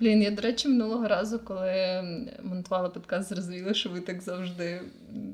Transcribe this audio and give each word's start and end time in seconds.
Блін, 0.00 0.22
я, 0.22 0.30
до 0.30 0.42
речі, 0.42 0.68
минулого 0.68 1.08
разу, 1.08 1.38
коли 1.38 2.02
монтувала 2.42 2.88
подкаст, 2.88 3.28
зрозуміла, 3.28 3.74
що 3.74 3.90
ви 3.90 4.00
так 4.00 4.22
завжди 4.22 4.82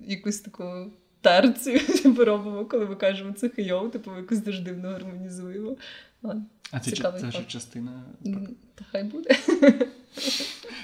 якусь 0.06 0.40
таку 0.40 0.90
терцію 1.20 1.80
типу, 2.02 2.24
робимо, 2.24 2.64
коли 2.64 2.86
ми 2.86 2.96
кажемо 2.96 3.32
це 3.32 3.48
хейов, 3.48 3.90
типу 3.90 4.10
ми 4.10 4.16
якось 4.16 4.38
дуже 4.38 4.62
дивно 4.62 4.88
гармонізуємо. 4.88 5.76
А 6.70 6.80
це, 6.80 6.90
це 7.20 7.30
ж 7.30 7.44
частина. 7.46 8.02
Та 8.74 8.84
хай 8.92 9.04
буде. 9.04 9.36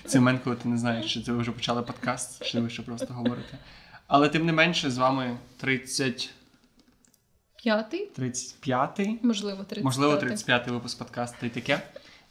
Це 0.06 0.18
момент, 0.18 0.40
коли 0.44 0.56
ти 0.56 0.68
не 0.68 0.78
знаєш, 0.78 1.14
чи 1.14 1.22
це 1.22 1.32
ви 1.32 1.38
вже 1.38 1.52
почали 1.52 1.82
подкаст, 1.82 2.44
чи 2.44 2.60
ви 2.60 2.70
ще 2.70 2.82
просто 2.82 3.14
говорите. 3.14 3.58
Але 4.06 4.28
тим 4.28 4.46
не 4.46 4.52
менше, 4.52 4.90
з 4.90 4.98
вами 4.98 5.38
30. 5.56 6.30
П'ятий? 7.62 8.08
35-й. 8.18 9.18
Можливо, 9.22 9.62
35-й. 9.62 9.82
Можливо, 9.82 10.14
35-й 10.14 10.70
випуск 10.70 10.98
подкасту 10.98 11.46
і 11.46 11.48
таке. 11.48 11.82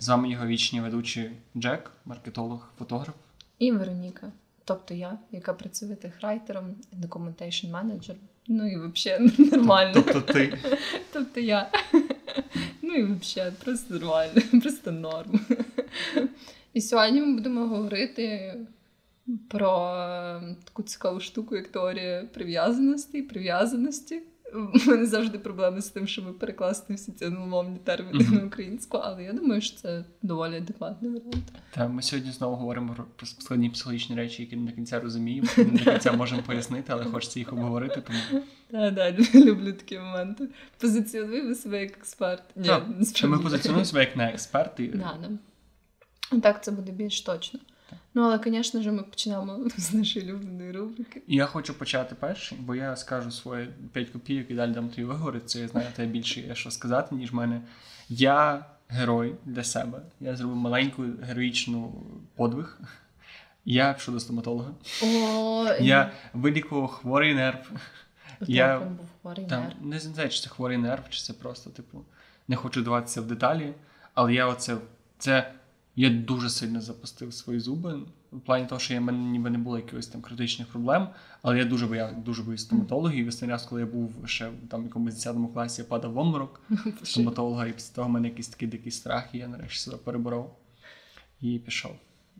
З 0.02 0.08
вами 0.08 0.30
його 0.30 0.48
вічні 0.48 0.82
ведучі 0.82 1.32
Джек, 1.58 1.92
маркетолог, 2.06 2.70
фотограф. 2.78 3.16
І 3.60 3.72
Вероніка. 3.72 4.32
Тобто 4.66 4.94
я, 4.94 5.18
яка 5.32 5.54
працює 5.54 5.96
техрайтером, 5.96 6.76
документейшн 6.92 7.68
менеджер. 7.68 8.16
Ну 8.48 8.72
і 8.72 8.78
взагалі 8.78 9.32
нормально. 9.52 9.94
Тобто 9.94 10.22
ти. 10.22 10.58
Тобто 11.14 11.40
я. 11.40 11.72
Ну 12.82 12.96
і 12.96 13.04
взагалі, 13.04 13.54
просто 13.64 13.94
нормально, 13.94 14.42
просто 14.62 14.92
норм. 14.92 15.40
І 16.74 16.82
сьогодні 16.82 17.22
ми 17.22 17.34
будемо 17.34 17.66
говорити 17.68 18.56
про 19.48 19.70
таку 20.64 20.84
цікаву 20.84 21.20
штуку, 21.20 21.56
як 21.56 21.68
теорія 21.68 22.26
прив'язаності 22.34 23.18
і 23.18 23.22
прив'язаності. 23.22 24.22
У 24.54 24.90
мене 24.90 25.06
завжди 25.06 25.40
проблеми 25.40 25.82
з 25.82 25.90
тим, 25.90 26.08
щоб 26.08 26.40
перекласти 26.40 26.94
всі 26.94 27.12
ці 27.12 27.26
англомовні 27.26 27.78
терміни 27.84 28.20
mm-hmm. 28.20 28.34
на 28.34 28.46
українську, 28.46 28.98
але 28.98 29.24
я 29.24 29.34
думаю, 29.34 29.62
що 29.62 29.78
це 29.78 30.06
доволі 30.22 30.56
адекватний 30.56 31.12
варіант. 31.12 31.52
Так, 31.72 31.90
ми 31.90 32.02
сьогодні 32.02 32.32
знову 32.32 32.56
говоримо 32.56 32.96
про 33.16 33.28
складні 33.28 33.70
психологічні 33.70 34.16
речі, 34.16 34.42
які 34.42 34.56
не 34.56 34.70
до 34.70 34.76
кінця 34.76 35.00
розуміємо, 35.00 35.48
не 35.58 35.64
до 35.64 35.92
кінця 35.92 36.12
можемо 36.12 36.42
пояснити, 36.42 36.94
але 36.94 37.06
хочеться 37.06 37.40
їх 37.40 37.54
обговорити. 37.54 38.02
Тому 38.02 38.44
так, 38.72 38.96
так, 38.96 39.36
люблю 39.36 39.74
такі 39.74 40.00
моменти. 40.00 40.48
Позиціонуємо 40.78 41.56
себе 41.56 41.82
як 41.82 41.98
експерт. 41.98 42.44
Ні, 42.56 42.68
так, 42.68 42.84
Ми 43.24 43.40
позиціонуємо 43.40 43.86
себе 43.86 44.00
як 44.00 44.16
не 44.16 44.30
експерти. 44.30 44.88
Да, 44.88 45.18
да. 45.22 46.40
Так, 46.40 46.64
це 46.64 46.72
буде 46.72 46.92
більш 46.92 47.22
точно. 47.22 47.60
Ну, 48.14 48.22
але, 48.22 48.40
звісно 48.44 48.82
ж, 48.82 48.92
ми 48.92 49.04
почнемо 49.04 49.60
з 49.78 49.94
нашої 49.94 50.26
улюбленої 50.32 50.72
рубрики. 50.72 51.22
Я 51.28 51.46
хочу 51.46 51.74
почати 51.74 52.16
перший, 52.16 52.58
бо 52.62 52.76
я 52.76 52.96
скажу 52.96 53.32
свої 53.32 53.68
5 53.94 54.10
копійок 54.10 54.52
і 54.52 54.54
далі 54.54 54.72
дам 54.72 54.90
тобі 54.90 55.04
виговорити. 55.04 55.46
Це 55.46 55.60
я 55.60 55.68
знаю 55.68 55.88
тебе 55.96 56.12
більше 56.12 56.42
є 56.42 56.56
що 56.56 56.72
сказати, 56.72 57.16
ніж 57.16 57.32
мене. 57.32 57.62
Я 58.10 58.66
герой 58.88 59.36
для 59.46 59.64
себе. 59.64 60.02
Я 60.20 60.36
зробив 60.36 60.56
маленьку 60.56 61.04
героїчну 61.22 62.04
подвиг. 62.36 62.80
Я 63.66 63.94
пішов 63.94 64.14
до 64.14 64.20
стоматолога. 64.20 64.72
О, 65.04 65.68
Я 65.80 66.12
вилікував 66.34 66.88
хворий 66.88 67.36
нерв. 67.36 67.72
Я 68.48 68.80
був 68.80 69.08
хворий 69.22 69.46
там, 69.46 69.64
нерв. 69.64 69.76
Не 69.82 70.00
знаю, 70.00 70.30
чи 70.30 70.42
це 70.42 70.50
хворий 70.50 70.78
нерв, 70.78 71.04
чи 71.10 71.22
це 71.22 71.34
просто, 71.34 71.70
типу, 71.70 72.02
не 72.48 72.56
хочу 72.56 72.82
даватися 72.82 73.22
в 73.22 73.28
деталі, 73.28 73.74
але 74.14 74.34
я 74.34 74.48
оце. 74.48 74.78
Це 75.18 75.52
я 75.96 76.10
дуже 76.10 76.50
сильно 76.50 76.82
запустив 76.82 77.34
свої 77.34 77.60
зуби. 77.60 78.00
В 78.32 78.40
плані 78.40 78.66
того, 78.66 78.80
що 78.80 78.94
я 78.94 79.00
в 79.00 79.04
мене 79.04 79.18
ніби 79.18 79.50
не 79.50 79.58
було 79.58 79.78
якихось 79.78 80.08
там 80.08 80.22
критичних 80.22 80.68
проблем, 80.68 81.08
але 81.42 81.58
я 81.58 81.66
дуже 81.66 81.88
бояв, 81.88 82.24
дуже 82.24 82.44
боюсь 82.44 82.62
стоматологів. 82.62 83.44
І 83.44 83.46
раз, 83.46 83.64
коли 83.64 83.82
я 83.82 83.88
був 83.88 84.14
ще 84.26 84.52
там 84.70 84.82
в 84.82 84.86
якомусь 84.86 85.14
10 85.14 85.36
класі, 85.54 85.82
я 85.82 85.88
падав 85.88 86.12
в 86.12 86.18
обморок 86.18 86.62
стоматолога, 87.04 87.68
і 87.68 87.74
після 87.74 87.96
того 87.96 88.08
в 88.08 88.12
мене 88.12 88.28
якийсь 88.28 88.48
такий 88.48 88.68
дикий 88.68 88.92
страх, 88.92 89.30
і 89.34 89.38
я 89.38 89.48
нарешті 89.48 89.80
себе 89.80 89.98
переборов 89.98 90.56
і 91.42 91.60
пішов. 91.60 91.92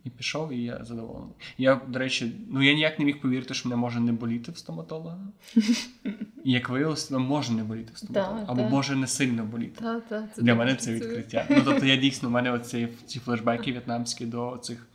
І 0.04 0.10
пішов, 0.10 0.52
і 0.52 0.62
я 0.62 0.84
задоволений. 0.84 1.34
Я, 1.58 1.80
до 1.88 1.98
речі, 1.98 2.32
ну 2.48 2.62
я 2.62 2.74
ніяк 2.74 2.98
не 2.98 3.04
міг 3.04 3.20
повірити, 3.20 3.54
що 3.54 3.68
мене 3.68 3.80
може 3.80 4.00
не 4.00 4.12
боліти 4.12 4.52
в 4.52 4.58
стоматолога. 4.58 5.18
І 6.44 6.52
як 6.52 6.68
виявилося, 6.68 7.18
може 7.18 7.52
не 7.52 7.64
боліти 7.64 7.92
в 7.94 7.98
стоматолога. 7.98 8.44
Або 8.48 8.62
може 8.68 8.96
не 8.96 9.06
сильно 9.06 9.44
боліти. 9.44 9.84
Для 10.36 10.54
мене 10.54 10.74
це 10.74 10.94
відкриття. 10.94 11.46
Ну 11.50 11.62
тобто 11.64 11.86
я 11.86 11.96
дійсно 11.96 12.28
в 12.28 12.32
мене 12.32 12.52
оці 12.52 12.88
ці 13.06 13.18
флешбеки 13.18 13.72
в'єтнамські 13.72 14.26
до 14.26 14.58
цих 14.62 14.86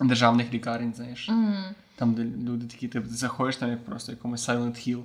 державних 0.00 0.54
лікарень, 0.54 0.94
знаєш. 0.94 1.30
Там, 1.98 2.14
де 2.14 2.50
люди 2.50 2.66
такі, 2.66 2.88
ти 2.88 3.02
заходиш 3.08 3.56
там 3.56 3.70
як 3.70 3.84
просто 3.84 4.12
якомусь 4.12 4.48
Silent 4.48 4.88
Hill, 4.88 5.02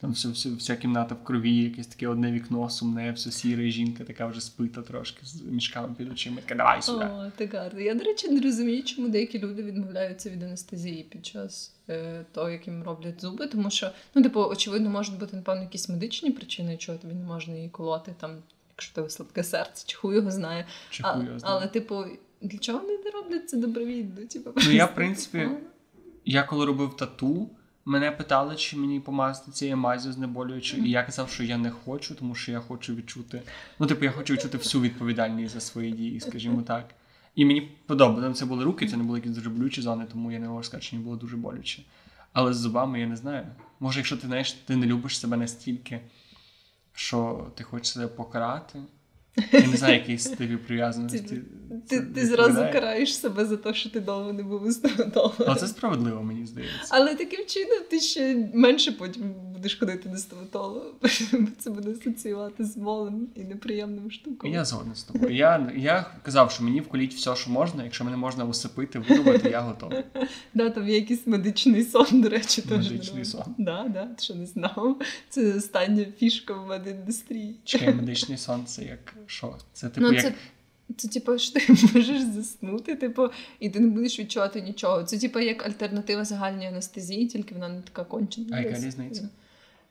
там 0.00 0.12
все, 0.12 0.28
все, 0.28 0.50
вся 0.50 0.76
кімната 0.76 1.14
в 1.14 1.24
крові, 1.24 1.56
якесь 1.56 1.86
таке 1.86 2.08
одне 2.08 2.32
вікно, 2.32 2.70
сумне, 2.70 3.12
все 3.12 3.30
сіре, 3.30 3.70
жінка 3.70 4.04
така 4.04 4.26
вже 4.26 4.40
спита 4.40 4.82
трошки 4.82 5.26
з 5.26 5.42
мішками 5.42 5.94
під 5.98 6.12
очима. 6.12 6.36
Така, 6.40 6.54
давай 6.54 6.82
сюди. 6.82 7.04
О, 7.04 7.30
так 7.36 7.54
гарно. 7.54 7.80
Я, 7.80 7.94
до 7.94 8.04
речі, 8.04 8.28
не 8.28 8.40
розумію, 8.40 8.82
чому 8.82 9.08
деякі 9.08 9.38
люди 9.38 9.62
відмовляються 9.62 10.30
від 10.30 10.42
анестезії 10.42 11.02
під 11.02 11.26
час 11.26 11.72
е, 11.88 12.24
того, 12.32 12.50
як 12.50 12.66
їм 12.66 12.82
роблять 12.82 13.20
зуби, 13.20 13.46
тому 13.46 13.70
що, 13.70 13.90
ну, 14.14 14.22
типу, 14.22 14.40
очевидно, 14.40 14.90
можуть 14.90 15.18
бути, 15.18 15.36
напевно, 15.36 15.62
якісь 15.62 15.88
медичні 15.88 16.30
причини, 16.30 16.76
чого 16.76 16.98
тобі 16.98 17.14
не 17.14 17.24
можна 17.24 17.54
її 17.54 17.68
колоти, 17.68 18.14
там, 18.20 18.36
якщо 18.70 18.94
тебе 18.94 19.10
слабке 19.10 19.44
серце, 19.44 19.84
чи 19.86 19.96
хуй 19.96 20.16
його 20.16 20.30
знає. 20.30 20.66
Чи 20.90 21.02
хуй 21.02 21.24
його 21.24 21.38
знає. 21.38 21.56
Але, 21.56 21.66
типу, 21.66 22.04
для 22.40 22.58
чого 22.58 22.78
вони 22.78 22.98
не 23.04 23.10
роблять 23.10 23.50
це 23.50 23.56
добровільно? 23.56 24.26
Типу, 24.32 24.50
ну, 24.56 24.72
я, 24.72 24.86
в 24.86 24.94
принципі. 24.94 25.48
Я 26.30 26.42
коли 26.42 26.66
робив 26.66 26.96
тату, 26.96 27.50
мене 27.84 28.10
питали, 28.10 28.56
чи 28.56 28.76
мені 28.76 29.00
помазати 29.00 29.52
цією 29.52 29.76
мазю 29.76 30.12
знеболюючою, 30.12 30.84
і 30.84 30.90
я 30.90 31.02
казав, 31.02 31.30
що 31.30 31.44
я 31.44 31.58
не 31.58 31.70
хочу, 31.70 32.14
тому 32.14 32.34
що 32.34 32.52
я 32.52 32.60
хочу 32.60 32.94
відчути. 32.94 33.42
Ну, 33.78 33.86
типу, 33.86 34.04
я 34.04 34.10
хочу 34.10 34.32
відчути 34.32 34.58
всю 34.58 34.82
відповідальність 34.82 35.54
за 35.54 35.60
свої 35.60 35.92
дії, 35.92 36.20
скажімо 36.20 36.62
так. 36.62 36.94
І 37.34 37.44
мені 37.44 37.60
подобається. 37.60 38.40
Це 38.40 38.46
були 38.46 38.64
руки, 38.64 38.88
це 38.88 38.96
не 38.96 39.02
були 39.02 39.18
якісь 39.18 39.32
дуже 39.32 39.50
болючі 39.50 39.82
зони, 39.82 40.06
тому 40.12 40.32
я 40.32 40.38
не 40.38 40.48
можу 40.48 40.62
сказати, 40.62 40.86
що 40.86 40.96
мені 40.96 41.04
було 41.04 41.16
дуже 41.16 41.36
боляче. 41.36 41.82
Але 42.32 42.52
з 42.52 42.56
зубами 42.56 43.00
я 43.00 43.06
не 43.06 43.16
знаю. 43.16 43.46
Може, 43.80 43.98
якщо 43.98 44.16
ти 44.16 44.26
знаєш, 44.26 44.52
ти 44.52 44.76
не 44.76 44.86
любиш 44.86 45.18
себе 45.18 45.36
настільки, 45.36 46.00
що 46.92 47.46
ти 47.54 47.64
хочеш 47.64 47.92
себе 47.92 48.06
покарати. 48.06 48.78
Я 49.52 49.66
не 49.66 49.76
знаю, 49.76 49.94
який 49.94 50.18
стиль 50.18 50.56
прив'язаності. 50.56 51.42
Ти 51.88 52.00
ти, 52.00 52.26
зразу 52.26 52.54
караєш 52.72 53.16
себе 53.16 53.44
за 53.44 53.56
те, 53.56 53.74
що 53.74 53.90
ти 53.90 54.00
довго 54.00 54.32
не 54.32 54.42
був 54.42 54.72
стоматолога. 54.72 55.44
Але 55.46 55.54
це 55.54 55.66
справедливо, 55.66 56.22
мені 56.22 56.46
здається. 56.46 56.86
Але 56.88 57.14
таким 57.14 57.46
чином 57.46 57.78
ти 57.90 58.00
ще 58.00 58.50
менше 58.54 58.92
потім 58.92 59.34
будеш 59.58 59.78
ходити 59.78 60.08
до 60.08 60.16
стоматолога. 60.16 60.86
Це 61.58 61.70
буде 61.70 61.90
асоціювати 61.90 62.64
з 62.64 62.76
болем 62.76 63.28
і 63.34 63.40
неприємним 63.40 64.10
штуком. 64.10 64.50
Я 64.50 64.64
згоден 64.64 64.94
з 64.94 65.02
тобою. 65.02 65.34
Я 65.34 65.72
я 65.76 66.06
казав, 66.22 66.50
що 66.50 66.64
мені 66.64 66.80
вколіть 66.80 67.14
все, 67.14 67.36
що 67.36 67.50
можна. 67.50 67.84
Якщо 67.84 68.04
мене 68.04 68.16
можна 68.16 68.44
усипити, 68.44 68.98
вирубати, 68.98 69.50
я 69.50 69.60
готовий. 69.60 70.04
Да, 70.54 70.70
там 70.70 70.88
є 70.88 70.94
якийсь 70.94 71.26
медичний 71.26 71.84
сон, 71.84 72.20
до 72.20 72.28
речі, 72.28 72.62
теж. 72.62 72.90
Медичний 72.90 73.24
сон. 73.24 73.42
Да, 73.58 73.88
да, 73.88 74.06
ти 74.06 74.22
що 74.22 74.34
не 74.34 74.46
знав. 74.46 75.00
Це 75.28 75.54
остання 75.54 76.06
фішка 76.18 76.54
в 76.54 76.66
медіндустрії. 76.66 77.56
Чекай, 77.64 77.94
медичний 77.94 78.38
сон 78.38 78.66
це 78.66 78.84
як 78.84 79.14
що? 79.26 79.56
Це 79.72 79.88
типу 79.88 80.06
ну, 80.06 80.12
як. 80.12 80.32
Це, 80.96 81.08
типу, 81.08 81.38
що 81.38 81.60
ти 81.60 81.72
можеш 81.94 82.22
заснути, 82.22 82.96
типу, 82.96 83.28
і 83.60 83.70
ти 83.70 83.80
не 83.80 83.86
будеш 83.86 84.18
відчувати 84.18 84.60
нічого. 84.60 85.04
Це, 85.04 85.18
типу, 85.18 85.38
як 85.38 85.66
альтернатива 85.66 86.24
загальній 86.24 86.66
анестезії, 86.66 87.26
тільки 87.26 87.54
вона 87.54 87.68
не 87.68 87.80
така 87.80 88.04
кончена. 88.04 88.56
А 88.56 88.60
яка 88.60 88.86
різниця? 88.86 89.28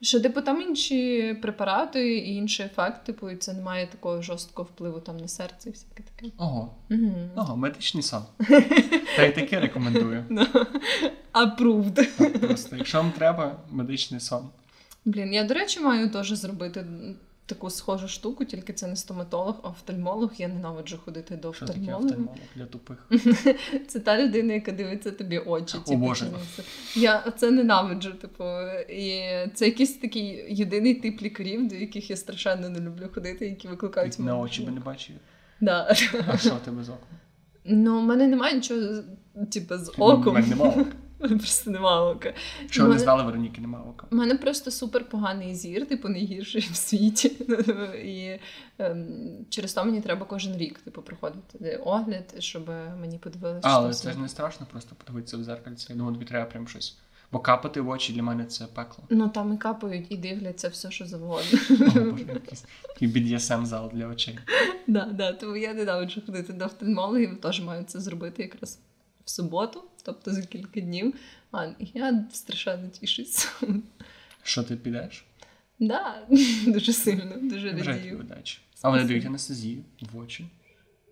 Що, 0.02 0.20
типу, 0.20 0.42
там 0.42 0.62
інші 0.62 1.34
препарати 1.42 2.18
і 2.18 2.36
інший 2.36 2.66
ефект, 2.66 3.06
типу, 3.06 3.30
і 3.30 3.36
це 3.36 3.54
не 3.54 3.62
має 3.62 3.88
такого 3.88 4.22
жорсткого 4.22 4.70
впливу 4.74 5.00
там 5.00 5.18
на 5.18 5.28
серце 5.28 5.70
і 5.70 5.72
всяке 5.72 6.04
таке. 6.16 6.32
Ого. 6.38 6.76
Угу. 6.92 7.30
Ого, 7.36 7.58
медичний 7.58 8.04
сон. 8.04 8.24
Та 9.16 9.24
й 9.24 9.32
таке 9.32 9.60
рекомендую. 9.60 10.26
Approved. 11.34 12.40
Просто, 12.40 12.76
якщо 12.76 12.98
вам 12.98 13.12
треба, 13.12 13.60
медичний 13.72 14.20
сон. 14.20 14.50
Блін, 15.06 15.34
я, 15.34 15.44
до 15.44 15.54
речі, 15.54 15.80
маю 15.80 16.10
теж 16.10 16.32
зробити 16.32 16.86
таку 17.48 17.70
схожу 17.70 18.08
штуку, 18.08 18.46
тільки 18.46 18.74
це 18.74 18.88
не 18.88 18.96
стоматолог, 18.96 19.60
а 19.64 19.70
офтальмолог. 19.70 20.32
Я 20.38 20.48
ненавиджу 20.48 20.98
ходити 21.06 21.36
до 21.36 21.50
офтальмолога. 21.50 21.84
Що 21.84 21.96
таке 21.96 22.06
офтальмолог 22.06 22.38
для 22.56 22.66
тупих? 22.66 23.08
Це 23.88 24.00
та 24.00 24.24
людина, 24.24 24.54
яка 24.54 24.72
дивиться 24.72 25.12
тобі 25.12 25.38
очі. 25.38 25.78
О, 25.88 25.96
Боже. 25.96 26.26
Я 26.96 27.34
це 27.38 27.52
ненавиджу. 27.52 28.12
Типу, 28.12 28.44
і 28.90 29.22
це 29.54 29.66
якийсь 29.66 29.98
такий 29.98 30.46
єдиний 30.50 30.96
тип 30.96 31.22
лікарів, 31.22 31.68
до 31.68 31.76
яких 31.76 32.10
я 32.10 32.16
страшенно 32.16 32.70
не 32.70 32.80
люблю 32.80 33.10
ходити, 33.14 33.48
які 33.48 33.68
викликають 33.68 34.20
мене. 34.20 34.32
На 34.32 34.38
очі 34.38 34.62
би 34.62 34.72
не 34.72 34.80
бачив. 34.80 35.16
Да. 35.62 35.96
А 36.28 36.38
що 36.38 36.50
тебе 36.66 36.84
з 36.84 36.90
оком? 36.90 37.08
Ну, 37.66 38.00
в 38.00 38.04
мене 38.04 38.28
немає 38.28 38.56
нічого, 38.56 38.82
типу, 39.52 39.78
з 39.78 39.90
оком. 39.98 40.28
У 40.28 40.32
мене 40.32 40.48
немає 40.48 40.86
просто 41.38 41.72
нема 41.72 42.02
ока. 42.02 42.34
Що 42.70 42.84
ви 42.84 42.94
не 42.94 43.00
знали, 43.00 43.24
Вероніки 43.24 43.62
нема 43.62 43.80
ока? 43.80 44.08
У 44.12 44.16
мене 44.16 44.36
просто 44.36 44.72
супер 44.72 45.10
поганий 45.10 45.56
зір, 45.56 45.86
типу 45.86 46.10
найгірший 46.10 46.62
в 46.72 46.76
світі. 46.76 47.28
І 48.06 48.40
ем, 48.80 49.08
через 49.50 49.74
то 49.74 49.86
мені 49.86 50.02
треба 50.02 50.26
кожен 50.26 50.58
рік 50.58 50.80
типу, 50.80 51.02
проходити 51.02 51.82
огляд, 51.86 52.36
щоб 52.40 52.70
мені 53.00 53.18
подивилися. 53.18 53.68
Але 53.70 53.94
це 53.94 54.12
ж 54.12 54.20
не 54.20 54.30
страшно 54.30 54.68
просто 54.72 54.96
подивитися 54.96 55.38
в 55.38 55.44
зеркальце. 55.44 55.94
Я 55.94 55.96
думаю, 55.96 56.14
тобі 56.14 56.26
треба 56.26 56.46
прям 56.46 56.68
щось 56.68 56.98
Бо 57.32 57.40
капати 57.40 57.82
в 57.82 57.90
очі 57.90 58.14
для 58.14 58.24
мене 58.24 58.46
це 58.46 58.66
пекло. 58.66 59.04
Ну 59.10 59.30
там 59.30 59.54
і 59.54 59.58
капають, 59.58 60.06
і 60.10 60.18
дивляться 60.18 60.70
все, 60.70 60.92
що 60.92 61.06
завгодно. 61.06 61.60
О, 61.70 62.12
Боже, 62.12 62.26
якийсь 62.34 62.66
BDSM 63.02 63.66
зал 63.66 63.92
для 63.94 64.08
очей. 64.08 64.40
Да, 64.90 65.06
да, 65.06 65.34
тому 65.34 65.56
я 65.56 65.74
ненавиджу 65.74 66.22
ходити 66.26 66.54
до 66.54 66.66
офтальмологів, 66.66 67.42
теж 67.42 67.62
маю 67.62 67.84
це 67.84 68.00
зробити 68.00 68.44
якраз 68.44 68.80
в 69.26 69.30
суботу, 69.30 69.84
тобто 70.08 70.34
за 70.34 70.42
кілька 70.42 70.82
днів. 70.82 71.14
А, 71.52 71.68
я 71.80 72.26
страшенно 72.32 72.88
тішуся. 72.88 73.50
Що 74.44 74.64
ти 74.64 74.76
підеш? 74.76 75.26
Да, 75.80 76.28
дуже 76.68 76.94
сильно, 76.94 77.36
дуже 77.42 77.72
радію. 77.72 78.20
удачі. 78.20 78.60
А 78.82 78.90
вони 78.90 79.04
дають 79.04 79.26
анестезію 79.26 79.84
в 80.14 80.18
очі. 80.18 80.48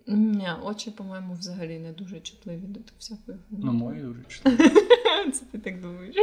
Ні, 0.06 0.48
очі, 0.62 0.90
по-моєму, 0.90 1.34
взагалі 1.34 1.78
не 1.78 1.92
дуже 1.92 2.20
чутливі 2.20 2.62
до 2.66 2.80
всякої. 2.98 3.38
Ну, 3.50 3.72
мої 3.72 4.00
дуже 4.00 4.22
чудові. 4.28 4.56
Це 5.32 5.44
ти 5.52 5.58
так 5.58 5.80
думаєш. 5.80 6.16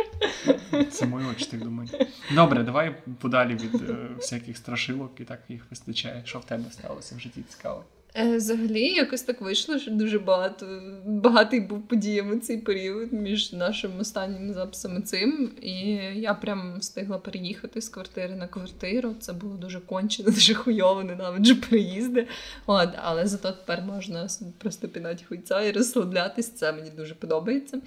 Це 0.91 1.05
мої 1.05 1.27
очі 1.27 1.45
так 1.45 1.63
думають. 1.63 2.07
Добре, 2.35 2.63
давай 2.63 2.95
подалі 3.19 3.55
від 3.55 3.89
е, 3.89 4.09
всяких 4.17 4.57
страшилок 4.57 5.19
і 5.19 5.23
так 5.23 5.41
їх 5.49 5.65
вистачає. 5.69 6.21
Що 6.25 6.39
в 6.39 6.45
тебе 6.45 6.71
сталося 6.71 7.15
в 7.15 7.19
житті 7.19 7.41
цікаво? 7.49 7.85
Е, 8.15 8.37
Взагалі, 8.37 8.93
якось 8.93 9.21
так 9.21 9.41
вийшло, 9.41 9.79
що 9.79 9.91
дуже 9.91 10.19
багато 10.19 10.81
багатий 11.05 11.59
був 11.59 11.87
подіями 11.87 12.39
цей 12.39 12.57
період 12.57 13.13
між 13.13 13.53
нашим 13.53 13.91
останнім 13.99 14.53
записом 14.53 14.97
і 14.97 15.01
цим. 15.01 15.51
І 15.61 15.79
я 16.15 16.33
прям 16.33 16.79
встигла 16.79 17.17
переїхати 17.17 17.81
з 17.81 17.89
квартири 17.89 18.35
на 18.35 18.47
квартиру. 18.47 19.15
Це 19.19 19.33
було 19.33 19.55
дуже 19.55 19.79
кончено, 19.79 20.29
дуже 20.31 20.53
хуйово, 20.53 21.03
ненавиджу 21.03 21.55
переїзди. 21.55 22.27
От, 22.65 22.89
але 22.95 23.27
зато 23.27 23.51
тепер 23.51 23.81
можна 23.81 24.27
просто 24.57 24.87
пінати 24.87 25.23
хуйця 25.29 25.61
і 25.61 25.71
розслаблятись. 25.71 26.51
Це 26.51 26.71
мені 26.71 26.89
дуже 26.89 27.15
подобається. 27.15 27.81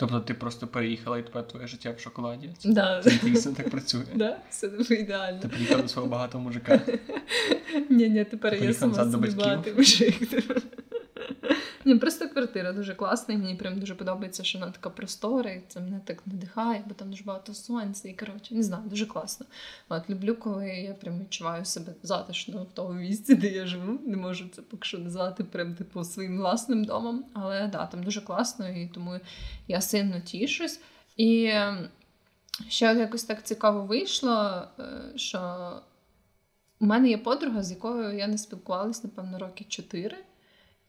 Тобто 0.00 0.20
ти 0.20 0.34
просто 0.34 0.66
переїхала 0.66 1.18
і 1.18 1.22
тепер 1.22 1.48
твоє 1.48 1.66
життя 1.66 1.94
в 1.96 2.00
шоколаді? 2.00 2.50
Да. 2.64 3.00
Це 3.04 3.10
дійсно 3.22 3.52
так 3.52 3.70
працює. 3.70 4.02
Да, 4.14 4.38
все 4.50 4.68
дуже 4.68 4.94
ідеально. 4.94 5.40
Ти 5.40 5.48
приїхав 5.48 5.82
до 5.82 5.88
свого 5.88 6.08
багатого 6.08 6.44
мужика. 6.44 6.80
Ні, 7.90 8.08
ні, 8.08 8.24
тепер 8.24 8.54
я 8.54 8.74
сама 8.74 9.10
собі 9.12 9.30
багатий 9.30 9.74
мужик. 9.74 10.14
Ні, 11.84 11.94
просто 11.94 12.28
квартира 12.28 12.72
дуже 12.72 12.94
класна, 12.94 13.34
і 13.34 13.38
мені 13.38 13.54
прям 13.54 13.80
дуже 13.80 13.94
подобається, 13.94 14.44
що 14.44 14.58
вона 14.58 14.72
така 14.72 14.90
простора, 14.90 15.50
і 15.50 15.62
це 15.68 15.80
мене 15.80 16.00
так 16.04 16.26
надихає, 16.26 16.84
бо 16.86 16.94
там 16.94 17.10
дуже 17.10 17.24
багато 17.24 17.54
сонця, 17.54 18.08
і 18.08 18.14
коротше, 18.14 18.54
не 18.54 18.62
знаю, 18.62 18.82
дуже 18.86 19.06
класно. 19.06 19.46
От 19.88 20.10
люблю, 20.10 20.34
коли 20.34 20.68
я 20.68 20.94
прям 20.94 21.20
відчуваю 21.20 21.64
себе 21.64 21.94
затишно 22.02 22.62
в 22.62 22.72
тому 22.74 22.92
місці, 22.92 23.34
де 23.34 23.48
я 23.48 23.66
живу. 23.66 24.00
Не 24.06 24.16
можу 24.16 24.48
це 24.48 24.62
поки 24.62 24.84
що 24.84 24.98
назвати 24.98 25.44
прям 25.44 25.74
типу 25.74 26.04
своїм 26.04 26.38
власним 26.38 26.84
домом. 26.84 27.24
Але 27.34 27.68
да, 27.68 27.86
там 27.86 28.02
дуже 28.02 28.20
класно, 28.20 28.68
і 28.68 28.88
тому 28.94 29.20
я 29.68 29.80
сильно 29.80 30.20
тішусь. 30.20 30.80
І 31.16 31.44
ем, 31.44 31.88
ще 32.68 32.84
якось 32.84 33.24
так 33.24 33.42
цікаво 33.42 33.82
вийшло, 33.82 34.62
е, 34.78 35.12
що 35.16 35.70
у 36.80 36.86
мене 36.86 37.08
є 37.08 37.18
подруга, 37.18 37.62
з 37.62 37.70
якою 37.70 38.16
я 38.18 38.26
не 38.26 38.38
спілкувалась, 38.38 39.04
напевно, 39.04 39.38
роки 39.38 39.64
чотири. 39.68 40.16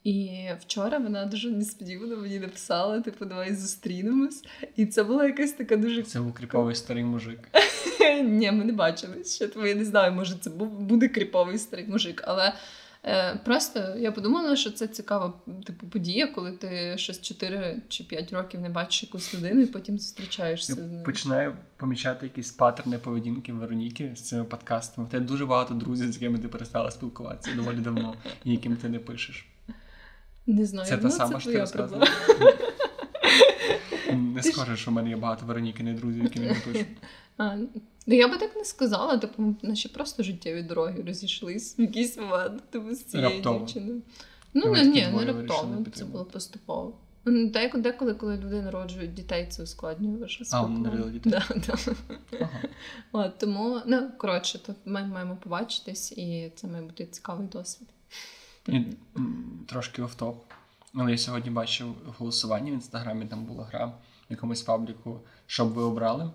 І 0.03 0.47
вчора 0.59 0.97
вона 0.97 1.25
дуже 1.25 1.51
несподівано 1.51 2.17
мені 2.17 2.39
написала: 2.39 3.01
типу, 3.01 3.25
давай 3.25 3.55
зустрінемось. 3.55 4.43
І 4.75 4.85
це 4.85 5.03
була 5.03 5.25
якась 5.25 5.51
така 5.51 5.77
дуже 5.77 6.03
Це 6.03 6.21
був 6.21 6.33
кріповий 6.33 6.75
старий 6.75 7.03
мужик. 7.03 7.39
Ні, 8.23 8.51
ми 8.51 8.65
не 8.65 8.73
бачились 8.73 9.35
ще, 9.35 9.47
тому 9.47 9.65
я 9.65 9.75
не 9.75 9.85
знаю, 9.85 10.11
може 10.11 10.35
це 10.41 10.49
буде 10.49 11.07
кріповий 11.07 11.57
старий 11.57 11.87
мужик. 11.87 12.23
Але 12.27 12.53
е, 13.03 13.39
просто 13.45 13.95
я 13.97 14.11
подумала, 14.11 14.55
що 14.55 14.71
це 14.71 14.87
цікава 14.87 15.33
типу, 15.65 15.87
подія, 15.87 16.27
коли 16.27 16.51
ти 16.51 16.97
щось 16.97 17.21
4 17.21 17.81
чи 17.87 18.03
5 18.03 18.33
років 18.33 18.61
не 18.61 18.69
бачиш 18.69 19.03
якусь 19.03 19.33
людину 19.33 19.61
і 19.61 19.65
потім 19.65 19.99
зустрічаєшся. 19.99 20.77
Я 20.93 21.03
починаю 21.03 21.55
помічати 21.77 22.25
якісь 22.25 22.51
паттерни 22.51 22.97
поведінки 22.97 23.53
Вероніки 23.53 24.11
з 24.15 24.21
цими 24.21 24.43
подкастами. 24.43 25.07
В 25.07 25.09
тебе 25.09 25.25
дуже 25.25 25.45
багато 25.45 25.73
друзів, 25.73 26.11
з 26.11 26.15
якими 26.15 26.37
ти 26.37 26.47
перестала 26.47 26.91
спілкуватися 26.91 27.55
доволі 27.55 27.77
давно, 27.77 28.15
і 28.43 28.51
яким 28.51 28.75
ти 28.75 28.89
не 28.89 28.99
пишеш. 28.99 29.47
Не 30.47 30.65
знаю, 30.65 30.87
Це 30.89 30.97
та 30.97 31.03
ну, 31.03 31.11
сама, 31.11 31.33
це 31.33 31.39
що 31.39 31.51
ти 31.51 31.59
розказувала. 31.59 32.07
Не 34.13 34.43
схоже, 34.43 34.77
що 34.77 34.91
в 34.91 34.93
мене 34.93 35.09
є 35.09 35.15
багато 35.15 35.45
Вероніки, 35.45 35.83
не 35.83 35.93
друзів, 35.93 36.23
яким 36.23 36.43
я 36.43 36.49
не 36.49 36.59
пишу. 36.59 36.85
А, 37.37 37.55
ну 38.07 38.15
я 38.15 38.27
би 38.27 38.37
так 38.37 38.55
не 38.55 38.65
сказала, 38.65 39.17
типу, 39.17 39.55
наші 39.61 39.87
просто 39.89 40.23
життєві 40.23 40.63
дороги 40.63 41.03
розійшлись 41.07 41.79
в 41.79 41.81
якийсь 41.81 42.17
момент, 42.17 42.69
типу, 42.69 42.95
з 42.95 43.03
цією 43.03 43.29
Раптово. 43.29 43.59
дівчиною. 43.59 44.01
Ну, 44.53 44.71
не, 44.71 44.85
ні, 44.85 45.07
не 45.07 45.25
раптово, 45.25 45.85
це 45.93 46.05
було 46.05 46.25
поступово. 46.25 46.93
Ну, 47.25 47.49
Деколи, 47.49 47.83
деколи, 47.83 48.13
коли 48.13 48.37
люди 48.37 48.61
народжують 48.61 49.13
дітей, 49.13 49.47
це 49.49 49.63
ускладнює 49.63 50.17
ваше 50.17 50.43
А, 50.51 50.61
вони 50.61 50.75
спілкування. 50.89 51.11
дітей? 51.11 51.31
Да, 51.31 51.55
да. 51.67 51.95
Ага. 52.39 52.59
От, 53.11 53.37
тому, 53.37 53.81
ну, 53.85 54.11
коротше, 54.17 54.59
то 54.65 54.75
ми 54.85 55.03
маємо 55.03 55.37
побачитись, 55.43 56.11
і 56.11 56.51
це 56.55 56.67
має 56.67 56.83
бути 56.83 57.05
цікавий 57.05 57.47
досвід. 57.47 57.87
І, 58.67 58.81
Трошки 59.67 60.01
офтоп. 60.01 60.43
Але 60.93 61.11
я 61.11 61.17
сьогодні 61.17 61.51
бачив 61.51 61.95
голосування 62.17 62.71
в 62.71 62.75
інстаграмі, 62.75 63.25
там 63.25 63.45
була 63.45 63.63
гра 63.63 63.85
в 63.85 63.93
якомусь 64.29 64.61
пабліку, 64.61 65.19
що 65.47 65.65
б 65.65 65.69
ви 65.69 65.81
обрали. 65.83 66.31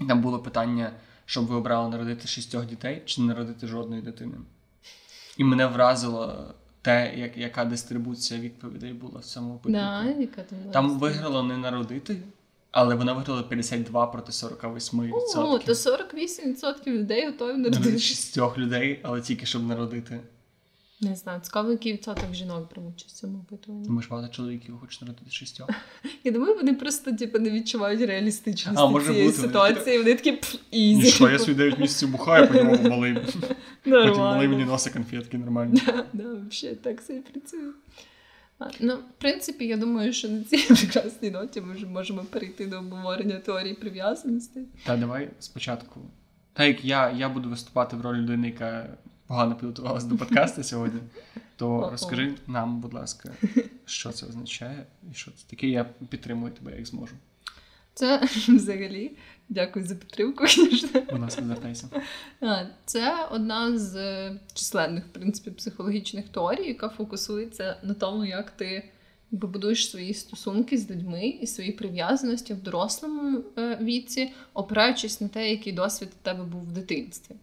І 0.00 0.04
там 0.04 0.20
було 0.20 0.38
питання, 0.38 0.92
щоб 1.24 1.46
ви 1.46 1.54
обрали 1.56 1.88
народити 1.88 2.28
шістьох 2.28 2.66
дітей 2.66 3.02
чи 3.06 3.20
не 3.20 3.26
народити 3.26 3.66
жодної 3.66 4.02
дитини. 4.02 4.36
І 5.36 5.44
мене 5.44 5.66
вразило 5.66 6.54
те, 6.82 7.14
як, 7.16 7.36
яка 7.36 7.64
дистрибуція 7.64 8.40
відповідей 8.40 8.92
була 8.92 9.20
в 9.20 9.24
цьому 9.24 9.54
опитнику. 9.54 9.84
Да, 9.84 10.04
яка 10.04 10.42
там, 10.42 10.58
була 10.58 10.72
Там 10.72 10.98
виграло 10.98 11.42
не 11.42 11.56
народити, 11.56 12.16
але 12.70 12.94
вона 12.94 13.12
виграла 13.12 13.42
52 13.42 14.06
проти 14.06 14.32
48%. 14.32 15.12
О, 15.34 15.58
то 15.58 15.72
48% 15.72 16.86
людей 16.86 17.26
готові 17.26 17.56
народити. 17.56 17.98
шістьох 17.98 18.58
людей, 18.58 19.00
але 19.02 19.20
тільки 19.20 19.46
щоб 19.46 19.66
народити. 19.66 20.20
Не 21.00 21.16
знаю, 21.16 21.40
цікаво, 21.40 21.70
який 21.70 21.92
відсоток 21.92 22.34
жінок 22.34 22.68
прямо 22.68 22.88
в 22.88 22.94
цьому 22.94 23.38
опитуванні. 23.38 23.86
Тому 23.86 24.02
що 24.02 24.10
багато 24.10 24.34
чоловіків 24.34 24.78
хочуть 24.80 25.02
народити 25.02 25.30
шістьох. 25.30 25.70
Я 26.24 26.32
думаю, 26.32 26.54
вони 26.54 26.74
просто 26.74 27.12
типу, 27.12 27.38
не 27.38 27.50
відчувають 27.50 28.00
реалістичності 28.00 28.82
А, 28.82 28.86
може 28.86 29.06
цієї 29.06 29.26
бути, 29.26 29.38
ситуації. 29.38 29.98
Вони 29.98 30.14
такі 30.14 30.32
пф, 30.32 30.54
ізі. 30.70 31.10
Що, 31.10 31.30
я 31.30 31.38
собі 31.38 31.54
9 31.54 31.78
місяців 31.78 32.10
бухаю, 32.10 32.48
потім 32.48 32.66
малий. 32.90 33.18
Потім 33.84 34.18
малий 34.18 34.48
мені 34.48 34.64
носить 34.64 34.92
конфетки 34.92 35.38
нормально. 35.38 35.80
Да, 35.86 36.06
да, 36.12 36.34
взагалі 36.48 36.76
так 36.76 37.00
все 37.00 37.14
і 37.16 37.20
працює. 37.20 37.72
Ну, 38.80 38.96
в 38.96 39.18
принципі, 39.18 39.66
я 39.66 39.76
думаю, 39.76 40.12
що 40.12 40.28
на 40.28 40.44
цій 40.44 40.74
прекрасній 40.74 41.30
ноті 41.30 41.60
ми 41.60 41.74
вже 41.74 41.86
можемо 41.86 42.22
перейти 42.22 42.66
до 42.66 42.78
обговорення 42.78 43.38
теорії 43.38 43.74
прив'язаності. 43.74 44.60
Та 44.84 44.96
давай 44.96 45.30
спочатку. 45.38 46.00
Так 46.52 46.66
як 46.66 46.84
я, 46.84 47.10
я 47.10 47.28
буду 47.28 47.48
виступати 47.48 47.96
в 47.96 48.00
ролі 48.00 48.18
людини, 48.18 48.46
яка 48.46 48.96
погано 49.26 49.54
підготувалася 49.54 50.06
до 50.06 50.16
подкасту 50.16 50.62
сьогодні, 50.62 51.00
то 51.56 51.90
розкажи 51.90 52.34
нам, 52.46 52.80
будь 52.80 52.94
ласка, 52.94 53.32
що 53.84 54.12
це 54.12 54.26
означає 54.26 54.86
і 55.10 55.14
що 55.14 55.30
це 55.30 55.44
таке. 55.46 55.68
Я 55.68 55.84
підтримую 56.08 56.52
тебе, 56.52 56.76
як 56.76 56.86
зможу. 56.86 57.14
Це 57.94 58.20
взагалі, 58.48 59.10
дякую 59.48 59.86
за 59.86 59.94
підтримку. 59.94 60.44
Будь 61.10 61.20
ласка, 61.20 61.42
звертайся. 61.42 61.88
Це 62.84 63.26
одна 63.30 63.78
з 63.78 63.96
е, 63.96 64.40
численних, 64.54 65.04
в 65.04 65.08
принципі, 65.08 65.50
психологічних 65.50 66.28
теорій, 66.28 66.68
яка 66.68 66.88
фокусується 66.88 67.76
на 67.82 67.94
тому, 67.94 68.24
як 68.24 68.50
ти 68.50 68.90
будуєш 69.30 69.90
свої 69.90 70.14
стосунки 70.14 70.78
з 70.78 70.90
людьми 70.90 71.28
і 71.28 71.46
свої 71.46 71.72
прив'язаності 71.72 72.54
в 72.54 72.62
дорослому 72.62 73.44
е, 73.58 73.78
віці, 73.82 74.32
опираючись 74.54 75.20
на 75.20 75.28
те, 75.28 75.50
який 75.50 75.72
досвід 75.72 76.08
у 76.20 76.24
тебе 76.24 76.44
був 76.44 76.62
в 76.62 76.72
дитинстві. 76.72 77.34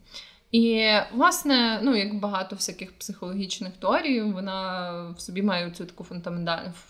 І, 0.53 0.91
власне, 1.13 1.79
ну, 1.83 1.95
як 1.95 2.19
багато 2.19 2.55
всяких 2.55 2.91
психологічних 2.97 3.73
теорій, 3.79 4.21
вона 4.21 4.91
в 5.17 5.21
собі 5.21 5.41
має 5.41 5.71
цю 5.71 5.85
таку 5.85 6.05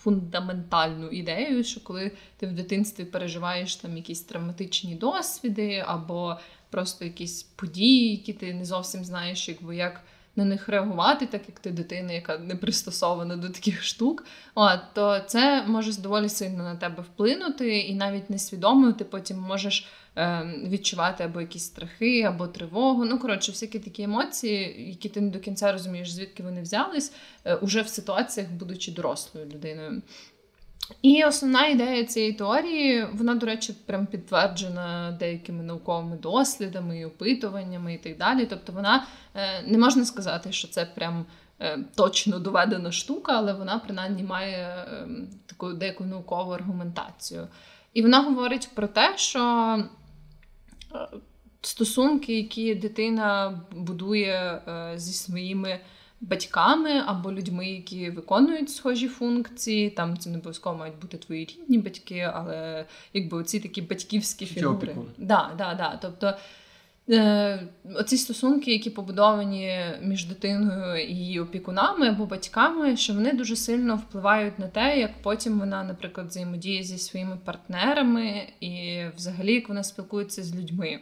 фундаментальну, 0.02 1.08
ідею, 1.08 1.64
що 1.64 1.80
коли 1.80 2.12
ти 2.36 2.46
в 2.46 2.52
дитинстві 2.52 3.04
переживаєш 3.04 3.76
там 3.76 3.96
якісь 3.96 4.22
травматичні 4.22 4.94
досвіди 4.94 5.84
або 5.86 6.36
просто 6.70 7.04
якісь 7.04 7.42
події, 7.42 8.10
які 8.10 8.32
ти 8.32 8.54
не 8.54 8.64
зовсім 8.64 9.04
знаєш, 9.04 9.48
якби 9.48 9.76
як 9.76 10.00
на 10.36 10.44
них 10.44 10.68
реагувати, 10.68 11.26
так 11.26 11.42
як 11.48 11.58
ти 11.58 11.70
дитина, 11.70 12.12
яка 12.12 12.38
не 12.38 12.56
пристосована 12.56 13.36
до 13.36 13.48
таких 13.48 13.82
штук, 13.82 14.24
от, 14.54 14.80
то 14.94 15.20
це 15.26 15.64
може 15.66 16.00
доволі 16.00 16.28
сильно 16.28 16.64
на 16.64 16.76
тебе 16.76 17.02
вплинути, 17.02 17.78
і 17.78 17.94
навіть 17.94 18.30
несвідомо 18.30 18.92
ти 18.92 19.04
потім 19.04 19.38
можеш 19.38 19.88
е, 20.16 20.54
відчувати 20.68 21.24
або 21.24 21.40
якісь 21.40 21.64
страхи, 21.64 22.22
або 22.22 22.46
тривогу. 22.46 23.04
Ну, 23.04 23.18
коротше, 23.18 23.52
всякі 23.52 23.78
такі 23.78 24.02
емоції, 24.02 24.88
які 24.88 25.08
ти 25.08 25.20
не 25.20 25.30
до 25.30 25.38
кінця 25.38 25.72
розумієш, 25.72 26.10
звідки 26.10 26.42
вони 26.42 26.62
взялись, 26.62 27.12
е, 27.44 27.54
уже 27.54 27.82
в 27.82 27.88
ситуаціях, 27.88 28.50
будучи 28.50 28.92
дорослою 28.92 29.46
людиною. 29.46 30.02
І 31.02 31.24
основна 31.24 31.66
ідея 31.66 32.04
цієї 32.04 32.32
теорії, 32.32 33.06
вона, 33.12 33.34
до 33.34 33.46
речі, 33.46 33.74
прям 33.86 34.06
підтверджена 34.06 35.16
деякими 35.18 35.62
науковими 35.62 36.16
дослідами 36.16 36.98
і 36.98 37.04
опитуваннями 37.04 37.94
і 37.94 37.98
так 37.98 38.16
далі. 38.16 38.46
Тобто 38.46 38.72
вона 38.72 39.06
е, 39.34 39.62
не 39.66 39.78
можна 39.78 40.04
сказати, 40.04 40.52
що 40.52 40.68
це 40.68 40.86
прям 40.86 41.26
е, 41.60 41.78
точно 41.96 42.38
доведена 42.38 42.92
штука, 42.92 43.32
але 43.36 43.52
вона 43.52 43.78
принаймні 43.78 44.22
має 44.22 44.58
е, 44.58 45.06
таку 45.46 45.72
деяку 45.72 46.04
наукову 46.04 46.50
аргументацію. 46.50 47.48
І 47.94 48.02
вона 48.02 48.22
говорить 48.22 48.68
про 48.74 48.88
те, 48.88 49.12
що 49.16 49.40
е, 50.94 51.08
стосунки, 51.60 52.36
які 52.36 52.74
дитина 52.74 53.60
будує 53.72 54.62
зі 54.96 55.12
своїми 55.12 55.80
батьками 56.20 57.02
або 57.06 57.32
людьми, 57.32 57.70
які 57.70 58.10
виконують 58.10 58.70
схожі 58.70 59.08
функції. 59.08 59.90
Там 59.90 60.18
це 60.18 60.30
не 60.30 60.36
обов'язково 60.36 60.76
мають 60.76 60.98
бути 60.98 61.16
твої 61.16 61.44
рідні 61.44 61.78
батьки, 61.78 62.30
але 62.34 62.86
якби 63.12 63.38
оці 63.38 63.60
такі 63.60 63.82
батьківські 63.82 64.46
фігури. 64.46 64.96
Да, 65.18 65.50
да, 65.58 65.74
да. 65.74 65.98
Тобто 66.02 66.34
е, 67.10 67.68
оці 67.94 68.16
стосунки, 68.16 68.72
які 68.72 68.90
побудовані 68.90 69.80
між 70.02 70.26
дитиною 70.26 71.02
і 71.08 71.14
її 71.14 71.40
опікунами 71.40 72.08
або 72.08 72.26
батьками, 72.26 72.96
що 72.96 73.14
вони 73.14 73.32
дуже 73.32 73.56
сильно 73.56 73.96
впливають 73.96 74.58
на 74.58 74.68
те, 74.68 75.00
як 75.00 75.22
потім 75.22 75.58
вона, 75.58 75.84
наприклад, 75.84 76.26
взаємодіє 76.26 76.82
зі 76.82 76.98
своїми 76.98 77.38
партнерами 77.44 78.48
і 78.60 79.04
взагалі 79.16 79.54
як 79.54 79.68
вона 79.68 79.82
спілкується 79.84 80.42
з 80.42 80.56
людьми. 80.56 81.00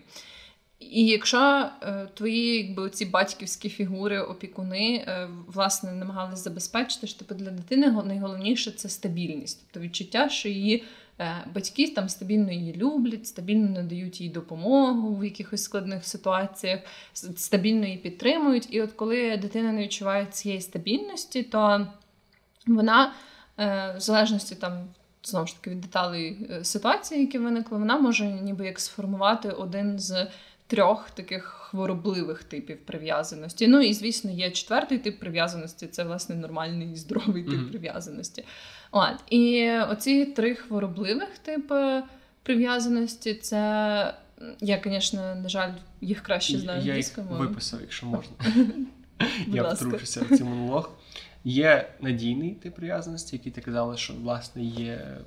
І 0.91 1.07
якщо 1.07 1.71
е, 1.83 2.09
твої 2.15 2.67
якби, 2.67 2.91
ці 2.91 3.05
батьківські 3.05 3.69
фігури, 3.69 4.21
опікуни 4.21 5.05
е, 5.09 5.29
власне 5.47 5.93
намагались 5.93 6.45
забезпечити, 6.45 7.07
що 7.07 7.19
типу, 7.19 7.35
для 7.35 7.51
дитини 7.51 8.03
найголовніше 8.05 8.71
це 8.71 8.89
стабільність, 8.89 9.61
тобто 9.61 9.81
відчуття, 9.81 10.29
що 10.29 10.49
її 10.49 10.85
е, 11.21 11.45
батьки 11.55 11.89
там 11.89 12.09
стабільно 12.09 12.53
її 12.53 12.75
люблять, 12.77 13.27
стабільно 13.27 13.71
надають 13.71 14.21
їй 14.21 14.29
допомогу 14.29 15.17
в 15.17 15.25
якихось 15.25 15.63
складних 15.63 16.07
ситуаціях, 16.07 16.81
стабільно 17.37 17.87
її 17.87 17.99
підтримують. 17.99 18.69
І 18.71 18.83
от 18.83 18.93
коли 18.93 19.37
дитина 19.37 19.73
не 19.73 19.83
відчуває 19.83 20.27
цієї 20.27 20.61
стабільності, 20.61 21.43
то 21.43 21.87
вона 22.67 23.13
е, 23.59 23.95
в 23.97 24.01
залежності 24.01 24.55
там. 24.55 24.89
Знову 25.25 25.47
ж 25.47 25.57
таки 25.57 25.71
від 25.71 25.81
деталей 25.81 26.47
е, 26.51 26.65
ситуації, 26.65 27.21
які 27.21 27.39
виникли, 27.39 27.79
вона 27.79 27.99
може 27.99 28.25
ніби 28.25 28.67
як 28.67 28.81
сформувати 28.81 29.51
один 29.51 29.99
з 29.99 30.27
трьох 30.73 31.11
таких 31.11 31.45
хворобливих 31.45 32.45
типів 32.45 32.79
прив'язаності. 32.87 33.69
Ну 33.69 33.81
і 33.81 33.93
звісно, 33.93 34.31
є 34.31 34.51
четвертий 34.51 34.99
тип 34.99 35.21
прив'язаності 35.21 35.87
це 35.87 36.05
власне 36.05 36.35
нормальний 36.35 36.93
і 36.93 36.97
здоровий 36.97 37.45
тип 37.45 37.55
mm-hmm. 37.55 37.71
прив'язаності. 37.71 38.45
От. 38.91 39.15
І 39.31 39.71
оці 39.71 40.25
три 40.25 40.55
хворобливих 40.55 41.39
типи 41.39 42.03
прив'язаності, 42.43 43.35
це 43.35 43.59
я, 44.61 44.83
звісно, 44.85 45.35
на 45.35 45.49
жаль, 45.49 45.73
їх 46.01 46.21
краще 46.21 46.59
знаю. 46.59 46.83
Я 46.83 46.97
їх 46.97 47.19
виписав, 47.19 47.81
якщо 47.81 48.07
можна. 48.07 48.35
Я 49.47 49.63
втручуся 49.63 50.23
в 50.23 50.29
цей 50.29 50.47
монолог. 50.47 50.91
Є 51.45 51.93
надійний 52.01 52.51
тип 52.51 52.75
прив'язаності, 52.75 53.37
який 53.37 53.53
ти 53.53 53.61
казала, 53.61 53.97
що 53.97 54.15
власне 54.15 54.63
є 54.63 55.19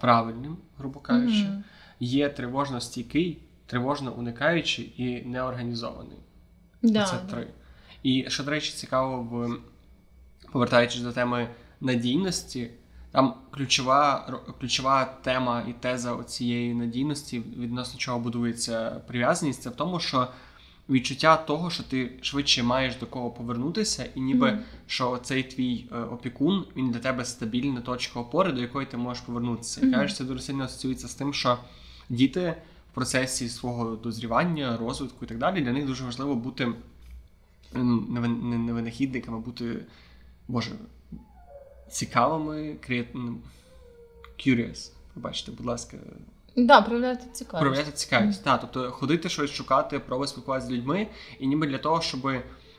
правильним, 0.00 0.56
грубо 0.78 1.00
кажучи. 1.00 1.46
Є 2.00 2.28
тривожно 2.28 2.80
стійкий, 2.80 3.38
тривожно 3.72 4.12
уникаючий 4.12 4.94
і 4.96 5.28
неорганізований. 5.28 6.18
Да, 6.82 7.04
Це 7.04 7.16
три. 7.30 7.46
І 8.02 8.24
що, 8.28 8.44
до 8.44 8.50
речі, 8.50 8.72
цікаво, 8.72 9.22
в 9.22 9.58
повертаючись 10.52 11.00
до 11.00 11.12
теми 11.12 11.48
надійності, 11.80 12.70
там 13.10 13.34
ключова 13.50 14.32
ключова 14.60 15.04
тема 15.04 15.64
і 15.68 15.72
теза 15.72 16.24
цієї 16.24 16.74
надійності, 16.74 17.42
відносно 17.56 17.98
чого 17.98 18.18
будується 18.18 18.90
прив'язаність, 19.06 19.62
це 19.62 19.70
в 19.70 19.76
тому, 19.76 20.00
що 20.00 20.28
відчуття 20.88 21.36
того, 21.36 21.70
що 21.70 21.82
ти 21.82 22.18
швидше 22.22 22.62
маєш 22.62 22.96
до 22.96 23.06
кого 23.06 23.30
повернутися, 23.30 24.08
і 24.14 24.20
ніби 24.20 24.46
mm-hmm. 24.46 24.62
що 24.86 25.18
цей 25.22 25.42
твій 25.42 25.86
е, 25.92 25.98
опікун 25.98 26.64
він 26.76 26.90
для 26.90 27.00
тебе 27.00 27.24
стабільна 27.24 27.80
точка 27.80 28.20
опори, 28.20 28.52
до 28.52 28.60
якої 28.60 28.86
ти 28.86 28.96
можеш 28.96 29.22
повернутися. 29.22 29.80
Mm-hmm. 29.80 29.94
Кажеш, 29.94 30.16
це 30.16 30.24
дуже 30.24 30.40
сильно 30.40 30.64
асоціюється 30.64 31.08
з 31.08 31.14
тим, 31.14 31.34
що 31.34 31.58
діти 32.08 32.54
процесі 32.94 33.48
свого 33.48 33.96
дозрівання, 33.96 34.76
розвитку 34.76 35.24
і 35.24 35.28
так 35.28 35.38
далі, 35.38 35.60
для 35.60 35.72
них 35.72 35.86
дуже 35.86 36.04
важливо 36.04 36.34
бути 36.34 36.72
не 37.74 38.72
винахідниками, 38.72 39.38
бути 39.38 39.84
боже, 40.48 40.70
цікавими, 41.90 42.76
креативними. 42.80 43.38
Curious, 44.46 44.90
Побачите, 45.14 45.52
будь 45.52 45.66
ласка. 45.66 45.96
Да, 46.56 46.82
проявляти 46.82 47.26
цікавість. 47.32 47.60
Проявляти 47.60 47.92
цікавість. 47.92 48.40
Mm. 48.40 48.44
Так, 48.44 48.60
тобто 48.60 48.90
ходити 48.90 49.28
щось 49.28 49.50
шукати, 49.50 49.98
пробувати 49.98 50.30
спілкуватися 50.30 50.68
з 50.68 50.72
людьми, 50.72 51.06
і 51.38 51.46
ніби 51.46 51.66
для 51.66 51.78
того, 51.78 52.00
щоб 52.00 52.32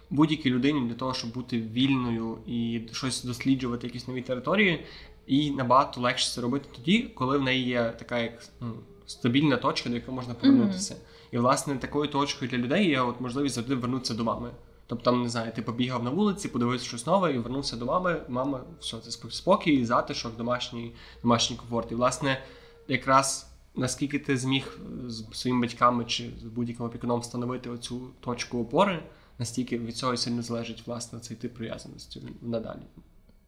будь-якій 0.10 0.50
людині, 0.50 0.88
для 0.88 0.96
того, 0.96 1.14
щоб 1.14 1.34
бути 1.34 1.62
вільною 1.62 2.38
і 2.48 2.82
щось 2.92 3.24
досліджувати, 3.24 3.88
якісь 3.88 4.08
нові 4.08 4.22
території, 4.22 4.86
і 5.28 5.52
набагато 5.52 6.02
легше 6.02 6.36
це 6.36 6.42
робити 6.42 6.66
тоді, 6.76 7.00
коли 7.16 7.38
в 7.38 7.42
неї 7.42 7.66
є 7.66 7.94
така 8.00 8.20
як 8.20 8.44
ну, 8.62 8.74
стабільна 9.06 9.58
точка, 9.58 9.90
до 9.90 9.96
якої 9.96 10.16
можна 10.16 10.34
повернутися. 10.34 10.94
Mm-hmm. 10.94 11.32
І, 11.32 11.38
власне, 11.38 11.76
такою 11.76 12.10
точкою 12.10 12.52
для 12.52 12.58
людей 12.58 12.90
є 12.90 13.02
от 13.02 13.22
можливість 13.22 13.56
завжди 13.56 13.76
вернутися 13.76 14.14
до 14.14 14.24
мами. 14.24 14.52
Тобто, 14.88 15.04
там, 15.06 15.24
не 15.24 15.30
знаю, 15.30 15.52
ти 15.56 15.62
побігав 15.62 16.04
на 16.04 16.10
вулиці, 16.10 16.48
подивився 16.48 16.86
щось 16.86 17.06
нове 17.06 17.34
і 17.34 17.38
вернувся 17.38 17.76
до 17.76 17.86
мами. 17.86 18.22
Мама, 18.28 18.64
все, 18.80 18.98
це 18.98 19.12
спокій, 19.30 19.86
затишок, 19.86 20.38
домашній 20.38 20.96
домашній 21.22 21.56
комфорт. 21.56 21.92
І, 21.92 21.96
власне, 21.96 22.44
якраз 22.88 23.54
наскільки 23.76 24.20
ти 24.20 24.38
зміг 24.38 24.80
з 25.08 25.24
своїми 25.32 25.62
батьками 25.62 26.06
чи 26.06 26.32
з 26.42 26.44
будь-яким 26.44 26.86
опікуном 26.86 27.20
встановити 27.20 27.70
оцю 27.70 28.02
точку 28.20 28.62
опори, 28.62 29.04
настільки 29.40 29.78
від 29.78 29.98
цього 29.98 30.18
сильно 30.18 30.42
залежить 30.42 30.88
власне 30.88 31.20
цей 31.20 31.38
тип 31.38 31.54
прив'язаності 31.54 32.22
надалі. 32.42 32.80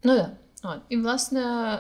Ну 0.04 0.16
так. 0.16 0.30
Да. 0.64 0.82
І, 0.90 0.98
власне, 0.98 1.80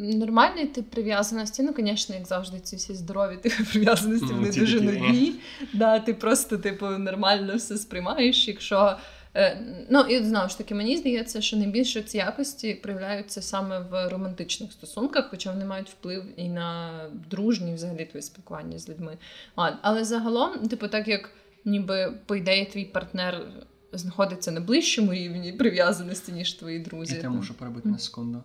Нормальний 0.00 0.66
тип 0.66 0.90
прив'язаності, 0.90 1.62
ну, 1.62 1.74
звісно, 1.78 2.14
як 2.14 2.26
завжди, 2.26 2.60
ці 2.60 2.76
всі 2.76 2.94
здорові 2.94 3.36
типи 3.36 3.64
прив'язаності, 3.72 4.26
вони 4.26 4.48
mm, 4.48 4.58
дуже 4.58 4.80
нудні. 4.80 5.34
Да, 5.72 5.98
Ти 5.98 6.14
просто 6.14 6.58
типу, 6.58 6.86
нормально 6.86 7.56
все 7.56 7.78
сприймаєш. 7.78 8.48
Якщо 8.48 8.96
е, 9.34 9.60
ну 9.90 10.00
і 10.00 10.24
знову 10.24 10.48
ж 10.48 10.58
таки, 10.58 10.74
мені 10.74 10.96
здається, 10.96 11.40
що 11.40 11.56
найбільше 11.56 12.02
ці 12.02 12.16
якості 12.16 12.74
проявляються 12.74 13.42
саме 13.42 13.80
в 13.80 14.08
романтичних 14.08 14.72
стосунках, 14.72 15.28
хоча 15.30 15.52
вони 15.52 15.64
мають 15.64 15.88
вплив 15.88 16.24
і 16.36 16.48
на 16.48 16.90
дружні 17.30 17.74
взагалі 17.74 18.04
твоє 18.04 18.22
спілкування 18.22 18.78
з 18.78 18.88
людьми. 18.88 19.18
А, 19.56 19.70
Але 19.82 20.04
загалом, 20.04 20.68
типу, 20.68 20.88
так 20.88 21.08
як 21.08 21.30
ніби 21.64 22.12
по 22.26 22.36
ідеї 22.36 22.66
твій 22.66 22.84
партнер 22.84 23.46
знаходиться 23.92 24.50
на 24.50 24.60
ближчому 24.60 25.12
рівні 25.12 25.52
прив'язаності, 25.52 26.32
ніж 26.32 26.52
твої 26.52 26.78
друзі. 26.78 27.20
Я 27.22 27.30
можу 27.30 27.54
перебити 27.54 27.88
на 27.88 27.98
секунду. 27.98 28.42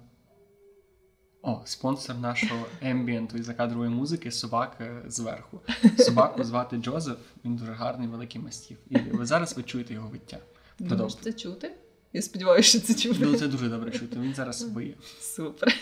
О, 1.47 1.61
спонсор 1.65 2.17
нашого 2.17 2.65
ембієнту 2.81 3.37
і 3.37 3.41
закадрової 3.41 3.89
музики 3.89 4.31
собака 4.31 5.03
зверху. 5.07 5.61
Собаку 5.97 6.43
звати 6.43 6.77
Джозеф, 6.77 7.17
він 7.45 7.55
дуже 7.55 7.71
гарний, 7.71 8.07
великий 8.07 8.41
мастів. 8.41 8.77
І 8.89 8.97
ви 8.97 9.25
зараз 9.25 9.57
ви 9.57 9.63
чуєте 9.63 9.93
його 9.93 10.07
виття. 10.07 10.37
Думаєш, 10.79 11.15
це 11.15 11.33
чути? 11.33 11.71
Я 12.13 12.21
сподіваюся, 12.21 12.69
що 12.69 12.79
це 12.79 12.93
чути. 12.93 13.19
Ну, 13.21 13.37
це 13.37 13.47
дуже 13.47 13.69
добре 13.69 13.91
чути. 13.91 14.19
Він 14.19 14.33
зараз 14.33 14.63
виє. 14.63 14.93
Супер. 15.21 15.73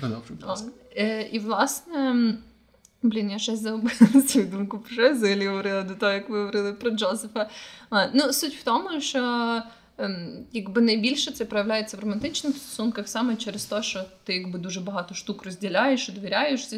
Продовжуй, 0.00 0.36
будь 0.36 0.48
ласка. 0.48 0.68
Е, 0.96 1.22
і, 1.22 1.38
власне, 1.38 2.34
блін, 3.02 3.30
я 3.30 3.38
ще 3.38 3.56
забула 3.56 3.92
свою 4.28 4.46
думку 4.46 4.78
про 4.78 4.92
що 4.92 5.02
я 5.02 5.12
взагалі 5.12 5.46
говорила 5.46 5.82
до 5.82 5.94
того, 5.94 6.12
як 6.12 6.28
ви 6.28 6.38
говорили 6.38 6.72
про 6.72 6.90
Джозефа. 6.90 7.50
Ну, 8.14 8.32
суть 8.32 8.54
в 8.54 8.62
тому, 8.62 9.00
що. 9.00 9.62
Ем, 9.98 10.46
якби 10.52 10.80
найбільше 10.80 11.32
це 11.32 11.44
проявляється 11.44 11.96
в 11.96 12.00
романтичних 12.00 12.56
стосунках 12.56 13.08
саме 13.08 13.36
через 13.36 13.64
те, 13.64 13.82
що 13.82 14.04
ти 14.24 14.34
якби 14.34 14.58
дуже 14.58 14.80
багато 14.80 15.14
штук 15.14 15.44
розділяєш 15.44 16.08
довіряєш 16.08 16.68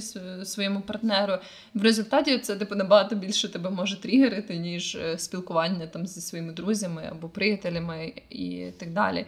своєму 0.45 0.81
партнеру. 0.81 1.39
В 1.75 1.83
результаті 1.83 2.39
це 2.39 2.57
типу 2.57 2.75
набагато 2.75 3.17
більше 3.17 3.49
тебе 3.49 3.71
може 3.71 4.01
тригерити, 4.01 4.57
ніж 4.57 4.95
е, 4.95 5.19
спілкування 5.19 5.87
там 5.87 6.07
зі 6.07 6.21
своїми 6.21 6.53
друзями 6.53 7.09
або 7.11 7.29
приятелями 7.29 8.13
і 8.31 8.67
так 8.79 8.93
далі. 8.93 9.27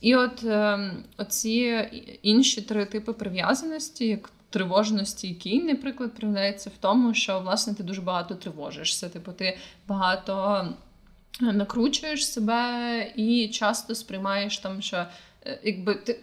І 0.00 0.16
от 0.16 0.44
е, 0.44 0.90
оці 1.16 1.88
інші 2.22 2.62
три 2.62 2.86
типи 2.86 3.12
прив'язаності, 3.12 4.06
як 4.06 4.30
тривожності, 4.50 5.28
який, 5.28 5.62
наприклад, 5.62 6.14
проявляється 6.14 6.70
в 6.70 6.78
тому, 6.80 7.14
що 7.14 7.40
власне 7.40 7.74
ти 7.74 7.82
дуже 7.82 8.00
багато 8.00 8.34
тривожишся. 8.34 9.08
Типу, 9.08 9.32
ти 9.32 9.58
багато 9.88 10.66
накручуєш 11.40 12.26
себе 12.26 13.12
і 13.16 13.48
часто 13.48 13.94
сприймаєш 13.94 14.58
там, 14.58 14.82
що 14.82 15.06
е, 15.46 15.60
якби 15.62 15.94
ти. 15.94 16.20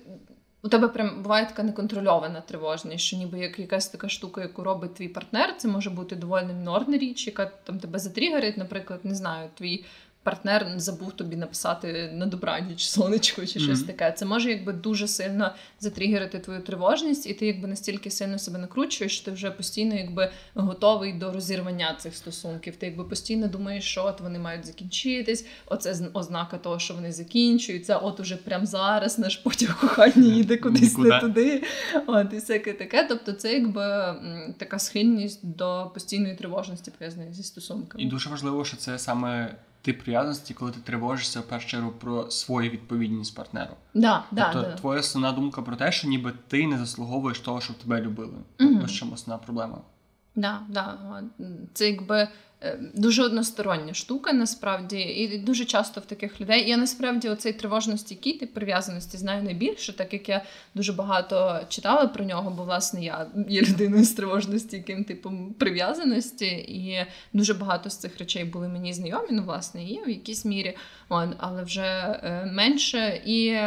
У 0.63 0.69
тебе 0.69 0.87
прям 0.87 1.23
буває 1.23 1.45
така 1.45 1.63
неконтрольована 1.63 2.41
тривожність, 2.41 3.05
що 3.05 3.17
ніби 3.17 3.39
як 3.39 3.59
якась 3.59 3.87
така 3.87 4.09
штука, 4.09 4.41
яку 4.41 4.63
робить 4.63 4.93
твій 4.93 5.07
партнер, 5.07 5.57
це 5.57 5.67
може 5.67 5.89
бути 5.89 6.15
доволі 6.15 6.45
мінорна 6.45 6.97
річ, 6.97 7.27
яка 7.27 7.45
там 7.45 7.79
тебе 7.79 7.99
затрігерить, 7.99 8.57
наприклад, 8.57 8.99
не 9.03 9.15
знаю, 9.15 9.49
твій 9.55 9.85
партнер 10.25 10.67
забув 10.77 11.11
тобі 11.11 11.35
написати 11.35 12.11
на 12.13 12.25
добраніч 12.25 12.87
сонечко 12.87 13.45
чи 13.45 13.59
щось 13.59 13.79
mm-hmm. 13.79 13.87
таке. 13.87 14.11
Це 14.11 14.25
може 14.25 14.49
якби 14.49 14.73
дуже 14.73 15.07
сильно 15.07 15.51
затригерити 15.79 16.39
твою 16.39 16.61
тривожність, 16.61 17.27
і 17.27 17.33
ти 17.33 17.47
якби 17.47 17.67
настільки 17.67 18.11
сильно 18.11 18.39
себе 18.39 18.59
накручуєш, 18.59 19.15
що 19.15 19.25
ти 19.25 19.31
вже 19.31 19.51
постійно 19.51 19.95
якби 19.95 20.31
готовий 20.53 21.13
до 21.13 21.31
розірвання 21.31 21.95
цих 21.99 22.15
стосунків. 22.15 22.75
Ти 22.75 22.85
якби 22.85 23.03
постійно 23.03 23.47
думаєш, 23.47 23.83
що 23.83 24.05
от 24.05 24.21
вони 24.21 24.39
мають 24.39 24.65
закінчитись. 24.65 25.45
Оце 25.65 25.95
ознака 26.13 26.57
того, 26.57 26.79
що 26.79 26.93
вони 26.93 27.11
закінчуються. 27.11 27.97
От 27.97 28.19
уже 28.19 28.37
прямо 28.37 28.65
зараз 28.65 29.19
наш 29.19 29.37
потяг 29.37 29.79
кохання 29.81 30.33
їде 30.33 30.57
кудись 30.57 30.81
Нікуди. 30.81 31.09
не 31.09 31.19
туди. 31.19 31.63
От 32.07 32.33
і 32.33 32.35
всяке 32.35 32.73
таке. 32.73 33.05
Тобто, 33.09 33.33
це 33.33 33.53
якби 33.53 34.15
така 34.57 34.79
схильність 34.79 35.45
до 35.55 35.91
постійної 35.93 36.35
тривожності 36.35 36.91
пов'язаної 36.91 37.33
зі 37.33 37.43
стосунками. 37.43 38.03
І 38.03 38.07
дуже 38.07 38.29
важливо, 38.29 38.65
що 38.65 38.77
це 38.77 38.99
саме 38.99 39.55
тип 39.85 40.03
прив'язаності, 40.03 40.53
коли 40.53 40.71
ти 40.71 40.79
тривожишся 40.79 41.39
в 41.39 41.43
першу 41.43 41.67
чергу 41.67 41.91
про 41.91 42.31
свою 42.31 42.69
відповідність 42.69 43.35
партнеру. 43.35 43.73
Да, 43.93 44.23
тобто 44.35 44.61
да, 44.61 44.71
твоя 44.71 44.99
основна 44.99 45.31
думка 45.31 45.61
про 45.61 45.75
те, 45.75 45.91
що 45.91 46.07
ніби 46.07 46.33
ти 46.47 46.67
не 46.67 46.77
заслуговуєш 46.77 47.39
того, 47.39 47.61
щоб 47.61 47.75
тебе 47.77 48.01
любили. 48.01 48.33
Ось 48.83 48.91
чому 48.91 49.13
основна 49.13 49.43
проблема. 49.43 49.77
Да, 50.35 50.61
да. 50.69 50.97
Це 51.73 51.89
якби 51.89 52.27
дуже 52.93 53.23
одностороння 53.23 53.93
штука, 53.93 54.33
насправді, 54.33 54.99
і 54.99 55.37
дуже 55.37 55.65
часто 55.65 56.01
в 56.01 56.05
таких 56.05 56.41
людей. 56.41 56.69
Я 56.69 56.77
насправді 56.77 57.29
оцей 57.29 57.53
тривожності 57.53 58.15
тип 58.15 58.53
прив'язаності 58.53 59.17
знаю 59.17 59.43
найбільше, 59.43 59.93
так 59.93 60.13
як 60.13 60.29
я 60.29 60.45
дуже 60.75 60.93
багато 60.93 61.59
читала 61.69 62.07
про 62.07 62.25
нього, 62.25 62.51
бо 62.57 62.63
власне 62.63 63.03
я 63.03 63.27
є 63.49 63.61
людиною 63.61 64.03
з 64.05 64.11
тривожності, 64.11 64.75
яким 64.75 65.03
типом 65.03 65.53
прив'язаності, 65.53 66.45
і 66.55 67.05
дуже 67.33 67.53
багато 67.53 67.89
з 67.89 67.97
цих 67.97 68.17
речей 68.17 68.45
були 68.45 68.67
мені 68.67 68.93
знайомі. 68.93 69.27
Ну, 69.31 69.43
власне, 69.43 69.83
є 69.83 70.01
в 70.05 70.09
якійсь 70.09 70.45
мірі, 70.45 70.77
але 71.37 71.63
вже 71.63 71.81
е, 71.83 72.45
менше. 72.53 73.21
І 73.25 73.57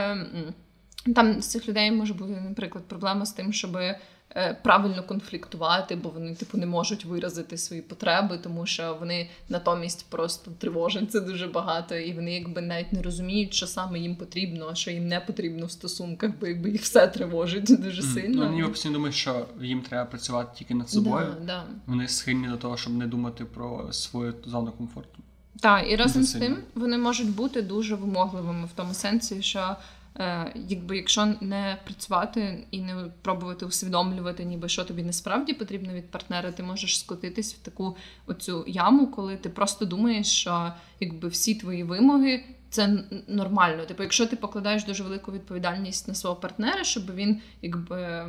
там 1.15 1.43
з 1.43 1.47
цих 1.47 1.69
людей 1.69 1.91
може 1.91 2.15
бути, 2.15 2.33
наприклад, 2.49 2.85
проблема 2.89 3.27
з 3.27 3.33
тим, 3.33 3.53
щоби. 3.53 3.97
Е, 4.37 4.59
правильно 4.63 5.03
конфліктувати, 5.03 5.97
бо 5.97 6.09
вони 6.09 6.35
типу 6.35 6.59
не 6.59 6.67
можуть 6.67 7.05
виразити 7.05 7.59
свої 7.59 7.83
потреби, 7.83 8.39
тому 8.39 8.67
що 8.67 8.97
вони 9.01 9.31
натомість 9.49 10.07
просто 10.11 10.51
тривожаться 10.59 11.21
дуже 11.21 11.47
багато, 11.47 11.97
і 11.97 12.13
вони 12.13 12.35
якби 12.35 12.61
навіть 12.61 12.93
не 12.93 13.03
розуміють, 13.03 13.55
що 13.55 13.67
саме 13.67 13.99
їм 13.99 14.17
потрібно, 14.17 14.69
а 14.71 14.75
що 14.75 14.91
їм 14.91 15.09
не 15.09 15.21
потрібно 15.21 15.67
в 15.67 15.71
стосунках, 15.71 16.31
бо 16.41 16.47
якби 16.47 16.71
їх 16.71 16.83
все 16.83 17.07
тривожить 17.07 17.81
дуже 17.83 18.03
сильно. 18.03 18.45
Ну, 18.45 18.51
Вони 18.51 18.69
постійно 18.69 18.95
думають, 18.95 19.17
що 19.17 19.47
їм 19.61 19.83
треба 19.83 20.05
працювати 20.05 20.51
тільки 20.59 20.75
над 20.75 20.91
собою. 20.91 21.27
Да, 21.41 21.47
да. 21.47 21.65
Вони 21.87 22.09
схильні 22.09 22.49
до 22.49 22.57
того, 22.57 22.77
щоб 22.77 22.93
не 22.93 23.07
думати 23.07 23.45
про 23.45 23.93
свою 23.93 24.35
зону 24.45 24.73
комфорту. 24.73 25.19
Так, 25.61 25.91
і 25.91 25.97
разом 25.97 26.23
з 26.23 26.33
тим 26.33 26.57
вони 26.75 26.99
можуть 26.99 27.35
бути 27.35 27.63
дуже 27.63 27.95
вимогливими 27.95 28.67
в 28.67 28.71
тому 28.75 28.95
сенсі, 28.95 29.43
що 29.43 29.77
якби 30.55 30.97
якщо 30.97 31.35
не 31.41 31.79
працювати 31.85 32.67
і 32.71 32.81
не 32.81 32.95
пробувати 33.23 33.67
усвідомлювати, 33.67 34.45
ніби 34.45 34.69
що 34.69 34.85
тобі 34.85 35.03
насправді 35.03 35.53
потрібно 35.53 35.93
від 35.93 36.11
партнера, 36.11 36.53
ти 36.53 36.63
можеш 36.63 36.99
скотитись 36.99 37.55
в 37.55 37.59
таку 37.59 37.97
оцю 38.27 38.65
яму, 38.67 39.07
коли 39.07 39.37
ти 39.37 39.49
просто 39.49 39.85
думаєш, 39.85 40.27
що 40.27 40.73
якби 41.01 41.29
всі 41.29 41.55
твої 41.55 41.83
вимоги. 41.83 42.45
Це 42.71 43.05
нормально. 43.29 43.85
Типу, 43.85 44.03
якщо 44.03 44.27
ти 44.27 44.37
покладаєш 44.37 44.85
дуже 44.85 45.03
велику 45.03 45.33
відповідальність 45.33 46.09
на 46.09 46.15
свого 46.15 46.37
партнера, 46.37 46.85
щоб 46.85 47.15
він 47.15 47.41
якби 47.63 48.27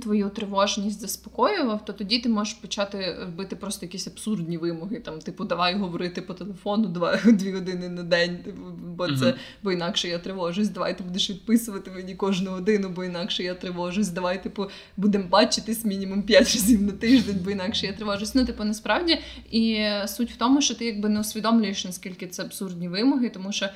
твою 0.00 0.30
тривожність 0.30 1.00
заспокоював, 1.00 1.84
то 1.84 1.92
тоді 1.92 2.18
ти 2.18 2.28
можеш 2.28 2.54
почати 2.54 3.16
робити 3.20 3.56
просто 3.56 3.86
якісь 3.86 4.06
абсурдні 4.06 4.58
вимоги. 4.58 5.00
Там, 5.00 5.18
типу, 5.18 5.44
давай 5.44 5.74
говорити 5.74 6.22
по 6.22 6.34
телефону 6.34 6.88
два 6.88 7.16
дві 7.26 7.52
години 7.52 7.88
на 7.88 8.02
день, 8.02 8.38
типу, 8.38 8.60
бо 8.96 9.16
це 9.16 9.34
бо 9.62 9.72
інакше 9.72 10.08
я 10.08 10.18
тривожусь. 10.18 10.68
Давай 10.68 10.98
ти 10.98 11.04
будеш 11.04 11.30
відписувати 11.30 11.90
мені 11.90 12.14
кожну 12.14 12.50
годину, 12.50 12.88
бо 12.88 13.04
інакше 13.04 13.42
я 13.42 13.54
тривожусь. 13.54 14.08
Давай, 14.08 14.42
типу, 14.42 14.66
будемо 14.96 15.24
бачитись 15.28 15.84
мінімум 15.84 16.22
п'ять 16.22 16.54
разів 16.54 16.82
на 16.82 16.92
тиждень, 16.92 17.40
бо 17.44 17.50
інакше 17.50 17.86
я 17.86 17.92
тривожусь. 17.92 18.34
Ну, 18.34 18.44
типу, 18.44 18.64
насправді, 18.64 19.18
і 19.50 19.86
суть 20.06 20.30
в 20.30 20.36
тому, 20.36 20.60
що 20.60 20.74
ти 20.74 20.84
якби 20.84 21.08
не 21.08 21.20
усвідомлюєш, 21.20 21.84
наскільки 21.84 22.26
це 22.26 22.42
абсурдні 22.42 22.88
вимоги, 22.88 23.28
тому 23.28 23.52
що 23.52 23.68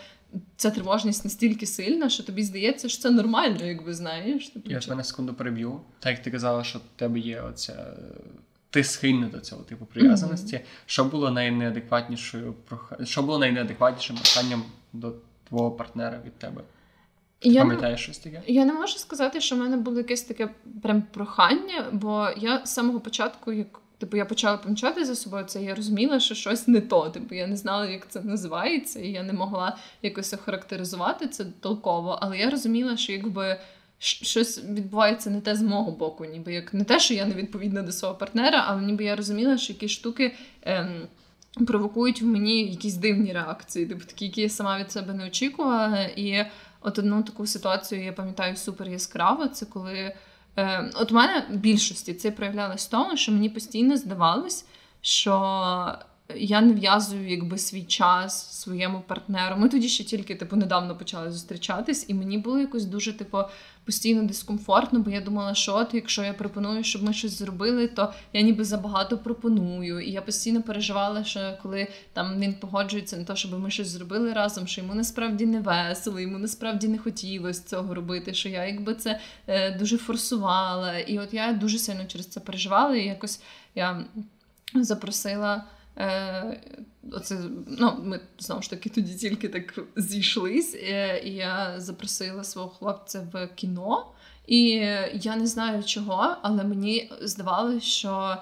ця 0.56 0.70
тривожність 0.70 1.24
настільки 1.24 1.66
сильна, 1.66 2.08
що 2.08 2.22
тобі 2.22 2.42
здається, 2.42 2.88
що 2.88 3.02
це 3.02 3.10
нормально, 3.10 3.64
якби 3.64 3.94
знаєш. 3.94 4.48
Типу, 4.48 4.70
Я 4.70 4.80
тебе 4.80 4.96
на 4.96 5.04
секунду 5.04 5.34
переб'ю. 5.34 5.80
Так 5.98 6.12
як 6.12 6.22
ти 6.22 6.30
казала, 6.30 6.64
що 6.64 6.78
в 6.78 6.82
тебе 6.96 7.18
є 7.18 7.40
оця. 7.40 7.86
Ти 8.70 8.84
схильна 8.84 9.26
до 9.26 9.40
цього 9.40 9.62
типу 9.62 9.86
прив'язаності. 9.86 10.56
Mm-hmm. 10.56 10.82
Що 10.86 11.04
було 11.04 11.30
найнеадекватнішою 11.30 12.54
що 13.04 13.22
було 13.22 13.38
найнеадекватнішим 13.38 14.16
проханням 14.16 14.62
до 14.92 15.14
твого 15.48 15.70
партнера 15.70 16.20
від 16.26 16.32
тебе? 16.32 16.62
Ти 17.38 17.48
я 17.48 17.60
пам'ятаєш 17.60 18.00
не, 18.00 18.04
щось 18.04 18.18
таке? 18.18 18.42
Я 18.46 18.64
не 18.64 18.72
можу 18.72 18.98
сказати, 18.98 19.40
що 19.40 19.56
в 19.56 19.58
мене 19.58 19.76
було 19.76 19.98
якесь 19.98 20.22
таке 20.22 20.48
прям 20.82 21.02
прохання, 21.02 21.84
бо 21.92 22.28
я 22.36 22.66
з 22.66 22.74
самого 22.74 23.00
початку, 23.00 23.52
як 23.52 23.80
Типу, 23.98 24.16
я 24.16 24.24
почала 24.24 24.56
помічати 24.56 25.04
за 25.04 25.14
собою 25.14 25.44
це, 25.44 25.62
я 25.62 25.74
розуміла, 25.74 26.20
що 26.20 26.34
щось 26.34 26.68
не 26.68 26.80
то. 26.80 27.10
Типу, 27.10 27.34
я 27.34 27.46
не 27.46 27.56
знала, 27.56 27.86
як 27.86 28.08
це 28.08 28.20
називається, 28.20 29.00
і 29.00 29.08
я 29.08 29.22
не 29.22 29.32
могла 29.32 29.76
якось 30.02 30.34
охарактеризувати 30.34 31.28
це 31.28 31.44
толково, 31.60 32.18
але 32.22 32.38
я 32.38 32.50
розуміла, 32.50 32.96
що 32.96 33.12
якби 33.12 33.60
щось 33.98 34.64
відбувається 34.64 35.30
не 35.30 35.40
те 35.40 35.56
з 35.56 35.62
мого 35.62 35.92
боку, 35.92 36.24
ніби 36.24 36.52
як 36.52 36.74
не 36.74 36.84
те, 36.84 37.00
що 37.00 37.14
я 37.14 37.26
не 37.26 37.34
відповідна 37.34 37.82
до 37.82 37.92
свого 37.92 38.14
партнера, 38.14 38.64
але 38.68 38.82
ніби 38.82 39.04
я 39.04 39.16
розуміла, 39.16 39.58
що 39.58 39.72
якісь 39.72 39.90
штуки. 39.90 40.34
Ем, 40.62 41.08
Провокують 41.66 42.22
в 42.22 42.24
мені 42.24 42.70
якісь 42.70 42.94
дивні 42.94 43.32
реакції, 43.32 43.86
типу 43.86 44.04
такі, 44.04 44.24
які 44.24 44.40
я 44.40 44.48
сама 44.48 44.78
від 44.78 44.92
себе 44.92 45.14
не 45.14 45.26
очікувала. 45.26 46.02
І 46.16 46.44
от 46.80 46.98
одну 46.98 47.22
таку 47.22 47.46
ситуацію 47.46 48.04
я 48.04 48.12
пам'ятаю 48.12 48.56
супер 48.56 48.88
яскраво. 48.88 49.48
Це 49.48 49.66
коли 49.66 50.14
От 50.94 51.12
у 51.12 51.14
мене 51.14 51.46
більшості 51.50 52.14
це 52.14 52.30
проявлялось 52.30 52.86
в 52.86 52.90
тому, 52.90 53.16
що 53.16 53.32
мені 53.32 53.48
постійно 53.48 53.96
здавалось, 53.96 54.64
що 55.00 55.32
я 56.36 56.60
не 56.60 56.72
в'язую 56.72 57.28
якби 57.28 57.58
свій 57.58 57.82
час 57.82 58.60
своєму 58.60 59.00
партнеру. 59.00 59.56
Ми 59.58 59.68
тоді 59.68 59.88
ще 59.88 60.04
тільки 60.04 60.34
типу 60.34 60.56
недавно 60.56 60.96
почали 60.96 61.30
зустрічатись, 61.30 62.04
і 62.08 62.14
мені 62.14 62.38
було 62.38 62.58
якось 62.58 62.84
дуже 62.84 63.12
типу 63.12 63.38
постійно 63.84 64.22
дискомфортно, 64.22 65.00
бо 65.00 65.10
я 65.10 65.20
думала, 65.20 65.54
що 65.54 65.74
от, 65.76 65.94
якщо 65.94 66.24
я 66.24 66.32
пропоную, 66.32 66.84
щоб 66.84 67.02
ми 67.02 67.12
щось 67.12 67.38
зробили, 67.38 67.88
то 67.88 68.12
я 68.32 68.40
ніби 68.40 68.64
забагато 68.64 69.18
пропоную. 69.18 70.00
І 70.00 70.10
я 70.10 70.22
постійно 70.22 70.62
переживала, 70.62 71.24
що 71.24 71.58
коли 71.62 71.88
там 72.12 72.40
він 72.40 72.54
погоджується 72.54 73.16
на 73.16 73.24
те, 73.24 73.36
щоб 73.36 73.58
ми 73.60 73.70
щось 73.70 73.88
зробили 73.88 74.32
разом, 74.32 74.66
що 74.66 74.80
йому 74.80 74.94
насправді 74.94 75.46
не 75.46 75.60
весело, 75.60 76.20
йому 76.20 76.38
насправді 76.38 76.88
не 76.88 76.98
хотілося 76.98 77.62
цього 77.66 77.94
робити, 77.94 78.34
що 78.34 78.48
я 78.48 78.64
якби 78.64 78.94
це 78.94 79.20
е, 79.46 79.78
дуже 79.78 79.98
форсувала. 79.98 80.98
І 80.98 81.18
от 81.18 81.34
я 81.34 81.52
дуже 81.52 81.78
сильно 81.78 82.04
через 82.04 82.26
це 82.26 82.40
переживала, 82.40 82.96
і 82.96 83.06
якось 83.06 83.40
я 83.74 84.04
запросила. 84.74 85.64
Е, 85.98 86.60
оце, 87.12 87.38
ну, 87.66 87.96
Ми 88.04 88.20
знову 88.38 88.62
ж 88.62 88.70
таки 88.70 88.90
тоді 88.90 89.14
тільки 89.14 89.48
так 89.48 89.78
зійшлись, 89.96 90.74
е, 90.74 91.22
і 91.24 91.34
я 91.34 91.80
запросила 91.80 92.44
свого 92.44 92.68
хлопця 92.68 93.28
в 93.32 93.48
кіно. 93.54 94.06
І 94.46 94.68
я 95.12 95.36
не 95.36 95.46
знаю 95.46 95.84
чого, 95.84 96.36
але 96.42 96.64
мені 96.64 97.12
здавалося, 97.20 97.86
що 97.86 98.36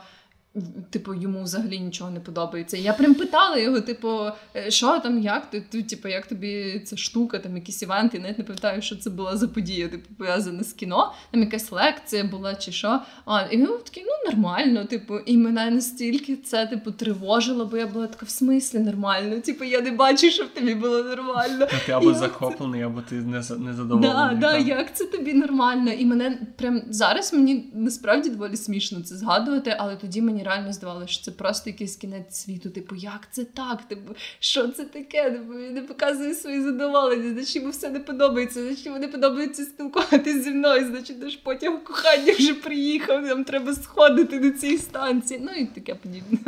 Типу, 0.90 1.14
йому 1.14 1.42
взагалі 1.42 1.78
нічого 1.80 2.10
не 2.10 2.20
подобається. 2.20 2.76
Я 2.76 2.92
прям 2.92 3.14
питала 3.14 3.58
його, 3.58 3.80
типу, 3.80 4.20
«Е, 4.56 4.70
що 4.70 4.98
там, 4.98 5.18
як 5.22 5.50
ти, 5.50 5.60
ти, 5.60 5.82
типу, 5.82 6.08
як 6.08 6.26
тобі 6.26 6.82
ця 6.84 6.96
штука, 6.96 7.38
там 7.38 7.56
якісь 7.56 7.82
івенти, 7.82 8.16
я 8.16 8.22
навіть 8.22 8.38
не 8.38 8.44
пам'ятаю, 8.44 8.82
що 8.82 8.96
це 8.96 9.10
була 9.10 9.36
за 9.36 9.48
подія, 9.48 9.88
типу, 9.88 10.14
пов'язана 10.18 10.62
з 10.62 10.72
кіно, 10.72 11.12
там 11.30 11.40
якась 11.40 11.72
лекція 11.72 12.24
була 12.24 12.54
чи 12.54 12.72
що. 12.72 13.00
А, 13.24 13.42
І 13.42 13.56
він 13.56 13.66
був 13.66 13.84
такий, 13.84 14.04
ну 14.06 14.30
нормально, 14.30 14.84
типу, 14.84 15.18
і 15.18 15.36
мене 15.36 15.70
настільки 15.70 16.36
це 16.36 16.66
типу 16.66 16.90
тривожило, 16.92 17.66
бо 17.66 17.76
я 17.76 17.86
була 17.86 18.06
така 18.06 18.26
в 18.26 18.30
смислі 18.30 18.78
нормально. 18.78 19.40
Типу, 19.40 19.64
я 19.64 19.80
не 19.80 19.90
бачу, 19.90 20.30
щоб 20.30 20.54
тобі 20.54 20.74
було 20.74 21.02
нормально. 21.02 21.66
Ти 21.86 21.92
або 21.92 22.14
захоплений, 22.14 22.82
або 22.82 23.00
ти 23.00 23.14
незадоволений. 23.14 24.10
Да, 24.10 24.38
да, 24.40 24.56
як 24.56 24.96
це 24.96 25.04
тобі 25.04 25.34
нормально? 25.34 25.90
І 25.90 26.04
мене 26.04 26.38
прям 26.56 26.82
зараз 26.90 27.32
мені 27.32 27.70
насправді 27.74 28.30
доволі 28.30 28.56
смішно 28.56 29.00
це 29.00 29.16
згадувати, 29.16 29.76
але 29.78 29.96
тоді 29.96 30.22
мені 30.22 30.42
реально 30.46 30.72
здавалося, 30.72 31.12
що 31.12 31.24
це 31.24 31.30
просто 31.30 31.70
якийсь 31.70 31.96
кінець 31.96 32.34
світу. 32.34 32.70
Типу, 32.70 32.94
як 32.94 33.28
це 33.30 33.44
так? 33.44 33.82
Типу, 33.82 34.14
що 34.38 34.68
це 34.68 34.84
таке? 34.84 35.30
Типу, 35.30 35.52
він 35.52 35.74
не 35.74 35.82
показує 35.82 36.34
свої 36.34 36.62
задоволення, 36.62 37.32
значить 37.32 37.56
йому 37.56 37.70
все 37.70 37.90
не 37.90 38.00
подобається, 38.00 38.62
значить 38.62 38.86
йому 38.86 38.98
не 38.98 39.08
подобається 39.08 39.64
спілкуватися 39.64 40.42
зі 40.42 40.50
мною, 40.50 40.86
значить 40.86 41.22
наш 41.22 41.36
потяг 41.36 41.84
кохання 41.84 42.32
вже 42.32 42.54
приїхав, 42.54 43.22
нам 43.22 43.44
треба 43.44 43.74
сходити 43.74 44.38
до 44.38 44.50
цієї 44.50 44.78
станції. 44.78 45.40
Ну 45.44 45.52
і 45.52 45.66
таке 45.66 45.94
подібне. 45.94 46.38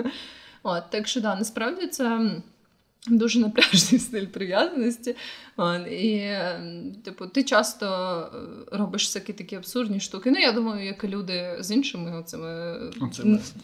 От, 0.62 0.82
Так 0.90 1.08
що 1.08 1.20
да, 1.20 1.37
насправді 1.37 1.87
це. 1.87 2.30
Дуже 3.06 3.38
напряжний 3.38 4.00
стиль 4.00 4.26
прив'язаності. 4.26 5.16
І, 5.90 6.30
типу, 7.04 7.26
ти 7.26 7.44
часто 7.44 7.87
е, 8.72 8.76
робиш 8.76 9.04
всякі 9.04 9.32
такі 9.32 9.56
абсурдні 9.56 10.00
штуки. 10.00 10.30
Ну, 10.30 10.38
я 10.38 10.52
думаю, 10.52 10.87
як 10.87 11.04
і 11.04 11.08
люди 11.08 11.56
з 11.61 11.70
іншими 11.70 12.22
цими 12.26 12.76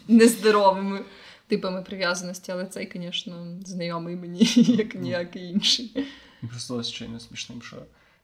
нездоровими 0.07 1.01
типами 1.47 1.81
прив'язаності, 1.81 2.51
але 2.51 2.65
цей, 2.65 2.91
звісно, 2.95 3.57
знайомий 3.65 4.15
мені 4.15 4.49
як 4.55 4.95
ніякий 4.95 5.43
інший. 5.43 6.05
Просто 6.49 6.83
щойно 6.83 7.19
смішним, 7.19 7.61
що 7.61 7.75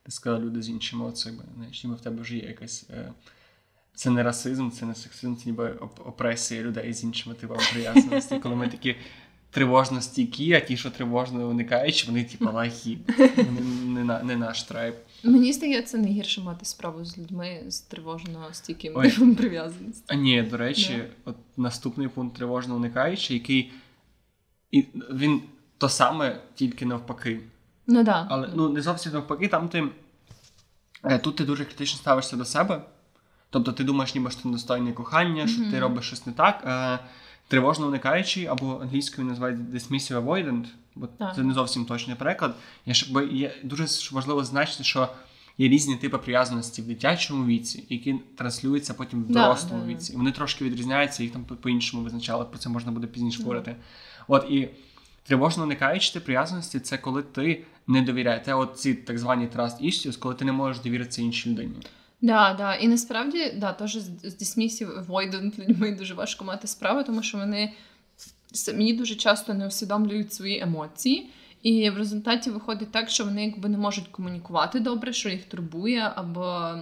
ти 0.03 0.11
сказала 0.11 0.43
люди 0.43 0.61
з 0.61 0.69
іншими 0.69 1.05
оцими. 1.05 1.43
Знаєш, 1.55 1.83
ніби 1.83 1.95
в 1.95 2.01
тебе 2.01 2.21
вже 2.21 2.35
є 2.35 2.43
якась. 2.43 2.85
Е... 2.89 3.13
Це 3.95 4.09
не 4.09 4.23
расизм, 4.23 4.69
це 4.69 4.85
не 4.85 4.95
сексизм, 4.95 5.35
це 5.35 5.45
ніби 5.45 5.71
опресія 6.05 6.61
людей 6.61 6.93
з 6.93 7.03
іншими 7.03 7.35
типами 7.35 7.61
прив'язаності. 7.73 8.39
Коли 8.39 8.55
ми 8.55 8.67
такі 8.67 8.95
тривожно 9.51 10.01
стійкі, 10.01 10.53
а 10.53 10.59
ті, 10.59 10.77
що 10.77 10.91
тривожно 10.91 11.49
уникаючи, 11.49 12.07
вони 12.07 12.23
типу 12.23 12.51
лахі. 12.51 12.97
Вони 13.37 13.61
не, 14.03 14.23
не 14.23 14.35
наш 14.35 14.63
трайб. 14.63 14.95
Мені 15.23 15.53
здається, 15.53 15.97
не 15.97 16.07
гірше 16.07 16.41
мати 16.41 16.65
справу 16.65 17.05
з 17.05 17.17
людьми 17.17 17.63
з 17.67 17.81
тривожно 17.81 18.47
стійким 18.51 18.93
типом 18.93 19.35
прив'язаності. 19.35 20.03
А 20.07 20.15
ні, 20.15 20.41
до 20.41 20.57
речі, 20.57 20.93
yeah. 20.93 21.05
от 21.25 21.35
наступний 21.57 22.07
пункт 22.07 22.37
тривожно 22.37 22.75
уникаючи, 22.75 23.33
який 23.33 23.71
і 24.71 24.85
він 25.13 25.41
то 25.77 25.89
саме, 25.89 26.41
тільки 26.55 26.85
навпаки. 26.85 27.39
Ну 27.87 28.03
да. 28.03 28.27
Але 28.29 28.49
ну 28.55 28.69
не 28.69 28.81
зовсім 28.81 29.11
навпаки, 29.11 29.47
там 29.47 29.69
ти 29.69 29.83
е, 31.03 31.19
тут 31.19 31.35
ти 31.35 31.45
дуже 31.45 31.65
критично 31.65 31.97
ставишся 31.97 32.37
до 32.37 32.45
себе. 32.45 32.81
Тобто 33.49 33.71
ти 33.71 33.83
думаєш, 33.83 34.15
ніби 34.15 34.31
що 34.31 34.41
ти 34.41 34.49
достойний 34.49 34.93
кохання, 34.93 35.47
що 35.47 35.61
mm-hmm. 35.61 35.71
ти 35.71 35.79
робиш 35.79 36.05
щось 36.05 36.25
не 36.25 36.33
так. 36.33 36.63
Тривожно 37.51 37.87
уникаючий, 37.87 38.45
або 38.45 38.79
англійською 38.81 39.27
називають 39.27 39.59
dismissive 39.59 40.25
avoidant, 40.25 40.65
бо 40.95 41.07
так. 41.07 41.35
це 41.35 41.43
не 41.43 41.53
зовсім 41.53 41.85
точний 41.85 42.15
переклад. 42.15 42.55
Я 42.85 42.93
бо 43.09 43.21
є 43.21 43.55
дуже 43.63 43.85
важливо 44.11 44.43
значити, 44.43 44.83
що 44.83 45.09
є 45.57 45.69
різні 45.69 45.95
типи 45.95 46.17
прив'язаності 46.17 46.81
в 46.81 46.87
дитячому 46.87 47.45
віці, 47.45 47.83
які 47.89 48.15
транслюються 48.37 48.93
потім 48.93 49.23
в 49.23 49.27
дорослому 49.27 49.83
да, 49.85 49.93
віці. 49.93 50.13
І 50.13 50.15
вони 50.15 50.31
трошки 50.31 50.65
відрізняються, 50.65 51.23
їх 51.23 51.31
там 51.31 51.43
по-іншому 51.43 52.03
визначали, 52.03 52.45
про 52.45 52.57
це 52.57 52.69
можна 52.69 52.91
буде 52.91 53.07
пізніше 53.07 53.41
говорити. 53.43 53.75
От 54.27 54.45
і 54.49 54.69
тривожно 55.23 55.63
уникаючи 55.63 56.19
прив'язаності, 56.19 56.79
це 56.79 56.97
коли 56.97 57.23
ти 57.23 57.63
не 57.87 58.01
довіряєш. 58.01 58.45
Це 58.45 58.53
от 58.53 58.79
ці 58.79 58.93
так 58.93 59.19
звані 59.19 59.47
trust 59.55 59.85
issues, 59.85 60.19
коли 60.19 60.35
ти 60.35 60.45
не 60.45 60.51
можеш 60.51 60.83
довіритися 60.83 61.21
іншій 61.21 61.49
людині. 61.49 61.75
Да, 62.21 62.53
да. 62.53 62.75
І 62.75 62.87
насправді 62.87 63.53
да, 63.57 63.73
теж 63.73 63.97
з 63.97 64.41
dismissive 64.41 65.05
avoidant 65.05 65.59
людьми 65.59 65.91
дуже 65.91 66.13
важко 66.13 66.45
мати 66.45 66.67
справу, 66.67 67.03
тому 67.03 67.23
що 67.23 67.37
вони 67.37 67.73
самі 68.51 68.93
дуже 68.93 69.15
часто 69.15 69.53
не 69.53 69.67
усвідомлюють 69.67 70.33
свої 70.33 70.59
емоції. 70.59 71.29
І 71.61 71.89
в 71.89 71.97
результаті 71.97 72.49
виходить 72.49 72.91
так, 72.91 73.09
що 73.09 73.25
вони 73.25 73.45
якби 73.45 73.69
не 73.69 73.77
можуть 73.77 74.07
комунікувати 74.07 74.79
добре, 74.79 75.13
що 75.13 75.29
їх 75.29 75.45
турбує, 75.45 76.11
або 76.15 76.73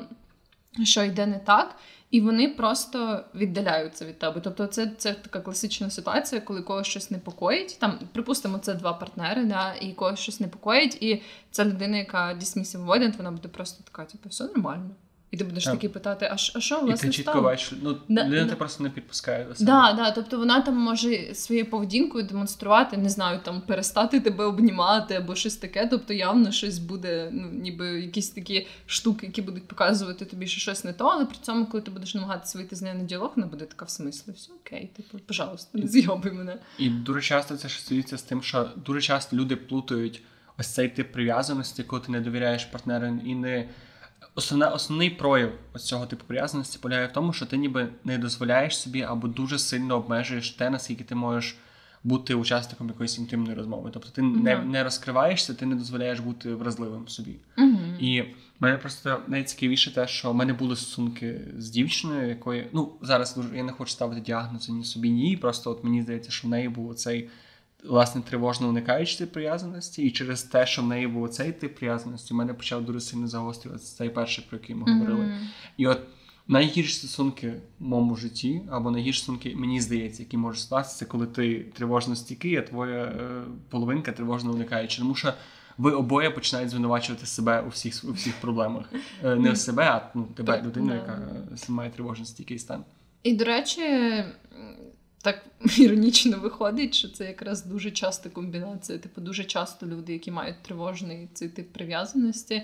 що 0.84 1.04
йде 1.04 1.26
не 1.26 1.40
так, 1.40 1.76
і 2.12 2.22
вони 2.22 2.50
просто 2.50 3.24
віддаляються 3.36 4.06
від 4.06 4.20
тебе. 4.20 4.42
Тобто, 4.44 4.68
це 4.68 4.92
це 4.98 5.14
така 5.14 5.42
класична 5.42 5.90
ситуація, 5.90 6.42
коли 6.42 6.62
когось 6.62 6.88
щось 6.88 7.12
непокоїть. 7.12 7.78
Там, 7.80 8.00
припустимо, 8.14 8.58
це 8.58 8.74
два 8.74 8.94
партнери, 8.94 9.46
да, 9.46 9.74
і 9.74 9.94
когось 9.94 10.20
щось 10.20 10.40
непокоїть, 10.40 11.04
і 11.04 11.22
ця 11.52 11.66
людина, 11.66 11.98
яка 11.98 12.36
dismissive 12.36 12.86
avoidant, 12.86 13.18
вона 13.18 13.32
буде 13.32 13.48
просто 13.48 13.84
така, 13.84 14.06
типу, 14.06 14.30
все 14.30 14.44
нормально. 14.44 14.90
І 15.32 15.38
ти 15.38 15.44
будеш 15.44 15.64
таки 15.64 15.90
питати, 15.90 16.30
а 16.32 16.38
що, 16.38 16.60
а 16.60 16.62
що 16.62 16.80
власне 16.80 17.10
І 17.10 17.12
ти 17.12 17.18
чітко 17.18 17.42
бачиш, 17.42 17.74
ну 17.82 17.98
да, 18.10 18.26
людина 18.26 18.46
да. 18.46 18.56
просто 18.56 18.84
не 18.84 18.90
підпускає 18.90 19.46
до 19.46 19.56
себе. 19.56 19.72
Да, 19.72 19.94
да, 19.94 20.12
тобто 20.12 20.38
вона 20.38 20.62
там 20.62 20.76
може 20.76 21.36
своєю 21.36 21.70
поведінкою 21.70 22.24
демонструвати, 22.24 22.98
не 22.98 23.10
знаю, 23.10 23.40
там 23.44 23.62
перестати 23.62 24.20
тебе 24.20 24.46
обнімати 24.46 25.16
або 25.16 25.36
щось 25.36 25.56
таке. 25.56 25.88
Тобто 25.92 26.14
явно 26.14 26.52
щось 26.52 26.80
буде, 26.80 27.30
ну 27.34 27.50
ніби 27.52 28.02
якісь 28.02 28.30
такі 28.30 28.68
штуки, 28.86 29.26
які 29.26 29.42
будуть 29.42 29.68
показувати 29.68 30.26
тобі, 30.26 30.48
що 30.48 30.60
щось 30.60 30.84
не 30.84 30.94
то, 30.94 31.06
але 31.06 31.26
при 31.26 31.38
цьому, 31.42 31.66
коли 31.66 31.84
ти 31.84 31.92
будеш 31.92 32.16
намагатися 32.16 32.58
вийти 32.58 32.76
з 32.76 32.82
нею 32.82 32.96
на 32.96 33.04
діалог, 33.04 33.32
вона 33.36 33.48
буде 33.48 33.66
така 33.66 33.86
в 33.86 33.90
смислі, 33.90 34.34
все 34.36 34.52
окей, 34.66 34.90
типу, 34.96 35.20
пожалуйста, 35.26 35.78
не 35.78 35.88
зйобуй 35.88 36.32
мене. 36.32 36.58
І 36.78 36.90
дуже 36.90 37.22
часто 37.22 37.58
це 37.58 37.70
ж 37.70 37.80
стається 37.80 38.18
з 38.18 38.22
тим, 38.22 38.44
що 38.44 38.70
дуже 38.86 39.02
часто 39.02 39.36
люди 39.36 39.56
плутають 39.56 40.22
ось 40.58 40.68
цей 40.68 40.90
тип 40.90 41.12
прив'язаності, 41.12 41.84
коли 41.84 42.02
ти 42.02 42.12
не 42.12 42.22
довіряєш 42.22 42.66
партнеру 42.66 43.20
і 43.26 43.36
не. 43.36 43.70
Основне, 44.36 44.68
основний 44.68 45.10
прояв 45.10 45.52
ось 45.74 45.86
цього 45.86 46.06
типу 46.06 46.24
прив'язаності 46.28 46.80
полягає 46.82 47.08
в 47.08 47.12
тому, 47.12 47.34
що 47.34 47.46
ти 47.46 47.58
ніби 47.58 47.90
не 48.04 48.18
дозволяєш 48.18 48.78
собі 48.78 49.02
або 49.02 49.28
дуже 49.28 49.60
сильно 49.60 49.96
обмежуєш 49.96 50.52
те, 50.52 50.70
наскільки 50.70 51.04
ти 51.04 51.16
можеш 51.16 51.58
бути 52.04 52.36
учасником 52.36 52.88
якоїсь 52.88 53.20
інтимної 53.20 53.56
розмови. 53.56 53.90
Тобто 53.94 54.10
ти 54.10 54.22
mm-hmm. 54.22 54.44
не 54.44 54.58
не 54.58 54.84
розкриваєшся, 54.84 55.54
ти 55.54 55.66
не 55.66 55.76
дозволяєш 55.76 56.20
бути 56.20 56.54
вразливим 56.54 57.08
собі. 57.08 57.36
Mm-hmm. 57.58 58.00
І 58.00 58.36
мене 58.60 58.78
просто 58.78 59.22
найцікавіше 59.28 59.94
те, 59.94 60.08
що 60.08 60.32
в 60.32 60.36
мене 60.36 60.54
були 60.54 60.76
стосунки 60.76 61.42
з 61.58 61.70
дівчиною, 61.70 62.30
якої 62.30 62.68
ну 62.74 62.92
зараз 63.02 63.36
дуже 63.36 63.58
я 63.58 63.64
не 63.64 63.72
хочу 63.72 63.92
ставити 63.92 64.22
діагнози 64.22 64.72
ні 64.72 64.84
собі, 64.84 65.10
ні. 65.10 65.38
Просто 65.38 65.72
от 65.72 65.84
мені 65.84 66.02
здається, 66.02 66.32
що 66.32 66.48
в 66.48 66.52
неї 66.52 66.70
був 66.70 66.96
цей 66.96 67.30
власне 67.84 68.22
тривожно 68.22 68.70
уникаючи 68.70 69.16
цієї 69.16 69.32
прив'язаності, 69.32 70.04
і 70.04 70.12
через 70.12 70.44
те, 70.44 70.66
що 70.66 70.82
в 70.82 70.88
неї 70.88 71.08
був 71.08 71.30
цей 71.30 71.52
тип 71.52 71.76
прив'язаності, 71.76 72.34
у 72.34 72.38
мене 72.38 72.54
почав 72.54 72.86
дуже 72.86 73.02
сильно 73.02 73.28
загострюватися 73.28 73.98
цей 73.98 74.10
перший, 74.10 74.46
про 74.50 74.58
який 74.58 74.76
ми 74.76 74.86
mm-hmm. 74.86 75.00
говорили. 75.00 75.38
І 75.78 75.88
от 75.88 76.00
найгірші 76.48 76.94
стосунки 76.94 77.54
в 77.80 77.84
моєму 77.84 78.16
житті, 78.16 78.62
або 78.72 78.92
найгірші 78.92 79.20
стосунки, 79.20 79.54
мені 79.56 79.82
здається, 79.82 80.24
які 80.24 80.38
можуть 80.38 80.62
статися, 80.62 80.96
це 80.96 81.06
коли 81.06 81.28
ти 81.28 81.66
тривожно 81.74 82.16
стійкий, 82.16 82.56
а 82.56 82.62
твоя 82.62 83.04
е, 83.04 83.44
половинка 83.70 84.12
тривожно 84.12 84.52
уникаючи. 84.52 84.98
Тому 84.98 85.16
що 85.16 85.34
ви 85.78 85.92
обоє 85.92 86.30
починають 86.30 86.70
звинувачувати 86.70 87.26
себе 87.26 87.62
у 87.62 87.70
всіх 87.70 88.04
у 88.10 88.12
всіх 88.12 88.34
проблемах. 88.42 88.86
Е, 89.24 89.36
не 89.36 89.56
себе, 89.56 89.84
а 89.84 90.12
ну, 90.16 90.28
тебе, 90.36 90.62
людину, 90.66 90.94
яка 90.94 91.22
має 91.70 91.90
тривожно 91.90 92.26
стійкий 92.26 92.60
стан. 92.60 92.84
І, 93.24 93.36
до 93.36 93.46
речі, 93.46 93.82
так 95.22 95.46
іронічно 95.78 96.38
виходить, 96.38 96.94
що 96.94 97.10
це 97.10 97.26
якраз 97.26 97.66
дуже 97.66 97.92
часто 97.92 98.30
комбінація. 98.30 99.00
Типу, 99.00 99.22
дуже 99.22 99.44
часто 99.44 99.86
люди, 99.86 100.14
які 100.14 100.32
мають 100.32 100.64
тривожний 100.64 101.30
цей 101.34 101.50
тип 101.50 101.74
прив'язаності, 101.74 102.64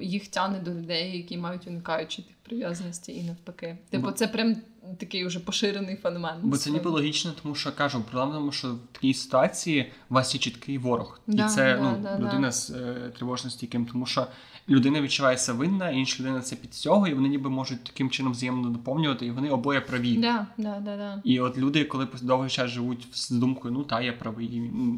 їх 0.00 0.28
тяне 0.28 0.58
до 0.58 0.70
людей, 0.74 1.16
які 1.16 1.38
мають 1.38 1.66
уникаючий 1.66 2.24
тип 2.24 2.36
прив'язаності, 2.42 3.16
і 3.16 3.22
навпаки. 3.22 3.78
Типу, 3.90 4.10
це 4.10 4.28
прям 4.28 4.56
такий 4.98 5.26
уже 5.26 5.40
поширений 5.40 5.96
феномен. 5.96 6.34
Бо 6.42 6.56
це 6.56 6.70
ніби 6.70 6.90
логічно, 6.90 7.32
тому 7.42 7.54
що 7.54 7.72
кажу, 7.72 8.02
проблема 8.02 8.34
тому, 8.34 8.52
що 8.52 8.74
в 8.74 8.78
такій 8.92 9.14
ситуації 9.14 9.92
у 10.10 10.14
вас 10.14 10.34
є 10.34 10.40
чіткий 10.40 10.78
ворог, 10.78 11.20
да, 11.26 11.46
і 11.46 11.48
це 11.48 11.76
да, 11.76 11.82
ну 11.82 11.98
да, 12.02 12.18
людина 12.18 12.52
з 12.52 12.70
е, 12.70 13.12
тривожністю, 13.16 13.66
тому 13.92 14.06
що 14.06 14.26
людина 14.68 15.00
відчувається 15.00 15.52
винна, 15.52 15.90
інша 15.90 16.22
людина 16.22 16.40
це 16.40 16.56
підстягує, 16.56 17.12
і 17.12 17.14
вони 17.14 17.28
ніби 17.28 17.50
можуть 17.50 17.84
таким 17.84 18.10
чином 18.10 18.32
взаємно 18.32 18.70
доповнювати, 18.70 19.26
і 19.26 19.30
вони 19.30 19.50
обоє 19.50 19.80
праві. 19.80 20.16
Да, 20.16 20.46
да, 20.58 20.80
да, 20.80 20.96
да. 20.96 21.20
І 21.24 21.40
от 21.40 21.58
люди, 21.58 21.84
коли 21.84 22.08
довгий 22.22 22.50
час 22.50 22.70
живуть 22.70 23.08
з 23.12 23.30
думкою, 23.30 23.74
ну 23.74 23.84
та 23.84 24.00
я 24.00 24.12
правий, 24.12 24.46
і 24.46 24.56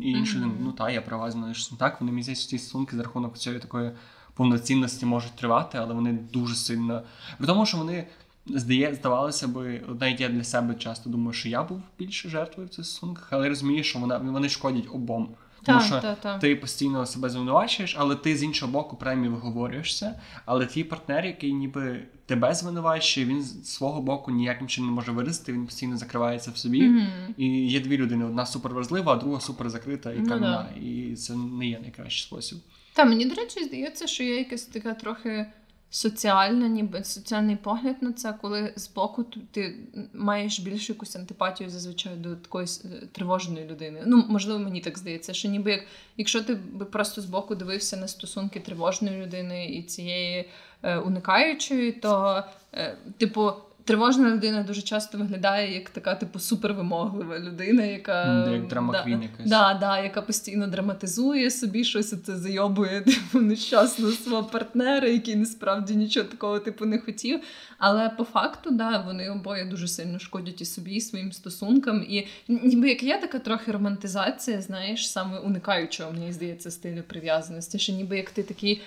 інші 0.08 0.38
mm-hmm. 0.38 0.52
ну 0.60 0.72
та 0.72 0.90
я 0.90 1.02
права, 1.02 1.30
знаєш, 1.30 1.66
так 1.66 2.00
вони 2.00 2.12
місяць 2.12 2.46
ці 2.46 2.58
стосунки 2.58 2.96
за 2.96 3.02
рахунок 3.02 3.38
цієї 3.38 3.60
такої 3.60 3.90
повноцінності 4.34 5.06
можуть 5.06 5.36
тривати, 5.36 5.78
але 5.78 5.94
вони 5.94 6.18
дуже 6.32 6.54
сильно 6.54 7.02
при 7.38 7.46
тому, 7.46 7.66
що 7.66 7.78
вони. 7.78 8.06
Здає, 8.46 8.94
здавалося 8.94 9.48
би, 9.48 9.82
навіть 10.00 10.20
я 10.20 10.28
для 10.28 10.44
себе 10.44 10.74
часто 10.74 11.10
думаю, 11.10 11.32
що 11.32 11.48
я 11.48 11.62
був 11.62 11.82
більше 11.98 12.28
жертвою 12.28 12.68
в 12.68 12.70
цих 12.70 12.86
стосунках, 12.86 13.28
але 13.30 13.48
розумію, 13.48 13.84
що 13.84 13.98
вона 13.98 14.18
вони 14.18 14.48
шкодять 14.48 14.88
обом. 14.92 15.28
Тому 15.64 15.78
та, 15.78 15.86
що 15.86 16.00
та, 16.00 16.14
та. 16.14 16.38
ти 16.38 16.56
постійно 16.56 17.06
себе 17.06 17.30
звинувачуєш, 17.30 17.96
але 17.98 18.16
ти 18.16 18.36
з 18.36 18.42
іншого 18.42 18.72
боку 18.72 18.96
премії 18.96 19.28
виговорюєшся. 19.28 20.20
Але 20.44 20.66
твій 20.66 20.84
партнер, 20.84 21.26
який 21.26 21.52
ніби 21.52 22.02
тебе 22.26 22.54
звинувачує, 22.54 23.26
він 23.26 23.42
з 23.42 23.68
свого 23.68 24.02
боку 24.02 24.30
ніяким 24.30 24.68
чином 24.68 24.90
не 24.90 24.96
може 24.96 25.12
виразити, 25.12 25.52
він 25.52 25.66
постійно 25.66 25.96
закривається 25.96 26.50
в 26.50 26.56
собі. 26.56 26.82
Mm-hmm. 26.82 27.34
І 27.36 27.66
є 27.66 27.80
дві 27.80 27.96
людини: 27.96 28.24
одна 28.24 28.46
супервразлива, 28.46 29.12
а 29.12 29.16
друга 29.16 29.40
супер 29.40 29.70
закрита 29.70 30.12
і 30.12 30.16
кам'яна. 30.16 30.68
Ну, 30.76 30.82
і 30.82 31.16
це 31.16 31.34
не 31.36 31.66
є 31.66 31.78
найкращий 31.80 32.26
спосіб. 32.26 32.58
Та 32.92 33.04
мені, 33.04 33.26
до 33.26 33.34
речі, 33.34 33.64
здається, 33.64 34.06
що 34.06 34.24
є 34.24 34.36
якась 34.36 34.64
така 34.64 34.94
трохи 34.94 35.46
соціальна, 35.94 36.68
ніби 36.68 37.04
соціальний 37.04 37.56
погляд 37.56 37.96
на 38.00 38.12
це, 38.12 38.34
коли 38.40 38.72
збоку 38.76 39.24
ти 39.50 39.76
маєш 40.14 40.60
більшу 40.60 40.92
якусь 40.92 41.16
антипатію 41.16 41.70
зазвичай 41.70 42.16
до 42.16 42.36
такої 42.36 42.66
тривожної 43.12 43.66
людини. 43.66 44.02
Ну, 44.06 44.24
можливо, 44.28 44.58
мені 44.58 44.80
так 44.80 44.98
здається, 44.98 45.34
що 45.34 45.48
ніби 45.48 45.70
як 45.70 45.84
якщо 46.16 46.42
ти 46.42 46.54
би 46.54 46.84
просто 46.84 47.20
збоку 47.20 47.54
дивився 47.54 47.96
на 47.96 48.08
стосунки 48.08 48.60
тривожної 48.60 49.22
людини 49.22 49.66
і 49.66 49.82
цієї 49.82 50.48
е, 50.82 50.98
уникаючої, 50.98 51.92
то 51.92 52.42
е, 52.72 52.96
типу 53.18 53.52
тривожна 53.84 54.30
людина 54.30 54.62
дуже 54.62 54.82
часто 54.82 55.18
виглядає 55.18 55.74
як 55.74 55.90
така, 55.90 56.14
типу, 56.14 56.38
супервимоглива 56.38 57.38
людина, 57.38 57.84
яка 57.84 58.50
як 58.52 58.68
драмаквін 58.68 59.18
да, 59.18 59.24
якась. 59.24 59.46
Да, 59.46 59.78
да, 59.80 59.98
яка 59.98 60.22
постійно 60.22 60.66
драматизує 60.66 61.50
собі 61.50 61.84
щось, 61.84 62.22
це 62.22 62.36
зайобує 62.36 63.00
типу, 63.06 63.40
нещасно 63.40 64.10
свого 64.10 64.44
партнера, 64.44 65.08
який 65.08 65.36
насправді 65.36 65.96
нічого 65.96 66.26
такого 66.26 66.58
типу 66.58 66.84
не 66.84 66.98
хотів. 66.98 67.40
Але 67.78 68.08
по 68.10 68.24
факту, 68.24 68.70
да, 68.70 69.04
вони 69.06 69.30
обоє 69.30 69.64
дуже 69.64 69.88
сильно 69.88 70.18
шкодять 70.18 70.60
і 70.60 70.64
собі, 70.64 70.90
і 70.90 71.00
своїм 71.00 71.32
стосункам. 71.32 72.02
І 72.08 72.26
ніби 72.48 72.88
як 72.88 73.02
є 73.02 73.18
така 73.20 73.38
трохи 73.38 73.72
романтизація, 73.72 74.60
знаєш, 74.60 75.10
саме 75.10 75.38
уникаючого, 75.38 76.12
мені 76.12 76.32
здається, 76.32 76.70
стилю 76.70 77.02
прив'язаності, 77.06 77.78
що 77.78 77.92
ніби 77.92 78.16
як 78.16 78.30
ти 78.30 78.42
такий 78.42 78.82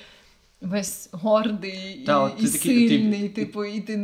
весь 0.61 1.09
гордий 1.11 2.03
Та, 2.05 2.29
і, 2.39 2.43
і 2.43 2.47
такий- 2.47 2.89
сильний, 2.89 3.29
ти- 3.29 3.45
типу, 3.45 3.65
і 3.65 3.81
ти 3.81 3.97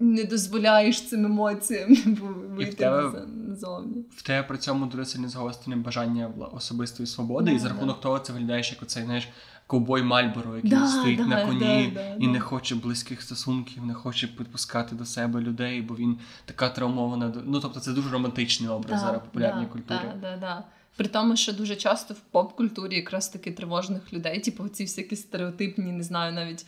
не 0.00 0.24
дозволяєш 0.24 1.08
цим 1.08 1.24
емоціям 1.24 1.96
типу, 2.04 2.26
вийти 2.56 2.72
тебе- 2.76 3.26
назовні. 3.48 4.04
В 4.16 4.22
тебе 4.22 4.42
при 4.48 4.58
цьому 4.58 4.86
дуже 4.86 5.04
сильно 5.04 5.28
загострене 5.28 5.76
бажання 5.76 6.30
особистої 6.52 7.06
свободи, 7.06 7.50
Да, 7.50 7.56
і 7.56 7.58
за 7.58 7.68
рахунок 7.68 7.96
да. 7.96 8.02
того 8.02 8.18
це 8.18 8.32
виглядаєш 8.32 8.72
як 8.72 8.82
оцей, 8.82 9.04
знаєш, 9.04 9.28
ковбой 9.66 10.02
Мальборо, 10.02 10.56
який 10.56 10.70
Да, 10.70 10.86
стоїть 10.88 11.18
да, 11.18 11.26
на 11.26 11.46
коні 11.46 11.60
да, 11.94 12.00
да, 12.00 12.14
і 12.18 12.26
да. 12.26 12.32
не 12.32 12.40
хоче 12.40 12.74
близьких 12.74 13.22
стосунків, 13.22 13.86
не 13.86 13.94
хоче 13.94 14.26
підпускати 14.26 14.96
до 14.96 15.04
себе 15.04 15.40
людей, 15.40 15.82
бо 15.82 15.94
він 15.94 16.18
така 16.44 16.68
травмована. 16.68 17.32
Ну 17.46 17.60
тобто 17.60 17.80
це 17.80 17.92
дуже 17.92 18.10
романтичний 18.10 18.70
образ 18.70 19.00
зараз 19.00 19.20
да, 19.34 19.66
культурі. 19.72 19.98
Да, 20.20 20.30
да, 20.30 20.36
да. 20.36 20.64
При 20.98 21.08
тому, 21.08 21.36
що 21.36 21.52
дуже 21.52 21.76
часто 21.76 22.14
в 22.14 22.20
поп-культурі 22.20 22.96
якраз 22.96 23.28
таки 23.28 23.52
тривожних 23.52 24.12
людей, 24.12 24.40
типу 24.40 24.68
ці 24.68 24.84
всякі 24.84 25.16
стереотипні, 25.16 25.92
не 25.92 26.02
знаю, 26.02 26.32
навіть 26.32 26.66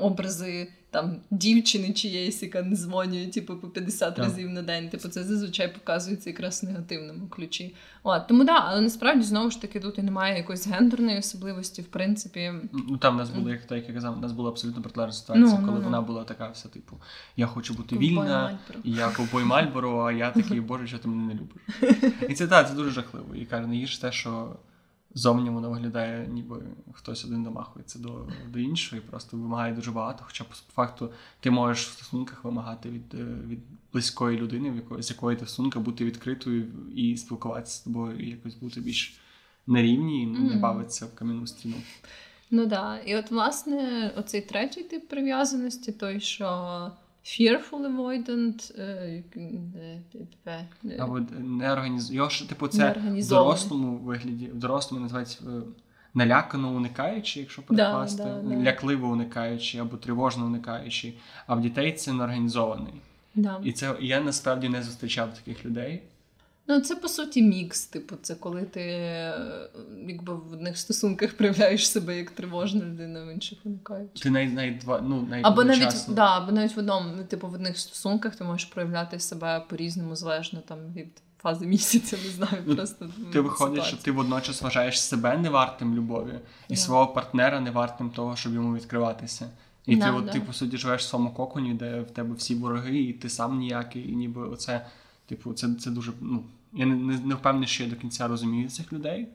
образи 0.00 0.68
там 0.90 1.16
дівчини 1.30 1.92
чиєїсь, 1.92 2.42
яка 2.42 2.62
не 2.62 2.76
дзвонює, 2.76 3.26
типу, 3.26 3.56
по 3.56 3.68
50 3.68 4.14
Так. 4.14 4.24
разів 4.24 4.50
на 4.50 4.62
день. 4.62 4.88
Типу, 4.88 5.08
це 5.08 5.24
зазвичай 5.24 5.74
показується 5.74 6.30
якраз 6.30 6.62
в 6.62 6.66
негативному 6.66 7.26
ключі. 7.28 7.74
От, 8.02 8.26
тому 8.26 8.44
да, 8.44 8.52
але 8.66 8.80
насправді 8.80 9.22
знову 9.24 9.50
ж 9.50 9.60
таки 9.60 9.80
тут 9.80 9.98
і 9.98 10.02
немає 10.02 10.36
якоїсь 10.36 10.66
гендерної 10.66 11.18
особливості, 11.18 11.82
в 11.82 11.86
принципі. 11.86 12.52
Ну 12.72 12.96
там 12.96 13.14
в 13.14 13.18
нас 13.18 13.30
було, 13.30 13.50
як 13.50 13.64
так 13.64 13.78
як 13.78 13.88
я 13.88 13.94
казав, 13.94 14.18
у 14.18 14.20
нас 14.20 14.32
була 14.32 14.50
абсолютно 14.50 14.82
протилежна 14.82 15.12
ситуація, 15.12 15.46
Ну, 15.46 15.58
ну, 15.60 15.66
коли 15.66 15.78
ну. 15.78 15.84
вона 15.84 16.00
була 16.00 16.24
така 16.24 16.48
вся, 16.48 16.68
типу, 16.68 16.96
я 17.36 17.46
хочу 17.46 17.74
бути 17.74 17.88
Ковбой 17.88 18.08
вільна, 18.08 18.42
Мальборо. 18.42 18.80
і 18.84 18.92
я 18.92 19.08
ковбой 19.10 19.44
Мальборо, 19.44 20.04
а 20.04 20.12
я 20.12 20.30
такий, 20.30 20.60
боже, 20.60 20.86
що 20.86 20.98
ти 20.98 21.08
мене 21.08 21.34
не 21.34 21.40
любиш. 21.40 22.12
І 22.28 22.34
це 22.34 22.46
так, 22.46 22.68
це 22.68 22.74
дуже 22.74 22.90
жахливо. 22.90 23.34
І 23.34 23.44
каже, 23.44 23.66
найгірше 23.66 24.00
те, 24.00 24.12
що 24.12 24.56
зовні 25.14 25.50
воно 25.50 25.70
виглядає, 25.70 26.28
ніби 26.28 26.62
хтось 26.92 27.24
один 27.24 27.42
домахується 27.42 27.98
до, 27.98 28.28
до 28.48 28.58
іншого 28.58 29.02
і 29.02 29.10
просто 29.10 29.36
вимагає 29.36 29.74
дуже 29.74 29.90
багато. 29.90 30.24
Хоча 30.26 30.44
по 30.44 30.54
факту 30.54 31.12
ти 31.40 31.50
можеш 31.50 31.86
в 31.86 31.92
стосунках 31.92 32.44
вимагати 32.44 32.90
від, 32.90 33.14
е, 33.14 33.24
від 33.46 33.58
близької 33.92 34.38
людини, 34.38 34.70
в 34.70 34.76
якої, 34.76 35.02
з 35.02 35.10
якої 35.10 35.36
ти 35.36 35.44
в 35.44 35.48
стосунках 35.48 35.82
бути 35.82 36.04
відкритою 36.04 36.66
і 36.94 37.16
спілкуватися 37.16 37.76
з 37.76 37.80
тобою, 37.80 38.18
і 38.18 38.30
якось 38.30 38.54
бути 38.54 38.80
більш 38.80 39.20
на 39.66 39.82
рівні 39.82 40.22
і 40.22 40.26
не 40.26 40.56
бавитися 40.56 41.06
в 41.06 41.14
кам'яну 41.14 41.46
стіну. 41.46 41.76
Ну 42.50 42.66
да. 42.66 42.98
І 42.98 43.16
от, 43.16 43.30
власне, 43.30 44.10
оцей 44.16 44.40
третій 44.40 44.82
тип 44.82 45.08
прив'язаності, 45.08 45.92
той, 45.92 46.20
що 46.20 46.46
fearful 47.28 47.82
avoidant, 47.86 48.72
е, 48.78 49.22
е, 49.36 50.00
е, 50.84 50.96
Або 50.98 51.20
не 51.38 51.72
організ... 51.72 52.12
Його 52.12 52.28
ж, 52.28 52.48
типу, 52.48 52.68
це 52.68 52.96
в 53.08 53.28
дорослому 53.28 53.96
вигляді, 53.96 54.46
в 54.46 54.58
дорослому 54.58 55.02
називається 55.02 55.40
налякано 56.14 56.76
уникаючи, 56.76 57.40
якщо 57.40 57.62
перекласти, 57.62 58.22
да, 58.22 58.42
да. 58.42 58.62
лякливо 58.62 59.08
уникаючи 59.08 59.78
або 59.78 59.96
тривожно 59.96 60.46
уникаючи. 60.46 61.14
А 61.46 61.54
в 61.54 61.60
дітей 61.60 61.92
це 61.92 62.12
неорганізований. 62.12 62.94
да. 63.34 63.60
І 63.64 63.72
це 63.72 63.96
я 64.00 64.20
насправді 64.20 64.68
не 64.68 64.82
зустрічав 64.82 65.34
таких 65.34 65.64
людей. 65.64 66.02
Ну, 66.68 66.80
це 66.80 66.96
по 66.96 67.08
суті 67.08 67.42
мікс. 67.42 67.86
Типу, 67.86 68.16
це 68.22 68.34
коли 68.34 68.62
ти 68.62 68.80
е, 68.80 69.34
якби 70.06 70.34
в 70.34 70.52
одних 70.52 70.78
стосунках 70.78 71.32
проявляєш 71.34 71.90
себе 71.90 72.16
як 72.16 72.30
тривожна 72.30 72.84
людина, 72.84 73.24
в 73.24 73.32
інших 73.32 73.58
уникаючи. 73.64 74.22
Ти 74.22 74.30
навіть, 74.30 74.54
навіть 74.54 74.78
два, 74.78 75.00
ну, 75.00 75.26
навіть 75.30 75.46
Або 75.46 75.64
навіть, 75.64 76.06
да, 76.08 76.36
або 76.36 76.52
навіть 76.52 76.76
в 76.76 76.78
одному, 76.78 77.14
ну, 77.16 77.24
типу, 77.24 77.48
в 77.48 77.54
одних 77.54 77.78
стосунках 77.78 78.36
ти 78.36 78.44
можеш 78.44 78.64
проявляти 78.64 79.20
себе 79.20 79.64
по-різному, 79.68 80.16
залежно 80.16 80.60
там 80.60 80.78
від 80.96 81.08
фази 81.42 81.66
місяця, 81.66 82.16
не 82.24 82.30
знаю, 82.30 82.62
Ну, 82.66 82.76
просто 82.76 83.10
Ти 83.32 83.40
виходить, 83.40 83.84
що 83.84 83.96
ти 83.96 84.10
водночас 84.10 84.62
вважаєш 84.62 85.00
себе 85.00 85.38
невартим 85.38 85.94
любові 85.94 86.34
і 86.68 86.74
Да. 86.74 86.76
свого 86.76 87.06
партнера 87.06 87.60
невартим 87.60 88.10
того, 88.10 88.36
щоб 88.36 88.54
йому 88.54 88.76
відкриватися. 88.76 89.50
І 89.86 89.96
ти, 89.96 90.02
Да, 90.02 90.12
от, 90.12 90.30
ти, 90.30 90.40
по 90.40 90.52
суті, 90.52 90.76
живеш 90.76 91.02
в 91.02 91.08
своєму 91.08 91.30
коконі, 91.30 91.74
де 91.74 92.00
в 92.00 92.10
тебе 92.10 92.34
всі 92.34 92.54
вороги, 92.54 92.98
і 92.98 93.12
ти 93.12 93.28
сам 93.28 93.58
ніякий, 93.58 94.10
і 94.10 94.16
ніби 94.16 94.48
оце, 94.48 94.86
типу, 95.26 95.52
це, 95.52 95.74
це 95.74 95.90
дуже. 95.90 96.12
Ну, 96.20 96.44
я 96.72 96.86
не, 96.86 96.96
не, 96.96 97.18
не 97.18 97.34
впевнений, 97.34 97.68
що 97.68 97.84
я 97.84 97.90
до 97.90 97.96
кінця 97.96 98.28
розумію 98.28 98.68
цих 98.68 98.92
людей, 98.92 99.28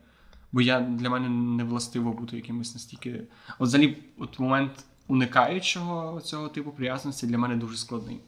бо 0.52 0.60
я 0.60 0.80
для 0.80 1.10
мене 1.10 1.28
не 1.28 1.64
властиво 1.64 2.12
бути 2.12 2.36
якимось 2.36 2.74
настільки. 2.74 3.22
От 3.58 3.68
взагалі, 3.68 3.98
от 4.18 4.38
момент 4.38 4.84
уникаючого 5.08 6.20
цього 6.20 6.48
типу 6.48 6.70
прив'язаності 6.70 7.26
для 7.26 7.38
мене 7.38 7.56
дуже 7.56 7.76
складний. 7.76 8.20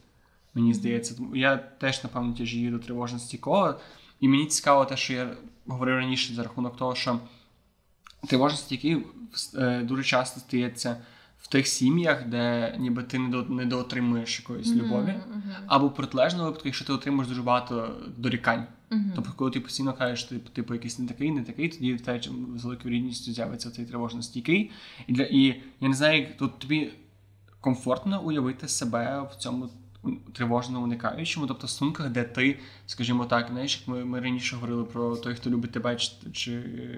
Мені 0.53 0.73
здається, 0.73 1.15
я 1.33 1.57
теж, 1.57 2.03
напевно, 2.03 2.33
тяжію 2.33 2.71
до 2.71 2.79
тривожності 2.79 3.37
кого. 3.37 3.75
І 4.19 4.27
мені 4.27 4.45
цікаво 4.45 4.85
те, 4.85 4.97
що 4.97 5.13
я 5.13 5.35
говорив 5.67 5.95
раніше 5.95 6.33
за 6.33 6.43
рахунок 6.43 6.77
того, 6.77 6.95
що 6.95 7.19
тривожність, 8.27 8.71
які 8.71 8.97
е, 9.55 9.81
дуже 9.83 10.03
часто 10.03 10.39
стається 10.39 10.97
в 11.39 11.47
тих 11.47 11.67
сім'ях, 11.67 12.27
де 12.27 12.75
ніби 12.79 13.03
ти 13.03 13.19
не, 13.19 13.29
до, 13.29 13.43
не 13.43 13.65
доотримуєш 13.65 14.39
якоїсь 14.39 14.75
любові, 14.75 15.15
або 15.67 15.87
в 15.87 15.95
протилежному 15.95 16.45
випадку, 16.45 16.67
якщо 16.67 16.85
ти 16.85 16.93
отримуєш 16.93 17.27
дуже 17.27 17.41
багато 17.41 17.95
дорікань. 18.17 18.65
Тобто, 19.15 19.33
коли 19.35 19.51
ти 19.51 19.59
постійно 19.59 19.93
кажеш, 19.93 20.23
типу, 20.23 20.49
типу 20.49 20.73
якийсь 20.73 20.99
не 20.99 21.07
такий, 21.07 21.31
не 21.31 21.43
такий, 21.43 21.69
тоді 21.69 21.93
в 21.93 22.01
тебе 22.01 22.21
з 22.55 22.63
великою 22.63 22.93
рідністю 22.93 23.31
з'явиться 23.31 23.71
цей 23.71 23.85
тривожно 23.85 24.21
стійкий. 24.21 24.71
І, 25.07 25.13
для, 25.13 25.23
і 25.23 25.43
я 25.81 25.89
не 25.89 25.93
знаю, 25.93 26.21
як 26.21 26.37
тут 26.37 26.59
тобі 26.59 26.91
комфортно 27.61 28.23
уявити 28.23 28.67
себе 28.67 29.29
в 29.31 29.35
цьому 29.35 29.69
тривожно 30.33 30.83
уникаючому, 30.83 31.47
тобто 31.47 31.67
в 31.67 31.69
стосунках, 31.69 32.09
де 32.09 32.23
ти, 32.23 32.59
скажімо 32.85 33.25
так, 33.25 33.47
знаєш, 33.51 33.79
як 33.79 33.87
ми, 33.87 34.05
ми 34.05 34.19
раніше 34.19 34.55
говорили 34.55 34.83
про 34.83 35.17
той, 35.17 35.35
хто 35.35 35.49
любить 35.49 35.71
тебе, 35.71 35.95
чи, 35.95 36.11
чи 36.31 36.51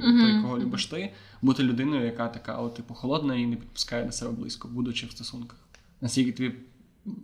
Мгм, 0.04 0.22
той, 0.22 0.42
кого 0.42 0.60
любиш 0.60 0.86
ти, 0.86 1.14
бути 1.42 1.64
людиною, 1.64 2.06
яка 2.06 2.28
така, 2.28 2.58
от, 2.58 2.76
типу, 2.76 2.94
холодна 2.94 3.36
і 3.36 3.46
не 3.46 3.56
підпускає 3.56 4.06
до 4.06 4.12
себе 4.12 4.32
близько, 4.32 4.68
будучи 4.68 5.08
в 5.08 5.12
стосунках. 5.12 5.60
Наскільки 6.02 6.32
тобі 6.32 6.56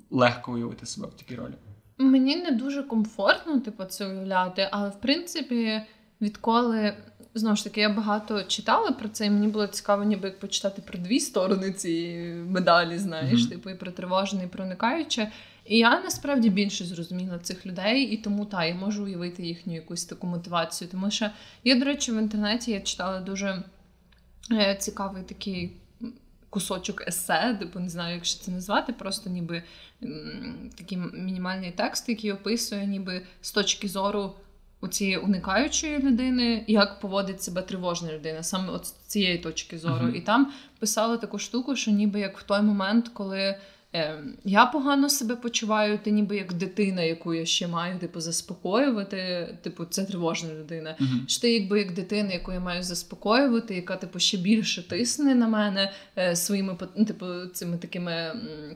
легко 0.10 0.54
уявити 0.54 0.86
себе 0.86 1.08
в 1.08 1.14
такій 1.14 1.36
ролі? 1.36 1.54
Мені 1.98 2.36
не 2.36 2.52
дуже 2.52 2.84
комфортно, 2.84 3.60
типу, 3.60 3.84
це 3.86 4.08
уявляти, 4.08 4.70
але 4.72 4.90
в 4.90 5.00
принципі, 5.02 5.82
відколи 6.22 6.94
знову 7.36 7.56
ж 7.56 7.64
таки 7.64 7.82
я 7.82 7.90
багато 7.90 8.44
читала 8.44 8.92
про 8.92 9.10
це, 9.10 9.26
і 9.26 9.30
мені 9.30 9.48
було 9.48 9.68
цікаво, 9.68 10.04
ніби 10.04 10.28
як 10.28 10.40
почитати 10.40 10.82
про 10.82 11.00
дві 11.00 11.20
сторони 11.20 11.72
цієї 11.72 12.34
медалі, 12.34 12.98
знаєш, 12.98 13.40
Мгм. 13.42 13.50
типу, 13.50 13.70
і 13.70 13.76
про 13.76 13.92
тривожне, 13.92 14.44
і 14.44 14.48
про 14.48 14.64
уникаюче. 14.64 15.32
І 15.66 15.78
я 15.78 16.02
насправді 16.02 16.50
більше 16.50 16.86
зрозуміла 16.86 17.40
цих 17.40 17.66
людей, 17.66 18.04
і 18.04 18.18
тому 18.18 18.46
та 18.46 18.66
я 18.66 18.76
можу 18.76 19.04
уявити 19.04 19.44
їхню 19.44 19.74
якусь 19.74 20.06
таку 20.06 20.28
мотивацію. 20.28 20.90
Тому 20.92 21.12
що 21.12 21.30
я, 21.64 21.76
до 21.80 21.86
речі, 21.86 22.12
в 22.12 22.18
інтернеті 22.18 22.72
я 22.72 22.82
читала 22.82 23.20
дуже 23.20 23.64
е, 24.52 24.76
цікавий 24.80 25.24
такий 25.24 25.72
кусочок 26.56 27.08
есе, 27.08 27.58
типу 27.60 27.80
не 27.80 27.90
знаю, 27.90 28.16
як 28.16 28.26
ще 28.26 28.44
це 28.44 28.52
назвати, 28.52 28.94
просто 28.94 29.30
ніби 29.30 29.64
такий 30.78 30.98
мінімальний 31.14 31.72
текст, 31.72 32.10
який 32.10 32.32
описує, 32.32 32.86
ніби 32.88 33.22
з 33.42 33.52
точки 33.52 33.88
зору 33.88 34.34
у 34.82 34.88
цієї 34.88 35.18
уникаючої 35.18 36.00
людини, 36.00 36.64
як 36.68 37.00
поводить 37.00 37.44
себе 37.44 37.62
тривожна 37.62 38.14
людина, 38.14 38.44
саме 38.44 38.72
от 38.72 38.86
з 38.86 38.92
цієї 38.92 39.38
точки 39.38 39.78
зору. 39.78 40.06
Мгм. 40.06 40.16
І 40.16 40.22
там 40.22 40.52
писали 40.80 41.18
таку 41.18 41.40
штуку, 41.40 41.76
що 41.76 41.92
ніби 41.92 42.20
як 42.20 42.38
в 42.38 42.44
той 42.44 42.62
момент, 42.62 43.10
коли. 43.14 43.58
Е, 43.96 44.24
Я 44.44 44.66
погано 44.66 45.10
себе 45.10 45.36
почуваю, 45.36 45.98
ти 45.98 46.12
ніби 46.12 46.38
як 46.38 46.54
дитина, 46.54 47.02
яку 47.02 47.34
я 47.34 47.46
ще 47.46 47.68
маю, 47.68 48.00
типу, 48.00 48.20
заспокоювати. 48.22 49.48
Типу, 49.62 49.86
це 49.86 50.06
тривожна 50.06 50.54
людина. 50.54 50.96
Мгм. 51.00 51.26
Що 51.28 51.42
ти 51.42 51.54
якби 51.54 51.80
як 51.80 51.94
дитина, 51.94 52.34
яку 52.34 52.52
я 52.52 52.60
маю 52.60 52.84
заспокоювати, 52.84 53.76
яка 53.76 53.96
типу 53.96 54.20
ще 54.20 54.38
більше 54.38 54.88
тисне 54.88 55.36
на 55.36 55.48
мене 55.48 55.92
е, 56.18 56.36
своїми 56.36 56.78
ну, 56.96 57.06
типу, 57.06 57.26
цими 57.54 57.78
такими. 57.78 58.12
м, 58.12 58.76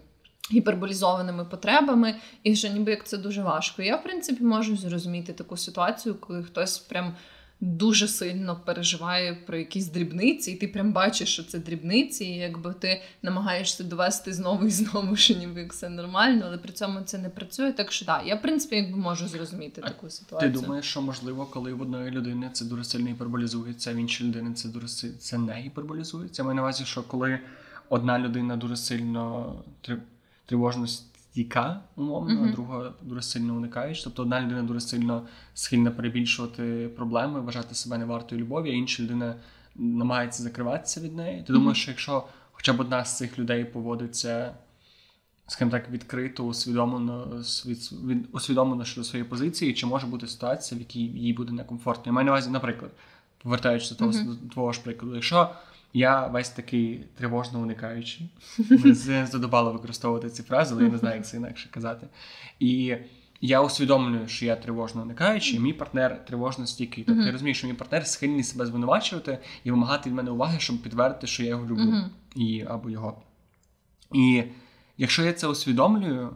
Гіперболізованими 0.52 1.46
потребами, 1.46 2.16
і 2.44 2.56
що 2.56 2.68
ніби 2.68 2.92
як 2.92 3.08
це 3.08 3.18
дуже 3.18 3.42
важко. 3.42 3.82
Я, 3.82 3.96
в 3.96 4.04
принципі, 4.04 4.44
можу 4.44 4.78
зрозуміти 4.78 5.34
таку 5.34 5.58
ситуацію, 5.58 6.16
коли 6.16 6.44
хтось 6.44 6.78
прям 6.78 7.16
дуже 7.62 8.08
сильно 8.08 8.62
переживає 8.66 9.36
про 9.36 9.58
якісь 9.58 9.88
дрібниці, 9.88 10.52
і 10.52 10.56
ти 10.56 10.68
прям 10.68 10.94
бачиш, 10.94 11.34
що 11.34 11.44
це 11.44 11.60
дрібниці, 11.60 12.26
і 12.26 12.38
якби 12.38 12.74
ти 12.74 13.02
намагаєшся 13.22 13.84
довести 13.84 14.34
знову 14.34 14.66
і 14.66 14.70
знову, 14.70 15.16
що 15.16 15.34
ніби 15.34 15.66
все 15.66 15.90
нормально, 15.90 16.44
але 16.48 16.58
при 16.58 16.74
цьому 16.74 17.02
це 17.02 17.18
не 17.18 17.30
працює. 17.30 17.72
Так 17.72 17.92
що 17.92 18.06
так, 18.06 18.24
я 18.26 18.36
в 18.36 18.42
принципі 18.42 18.76
якби 18.76 18.98
можу 18.98 19.28
зрозуміти 19.28 19.82
А 19.84 19.88
таку 19.88 20.08
Ти 20.40 20.50
думаєш, 20.50 20.86
що 20.86 21.02
можливо, 21.02 21.46
коли 21.46 21.74
в 21.74 21.82
одної 21.82 22.12
людини 22.12 22.50
це 22.54 22.66
дуже 22.66 22.84
сильно 22.84 23.10
гіперболізується, 23.10 23.92
а 23.92 23.94
в 23.94 23.98
іншій 23.98 24.24
людини 24.24 24.54
це 24.54 24.70
дуже 24.70 24.88
це 25.20 25.38
не 25.38 25.54
гіперболізується? 25.54 26.42
Я 26.42 26.46
маю 26.46 26.56
на 26.56 26.62
увазі, 26.62 26.86
що 26.86 27.04
коли 27.04 27.40
одна 27.90 28.20
людина 28.20 28.58
дуже 28.58 28.78
сильно 28.78 29.54
три- 29.82 30.02
тривожно 30.46 30.88
стійка, 31.32 31.80
умовно, 31.96 32.44
а 32.50 32.52
друга 32.52 32.94
дуже 33.02 33.22
сильно 33.22 33.56
уникаюча. 33.56 34.04
Тобто 34.04 34.22
одна 34.22 34.42
людина 34.42 34.64
дуже 34.64 34.80
сильно 34.80 35.22
схильна 35.54 35.92
перебільшувати 35.92 36.90
проблеми, 36.96 37.42
вважати 37.42 37.76
себе 37.76 37.98
невартою 37.98 38.42
любові, 38.42 38.70
а 38.70 38.74
інша 38.74 39.04
людина 39.04 39.36
намагається 39.76 40.44
закриватися 40.44 41.02
від 41.02 41.16
неї. 41.16 41.44
Ти 41.44 41.54
Мгм. 41.54 41.62
думаєш, 41.62 41.82
що 41.82 41.92
якщо 41.92 42.24
хоча 42.52 42.74
б 42.74 42.80
одна 42.80 43.06
з 43.06 43.18
цих 43.18 43.40
людей 43.40 43.66
поводиться 43.66 44.54
скажімо 45.48 45.72
так, 45.72 45.90
відкрито, 45.92 46.44
усвідомлено, 46.44 47.26
свід- 47.44 48.24
усвідомлено 48.32 48.86
щодо 48.86 49.06
своєї 49.08 49.30
позиції, 49.30 49.74
чи 49.74 49.86
може 49.86 50.08
бути 50.08 50.28
ситуація, 50.28 50.78
в 50.78 50.82
якій 50.82 51.00
їй 51.00 51.34
буде 51.34 51.52
некомфортно. 51.54 52.04
Я 52.06 52.12
маю 52.12 52.26
на 52.26 52.32
увазі, 52.32 52.50
наприклад, 52.50 52.92
повертаючись 53.44 53.90
до 53.90 53.96
того 53.96 54.12
Мгм. 54.12 54.38
до 54.44 54.54
твого 54.54 54.72
ж 54.74 54.82
прикладу, 54.84 55.16
якщо 55.16 55.50
Я 55.94 56.28
весь 56.28 56.50
такий 56.50 57.06
тривожно 57.18 57.60
уникаючий. 57.60 58.30
Мене 58.70 59.28
задобало 59.28 59.74
використовувати 59.74 60.30
ці 60.30 60.44
фрази, 60.44 60.76
але 60.76 60.84
я 60.84 60.90
не 60.90 60.98
знаю, 60.98 61.16
як 61.16 61.28
це 61.28 61.38
інакше 61.38 61.70
казати. 61.72 62.08
І 62.60 62.96
я 63.42 63.62
усвідомлюю, 63.62 64.28
що 64.28 64.46
я 64.46 64.56
тривожно 64.56 65.02
уникаючий, 65.02 65.56
і 65.56 65.60
мій 65.60 65.74
партнер 65.74 66.26
тривожно 66.26 66.68
стійкий. 66.68 67.04
Тобто 67.04 67.24
я 67.24 67.32
розумію, 67.32 67.56
що 67.56 67.68
мій 67.68 67.74
партнер 67.74 68.08
схильний 68.08 68.44
себе 68.44 68.66
звинувачувати 68.66 69.40
і 69.64 69.72
вимагати 69.72 70.10
від 70.10 70.16
мене 70.16 70.32
уваги, 70.32 70.60
щоб 70.60 70.82
підтвердити, 70.82 71.28
що 71.28 71.44
я 71.44 71.50
його 71.50 71.66
люблю 71.66 71.94
і 72.36 72.66
або 72.68 72.90
його. 72.90 73.22
І 74.14 74.44
якщо 74.98 75.24
я 75.24 75.34
це 75.34 75.48
усвідомлюю, 75.48 76.36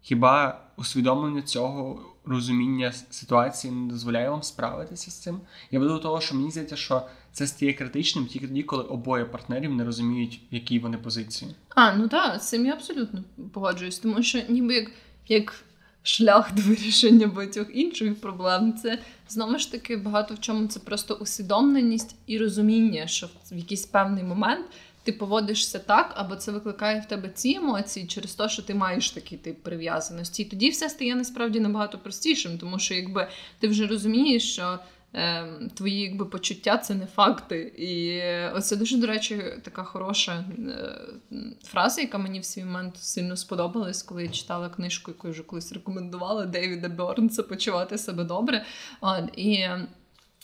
хіба 0.00 0.60
усвідомлення 0.76 1.42
цього 1.42 2.02
розуміння 2.24 2.92
ситуації 2.92 3.74
не 3.74 3.90
дозволяє 3.92 4.30
вам 4.30 4.42
справитися 4.42 5.10
з 5.10 5.22
цим? 5.22 5.40
Я 5.70 5.80
веду 5.80 5.92
до 5.92 5.98
того, 5.98 6.20
що 6.20 6.34
мені 6.34 6.50
здається, 6.50 6.76
що 6.76 7.02
це 7.32 7.46
стає 7.46 7.72
критичним 7.72 8.26
тільки 8.26 8.46
тоді, 8.46 8.62
коли 8.62 8.82
обоє 8.82 9.24
партнерів 9.24 9.74
не 9.74 9.84
розуміють, 9.84 10.40
в 10.52 10.54
якій 10.54 10.78
вони 10.78 10.98
позиції. 10.98 11.54
А, 11.68 11.92
ну 11.92 12.08
так, 12.08 12.42
з 12.42 12.48
цим 12.48 12.66
я 12.66 12.72
абсолютно 12.72 13.24
погоджуюсь, 13.52 13.98
тому 13.98 14.22
що 14.22 14.42
ніби 14.48 14.74
як 14.74 14.90
як 15.28 15.64
шлях 16.02 16.54
до 16.54 16.62
вирішення 16.62 17.26
багатьох 17.26 17.66
інших 17.74 18.20
проблем, 18.20 18.74
це 18.82 18.98
знову 19.28 19.58
ж 19.58 19.72
таки 19.72 19.96
багато 19.96 20.34
в 20.34 20.40
чому 20.40 20.66
це 20.66 20.80
просто 20.80 21.14
усвідомленість 21.14 22.16
і 22.26 22.38
розуміння, 22.38 23.06
що 23.06 23.28
в 23.52 23.56
якийсь 23.56 23.86
певний 23.86 24.24
момент 24.24 24.66
ти 25.04 25.12
поводишся 25.12 25.78
так, 25.78 26.12
або 26.16 26.36
це 26.36 26.52
викликає 26.52 27.00
в 27.00 27.04
тебе 27.04 27.28
ці 27.28 27.54
емоції 27.54 28.06
через 28.06 28.34
те, 28.34 28.48
що 28.48 28.62
ти 28.62 28.74
маєш 28.74 29.10
такий 29.10 29.38
тип 29.38 29.62
прив'язаності. 29.62 30.42
І 30.42 30.46
тоді 30.46 30.70
все 30.70 30.88
стає 30.88 31.14
насправді 31.14 31.60
набагато 31.60 31.98
простішим, 31.98 32.58
тому 32.58 32.78
що 32.78 32.94
якби 32.94 33.28
ти 33.58 33.68
вже 33.68 33.86
розумієш, 33.86 34.52
що. 34.52 34.78
Ем, 35.14 35.70
твої 35.74 36.00
якби 36.00 36.24
почуття 36.24 36.78
це 36.78 36.94
не 36.94 37.06
факти. 37.06 37.60
І 37.78 38.22
оце 38.56 38.76
дуже, 38.76 38.96
до 38.96 39.06
речі, 39.06 39.42
така 39.62 39.84
хороша 39.84 40.44
е, 40.58 40.98
фраза, 41.64 42.00
яка 42.00 42.18
мені 42.18 42.40
в 42.40 42.44
свій 42.44 42.64
момент 42.64 42.96
сильно 42.96 43.36
сподобалась, 43.36 44.02
коли 44.02 44.22
я 44.22 44.28
читала 44.28 44.68
книжку, 44.68 45.10
яку 45.10 45.26
я 45.26 45.32
вже 45.32 45.42
колись 45.42 45.72
рекомендувала 45.72 46.46
Дейвіда 46.46 46.88
Бьорнса 46.88 47.42
почувати 47.42 47.98
себе 47.98 48.24
добре. 48.24 48.64
І 49.36 49.66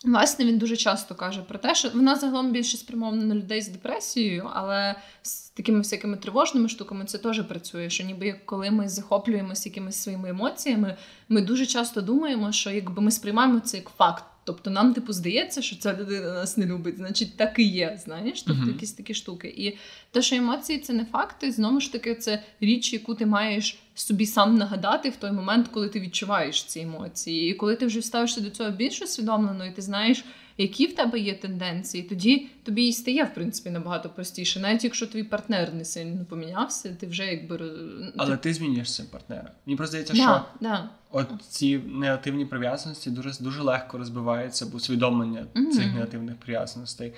Власне, 0.05 0.45
він 0.45 0.59
дуже 0.59 0.77
часто 0.77 1.15
каже 1.15 1.43
про 1.43 1.59
те, 1.59 1.75
що 1.75 1.91
вона 1.95 2.17
загалом 2.17 2.53
більше 2.53 2.77
спрямована 2.77 3.25
на 3.25 3.35
людей 3.35 3.63
з 3.63 3.69
депресією, 3.69 4.51
але 4.55 4.95
з 5.23 5.51
такими 5.51 5.79
всякими 5.79 6.17
тривожними 6.17 6.69
штуками 6.69 7.05
це 7.05 7.19
теж 7.19 7.43
працює. 7.43 7.91
Що 7.91 8.05
ніби 8.05 8.41
коли 8.45 8.71
ми 8.71 8.89
захоплюємося 8.89 9.69
якимись 9.69 9.97
своїми 9.97 10.29
емоціями, 10.29 10.97
ми 11.29 11.43
дуже 11.43 11.67
часто 11.67 12.01
думаємо, 12.01 12.53
що 12.53 12.71
якби 12.71 13.03
ми 13.03 13.11
сприймаємо 13.11 13.61
це 13.61 13.77
як 13.77 13.89
факт. 13.89 14.25
Тобто 14.49 14.71
нам, 14.71 14.95
типу, 14.95 15.13
здається, 15.13 15.63
що 15.63 15.77
ця 15.77 15.97
людина 15.97 16.35
нас 16.35 16.57
не 16.57 16.67
любить, 16.67 16.97
значить 16.97 17.37
так 17.37 17.59
і 17.59 17.63
є. 17.63 18.01
Знаєш, 18.05 18.43
тобто 18.43 18.63
uh-huh. 18.63 18.73
якісь 18.73 18.93
такі 18.93 19.15
штуки. 19.15 19.55
І 19.57 19.77
те, 20.11 20.23
що 20.23 20.37
емоції 20.37 20.79
це 20.79 20.93
не 20.93 21.05
факти, 21.05 21.53
знову 21.53 21.81
ж 21.81 21.93
таки, 21.93 22.15
це 22.15 22.43
річ, 22.61 22.93
яку 22.93 23.15
ти 23.15 23.27
маєш 23.27 23.79
собі 23.95 24.27
сам 24.27 24.57
нагадати 24.57 25.11
в 25.11 25.17
той 25.17 25.33
момент, 25.33 25.69
коли 25.69 25.89
ти 25.89 26.01
відчуваєш 26.01 26.65
ці 26.65 26.81
емоції. 26.81 27.51
І 27.51 27.55
коли 27.55 27.77
ти 27.77 27.87
вже 27.87 28.03
ставишся 28.03 28.41
до 28.41 28.51
цього 28.51 28.71
більш 28.71 29.03
усвідомлено, 29.03 29.67
і 29.67 29.73
ти 29.73 29.83
знаєш, 29.83 30.25
які 30.59 30.87
в 30.87 30.95
тебе 30.95 31.19
є 31.19 31.35
тенденції, 31.35 32.03
тоді 32.03 32.49
тобі 32.63 32.87
і 32.87 32.93
стає 32.93 33.25
в 33.25 33.35
принципі 33.35 33.71
набагато 33.71 34.09
простіше. 34.09 34.61
Навіть 34.61 34.85
якщо 34.85 35.07
твій 35.07 35.23
партнер 35.23 35.75
не 35.75 35.85
сильно 35.85 36.25
помінявся, 36.25 36.97
ти 37.01 37.07
вже 37.07 37.27
якби 37.27 37.73
але 38.17 38.37
ти, 38.37 38.43
ти 38.43 38.55
змінюєшся 38.55 39.05
партнера. 39.11 39.53
Мені 39.67 39.77
просто 39.77 39.91
здається, 39.91 40.15
да, 40.15 40.19
що 40.19 40.45
да. 40.61 40.91
от 41.11 41.29
ці 41.49 41.79
негативні 41.79 42.45
прив'язаності 42.45 43.11
дуже 43.11 43.33
дуже 43.41 43.63
легко 43.63 43.99
розбиваються, 43.99 44.67
бо 44.67 44.77
усвідомлення 44.77 45.47
mm-hmm. 45.55 45.71
цих 45.71 45.95
негативних 45.95 46.37
прив'язаностей. 46.37 47.13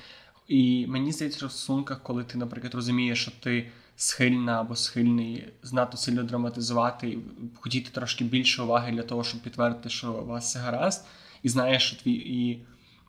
І 0.49 0.87
мені 0.87 1.13
здається, 1.13 1.39
що 1.39 1.47
в 1.47 1.53
стосунках, 1.53 2.03
коли 2.03 2.25
ти, 2.25 2.39
наприклад, 2.39 2.75
розумієш, 2.75 3.23
що 3.23 3.31
ти 3.41 3.67
схильна 3.97 4.61
або 4.61 4.77
схильний 4.77 5.49
знато 5.63 5.97
сильно 5.97 6.23
драматизувати 6.23 7.09
і 7.09 7.19
хотіти 7.55 7.91
трошки 7.91 8.25
більше 8.25 8.63
уваги 8.63 8.93
для 8.93 9.03
того, 9.03 9.25
щоб 9.25 9.41
підтвердити, 9.41 9.89
що 9.89 10.13
у 10.13 10.27
вас 10.27 10.45
все 10.45 10.59
гаразд, 10.59 11.07
і 11.43 11.49
знаєш, 11.49 11.83
що 11.83 11.97
твій 11.97 12.13
і 12.13 12.63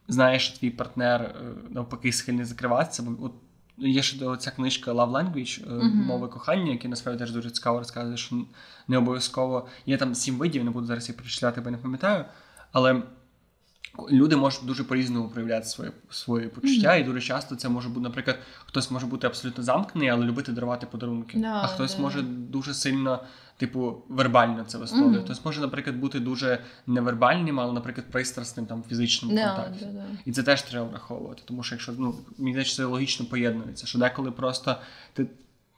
знаєш, 0.08 0.48
що 0.48 0.60
твій 0.60 0.70
партнер 0.70 1.22
е, 1.22 1.34
навпаки 1.70 2.12
схильний 2.12 2.46
закриватися. 2.46 3.04
Бо 3.04 3.26
от 3.26 3.34
є 3.78 4.02
ще 4.02 4.38
ця 4.38 4.52
книжка 4.52 4.94
Love 4.94 5.12
Language, 5.12 5.68
mm-hmm. 5.68 5.94
мови 5.94 6.28
кохання, 6.28 6.72
які 6.72 6.88
насправді 6.88 7.20
теж 7.20 7.32
дуже 7.32 7.52
цікаво 7.52 7.80
розказує, 7.80 8.18
що 8.18 8.46
не 8.88 8.98
обов'язково 8.98 9.68
є 9.86 9.98
там 9.98 10.16
сім 10.16 10.38
видів, 10.38 10.64
не 10.64 10.72
буду 10.72 10.88
зараз 10.88 11.10
їх 11.10 11.18
перечисляти, 11.18 11.62
бо 11.62 11.72
не 11.72 11.78
пам'ятаю. 11.78 12.26
Але 12.72 13.02
Люди 14.12 14.36
можуть 14.36 14.66
дуже 14.66 14.84
по-різному 14.84 15.30
проявляти 15.30 15.66
своє 15.66 15.92
свої 16.10 16.48
почуття, 16.48 16.90
mm-hmm. 16.90 17.02
і 17.02 17.04
дуже 17.04 17.22
часто 17.22 17.56
це 17.56 17.70
може 17.70 17.90
бути, 17.90 18.02
наприклад, 18.02 18.40
хтось 18.66 18.92
може 18.92 19.06
бути 19.06 19.28
абсолютно 19.28 19.64
замкнений, 19.64 20.10
але 20.10 20.26
любити 20.26 20.52
дарувати 20.52 20.86
подарунки. 20.86 21.38
No, 21.38 21.60
а 21.64 21.68
хтось 21.68 21.98
yeah. 21.98 22.02
може 22.02 22.22
дуже 22.22 22.74
сильно, 22.74 23.24
типу, 23.58 24.04
вербально 24.10 24.64
це 24.64 24.78
висловлює. 24.78 25.20
Mm-hmm. 25.20 25.24
Хтось 25.24 25.46
може, 25.46 25.62
наприклад, 25.62 25.96
бути 25.96 26.20
дуже 26.20 26.60
невербальним, 26.88 27.60
але, 27.60 27.74
наприклад, 27.74 28.08
пристрасним 28.12 28.66
там 28.66 28.82
в 28.82 28.86
фізичному 28.86 29.36
no, 29.36 29.56
контакті. 29.56 29.86
Yeah, 29.86 30.06
і 30.26 30.32
це 30.32 30.44
теж 30.44 30.62
треба 30.62 30.86
враховувати. 30.86 31.42
Тому 31.46 31.64
що 31.64 31.76
якщо 31.76 31.92
ну 31.98 32.16
мені 32.38 32.52
здається, 32.52 32.76
це 32.76 32.86
логічно 32.86 33.26
поєднується, 33.26 33.88
що 33.88 34.00
деколи 34.00 34.32
просто 34.32 34.76
ти, 35.14 35.28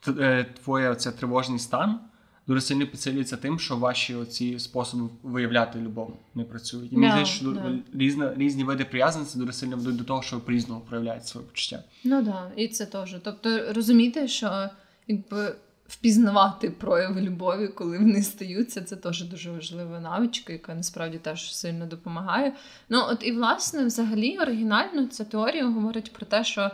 е, 0.08 0.46
твоя 0.62 0.94
ця 0.94 1.12
тривожний 1.12 1.58
стан 1.58 2.00
дуже 2.46 2.60
сильно 2.60 2.86
підсилюється 2.86 3.36
тим, 3.36 3.58
що 3.58 3.76
ваші 3.76 4.14
оці 4.14 4.58
способи 4.58 5.08
виявляти 5.22 5.78
любов 5.78 6.16
не 6.34 6.44
працюють. 6.44 6.92
І 6.92 6.96
мені 6.96 7.10
здається, 7.10 7.34
що 7.34 7.46
yeah. 7.46 7.78
різна, 7.94 8.34
різні 8.36 8.64
види 8.64 8.84
прив'язаності 8.84 9.38
дуже 9.38 9.52
сильно 9.52 9.76
ведуть 9.76 9.96
до 9.96 10.04
того, 10.04 10.22
що 10.22 10.36
ви 10.36 10.42
по-різному 10.42 10.80
проявляєте 10.88 11.26
своє 11.26 11.46
почуття. 11.46 11.82
Ну 12.04 12.16
так, 12.16 12.24
да. 12.24 12.50
і 12.56 12.68
це 12.68 12.86
теж. 12.86 13.16
Тобто 13.22 13.72
розумієте, 13.72 14.28
що 14.28 14.68
якби. 15.08 15.56
Впізнавати 15.88 16.70
прояви 16.70 17.20
любові, 17.20 17.68
коли 17.68 17.98
вони 17.98 18.22
стаються, 18.22 18.82
це 18.82 18.96
теж 18.96 19.24
дуже 19.24 19.50
важлива 19.50 20.00
навичка, 20.00 20.52
яка 20.52 20.74
насправді 20.74 21.18
теж 21.18 21.56
сильно 21.56 21.86
допомагає. 21.86 22.52
Ну 22.88 23.02
от 23.08 23.26
і 23.26 23.32
власне, 23.32 23.84
взагалі, 23.84 24.38
оригінально 24.38 25.06
ця 25.06 25.24
теорія 25.24 25.66
говорить 25.66 26.12
про 26.12 26.26
те, 26.26 26.44
що 26.44 26.70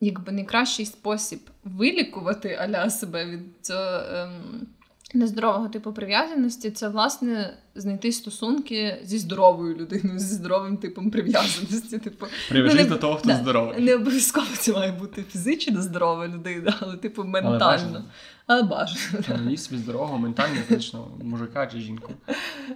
якби 0.00 0.32
найкращий 0.32 0.86
спосіб 0.86 1.40
вилікувати 1.64 2.54
аля 2.54 2.90
себе 2.90 3.26
від 3.26 3.40
цього 3.62 4.00
ем, 4.14 4.66
нездорового 5.14 5.68
типу 5.68 5.92
прив'язаності 5.92 6.70
це 6.70 6.88
власне 6.88 7.56
знайти 7.74 8.12
стосунки 8.12 9.00
зі 9.04 9.18
здоровою 9.18 9.76
людиною, 9.76 10.18
зі 10.18 10.34
здоровим 10.34 10.76
типом 10.76 11.10
прив'язаності. 11.10 11.98
Типу, 11.98 12.26
Прив'яжись 12.48 12.82
ну, 12.82 12.88
до 12.88 12.96
того, 12.96 13.16
хто 13.16 13.28
да, 13.28 13.36
здоровий. 13.36 13.80
Не 13.80 13.94
обов'язково 13.94 14.46
це 14.58 14.72
має 14.72 14.92
бути 14.92 15.24
фізично 15.32 15.82
здорова 15.82 16.28
людина, 16.28 16.74
але 16.80 16.96
типу 16.96 17.24
ментально. 17.24 17.88
Але 17.92 18.02
бажано. 18.48 19.44
Не 19.44 19.56
собі 19.56 19.78
здорового, 19.78 20.18
ментально, 20.18 20.60
фізично, 20.60 21.10
мужика 21.22 21.66
чи 21.66 21.78
жінку. 21.78 22.12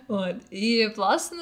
От. 0.09 0.37
І, 0.50 0.88
власне, 0.96 1.38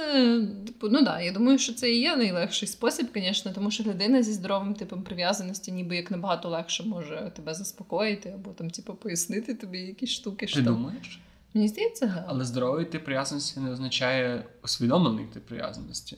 типу, 0.67 0.89
ну 0.89 1.03
да, 1.03 1.21
я 1.21 1.33
думаю, 1.33 1.59
що 1.59 1.73
це 1.73 1.91
і 1.91 2.01
є 2.01 2.17
найлегший 2.17 2.69
спосіб, 2.69 3.07
звісно, 3.15 3.53
тому 3.55 3.71
що 3.71 3.85
людина 3.85 4.23
зі 4.23 4.33
здоровим 4.33 4.75
типом 4.75 5.03
прив'язаності, 5.03 5.73
ніби 5.73 5.97
як 5.97 6.11
набагато 6.11 6.49
легше 6.49 6.83
може 6.83 7.33
тебе 7.37 7.55
заспокоїти 7.55 8.29
або 8.29 8.51
там, 8.51 8.71
типу, 8.71 8.95
пояснити 8.95 9.55
тобі 9.55 9.79
якісь 9.79 10.11
штуки. 10.11 10.47
Ти 10.47 10.53
що 10.53 10.62
думаєш? 10.62 11.21
Мені 11.55 11.69
здається, 11.69 12.07
га. 12.07 12.25
Але 12.29 12.45
здоровий 12.45 12.85
тип 12.85 13.05
прив'язаності 13.05 13.61
не 13.61 13.71
означає 13.71 14.45
усвідомлений 14.62 15.25
тип 15.35 15.47
прив'язаності. 15.47 16.17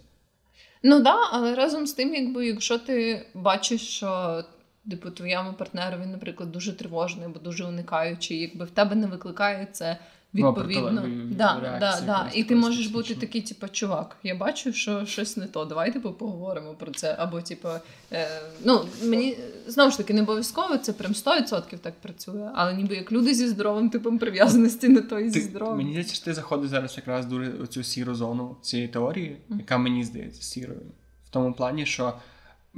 Ну 0.83 0.95
так, 0.95 1.05
да, 1.05 1.17
але 1.33 1.55
разом 1.55 1.87
з 1.87 1.93
тим, 1.93 2.15
якби 2.15 2.47
якщо 2.47 2.79
ти 2.79 3.27
бачиш, 3.35 3.81
що 3.81 4.45
типу, 4.91 5.11
твоєму 5.11 5.53
партнеру 5.53 5.97
він, 6.03 6.11
наприклад, 6.11 6.53
дуже 6.53 6.73
тривожний 6.73 7.27
або 7.27 7.39
дуже 7.39 7.65
уникаючий, 7.65 8.41
якби 8.41 8.65
в 8.65 8.71
тебе 8.71 8.97
не 8.97 9.07
викликає 9.07 9.69
це 9.73 9.99
відповідно. 10.35 10.91
Ну, 10.91 11.25
да, 11.31 11.79
да, 11.81 12.01
да. 12.07 12.31
І 12.35 12.45
ти 12.45 12.57
можеш 12.57 12.87
бути 12.87 13.15
такий, 13.15 13.43
типу, 13.43 13.69
чувак, 13.69 14.17
я 14.23 14.35
бачу, 14.35 14.73
що 14.73 15.07
щось 15.07 15.37
не 15.37 15.47
то. 15.47 15.65
Давай 15.65 15.93
типу, 15.93 16.13
поговоримо 16.13 16.75
про 16.75 16.93
це. 16.93 17.17
Або, 17.19 17.43
типу, 17.43 17.69
е, 18.13 18.29
ну, 18.65 18.85
мені 19.03 19.39
знову 19.67 19.91
ж 19.91 19.97
таки 19.97 20.15
не 20.15 20.23
обов'язково, 20.23 20.79
це 20.79 20.93
прям 20.93 21.13
100% 21.13 21.79
так 21.79 21.95
працює, 21.95 22.51
але 22.55 22.75
ніби 22.75 22.95
як 22.95 23.13
люди 23.13 23.35
зі 23.35 23.49
здоровим 23.49 23.91
типом 23.91 24.19
прив'язаності 24.19 24.89
на 24.89 25.01
то 25.01 25.21
і 25.21 25.31
зі 25.31 25.41
здоровим. 25.41 25.77
Мені 25.77 25.91
здається, 25.91 26.15
що 26.15 26.25
ти 26.25 26.35
заходиш 26.35 26.71
зараз 26.71 26.97
якраз 26.97 27.27
дуже 27.27 27.67
цю 27.67 27.83
сіру 27.83 28.15
зону 28.15 28.57
цієї 28.63 28.89
теорії, 28.89 29.37
яка 29.51 29.79
мені 29.79 30.05
здається 30.05 30.43
сірою. 30.43 30.83
В 31.25 31.31
тому 31.31 31.53
плані, 31.53 31.87
що. 31.87 32.15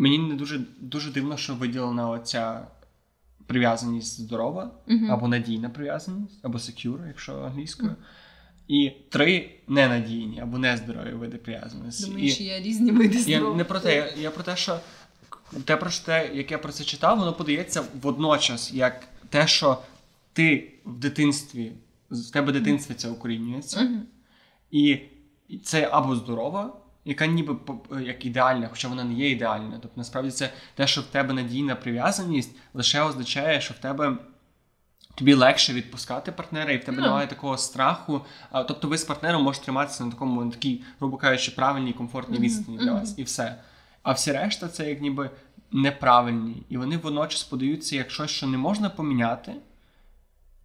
Мені 0.00 0.18
не 0.18 0.34
дуже 0.34 0.60
дуже 0.80 1.10
дивно, 1.10 1.36
що 1.36 1.54
виділена 1.54 2.10
оця 2.10 2.66
прив'язаність 3.46 4.20
здорова, 4.20 4.70
uh-huh. 4.88 5.12
або 5.12 5.28
надійна 5.28 5.70
прив'язаність, 5.70 6.38
або 6.42 6.58
secure, 6.58 7.06
якщо 7.06 7.42
англійською. 7.42 7.90
Uh-huh. 7.90 8.04
І 8.68 8.92
три 9.08 9.50
ненадійні 9.68 10.40
або 10.40 10.58
нездорові 10.58 11.12
види 11.12 11.36
прив'язаності. 11.36 12.06
Думаєш, 12.06 12.40
є 12.40 12.60
різні 12.60 12.90
види 12.90 13.18
здоров'я? 13.18 13.48
Я 13.48 13.56
не 13.56 13.64
про 13.64 13.80
те, 13.80 13.96
я, 13.96 14.22
я 14.22 14.30
про 14.30 14.44
те, 14.44 14.56
що 14.56 14.80
те, 15.64 15.76
про 15.76 15.90
те, 16.04 16.30
як 16.34 16.50
я 16.50 16.58
про 16.58 16.72
це 16.72 16.84
читав, 16.84 17.18
воно 17.18 17.32
подається 17.32 17.84
водночас, 18.02 18.72
як 18.72 19.08
те, 19.28 19.46
що 19.46 19.82
ти 20.32 20.72
в 20.84 20.98
дитинстві, 20.98 21.72
в 22.10 22.30
тебе 22.30 22.50
в 22.50 22.54
дитинстві 22.54 22.94
це 22.94 23.08
укорінюється, 23.08 24.02
і 24.70 24.98
це 25.64 25.88
або 25.92 26.16
здорова 26.16 26.79
яка 27.04 27.26
ніби 27.26 27.56
як 28.00 28.24
ідеальна, 28.24 28.68
хоча 28.68 28.88
вона 28.88 29.04
не 29.04 29.14
є 29.14 29.30
ідеальна. 29.30 29.78
Тобто, 29.82 29.94
насправді, 29.96 30.30
це 30.30 30.50
те, 30.74 30.86
що 30.86 31.00
в 31.00 31.04
тебе 31.04 31.34
надійна 31.34 31.74
прив'язаність, 31.74 32.56
лише 32.74 33.02
означає, 33.02 33.60
що 33.60 33.74
в 33.74 33.78
тебе. 33.78 34.16
Тобі 35.14 35.34
легше 35.34 35.72
відпускати 35.72 36.32
партнера, 36.32 36.72
і 36.72 36.76
в 36.76 36.84
тебе. 36.84 36.98
Ну. 36.98 37.02
немає 37.02 37.26
такого 37.26 37.58
страху. 37.58 38.20
А, 38.50 38.62
Тобто, 38.62 38.88
ви 38.88 38.98
з 38.98 39.04
партнером 39.04 39.42
можете 39.42 39.64
триматися 39.64 40.04
на 40.04 40.10
такому 40.10 40.44
на 40.44 40.50
такій, 40.50 40.82
грубо 41.00 41.16
кажучи, 41.16 41.50
правильній 41.50 41.92
комфортній 41.92 42.38
відстані 42.38 42.78
mm-hmm. 42.78 42.82
для 42.82 42.92
вас, 42.92 43.14
і 43.18 43.22
все. 43.22 43.56
А 44.02 44.12
всі 44.12 44.32
решта 44.32 44.68
це 44.68 44.88
як 44.88 45.00
ніби 45.00 45.30
неправильні. 45.72 46.62
І 46.68 46.76
вони 46.76 46.96
водночас 46.96 47.42
подаються 47.42 47.96
як 47.96 48.10
щось, 48.10 48.30
що 48.30 48.46
не 48.46 48.58
можна 48.58 48.90
поміняти. 48.90 49.52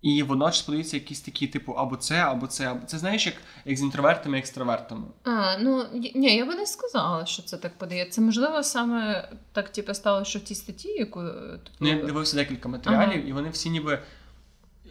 І 0.05 0.23
водночас 0.23 0.61
подаються 0.61 0.97
якісь 0.97 1.21
такі, 1.21 1.47
типу, 1.47 1.71
або 1.71 1.95
це, 1.95 2.15
або 2.15 2.47
це, 2.47 2.71
або 2.71 2.85
це 2.85 2.97
знаєш, 2.97 3.25
як 3.25 3.35
як 3.65 3.77
з 3.77 3.81
інтровертами 3.81 4.37
екстравертами. 4.37 5.03
А, 5.23 5.57
ну 5.57 5.85
ні, 6.15 6.35
я 6.35 6.45
би 6.45 6.55
не 6.55 6.65
сказала, 6.65 7.25
що 7.25 7.43
це 7.43 7.57
так 7.57 7.77
подається. 7.77 8.21
Можливо, 8.21 8.63
саме 8.63 9.29
так 9.51 9.69
типу, 9.69 9.93
стало, 9.93 10.25
що 10.25 10.39
в 10.39 10.41
тій 10.41 10.55
статті, 10.55 10.89
яку 10.89 11.21
типу... 11.21 11.77
Ну, 11.79 11.87
я 11.87 12.03
дивився 12.03 12.35
декілька 12.35 12.69
матеріалів, 12.69 13.19
ага. 13.19 13.29
і 13.29 13.33
вони 13.33 13.49
всі 13.49 13.69
ніби 13.69 13.99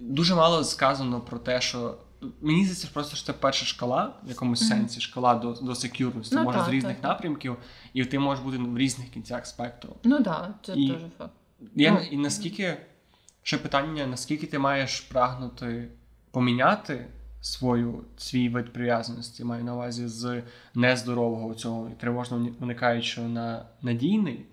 дуже 0.00 0.34
мало 0.34 0.64
сказано 0.64 1.20
про 1.20 1.38
те, 1.38 1.60
що. 1.60 1.98
Мені 2.40 2.64
здається, 2.64 2.88
просто 2.92 3.16
що 3.16 3.26
це 3.26 3.32
перша 3.32 3.66
шкала 3.66 4.12
в 4.22 4.28
якомусь 4.28 4.62
mm-hmm. 4.62 4.68
сенсі, 4.68 5.00
шкала 5.00 5.34
до 5.34 5.52
до 5.52 5.74
секюрності, 5.74 6.34
ну, 6.34 6.44
може 6.44 6.58
та, 6.58 6.64
з 6.64 6.68
різних 6.68 6.96
та, 6.96 7.08
напрямків, 7.08 7.56
і 7.92 8.04
ти 8.04 8.18
можеш 8.18 8.44
бути 8.44 8.58
в 8.58 8.78
різних 8.78 9.10
кінцях 9.10 9.46
спектру. 9.46 9.96
Ну 10.04 10.16
так, 10.16 10.24
да, 10.24 10.54
це 10.62 10.80
і, 10.80 10.90
теж 10.90 11.00
факт. 11.18 11.32
Я, 11.74 11.90
ну, 11.90 12.00
І 12.10 12.16
наскільки 12.16 12.76
ще 13.44 13.58
питання, 13.58 14.06
наскільки 14.06 14.46
ти 14.46 14.58
маєш 14.58 15.00
прагнути 15.00 15.88
поміняти 16.30 17.06
свою 17.40 18.04
свій 18.16 18.48
вид 18.48 18.72
прив'язаності, 18.72 19.44
маю 19.44 19.64
на 19.64 19.74
увазі 19.74 20.08
з 20.08 20.42
нездорового 20.74 21.54
цього 21.54 21.88
і 21.88 22.00
тривожно 22.00 22.48
уникаючого 22.60 23.28
на 23.28 23.66
надійний, 23.82 24.46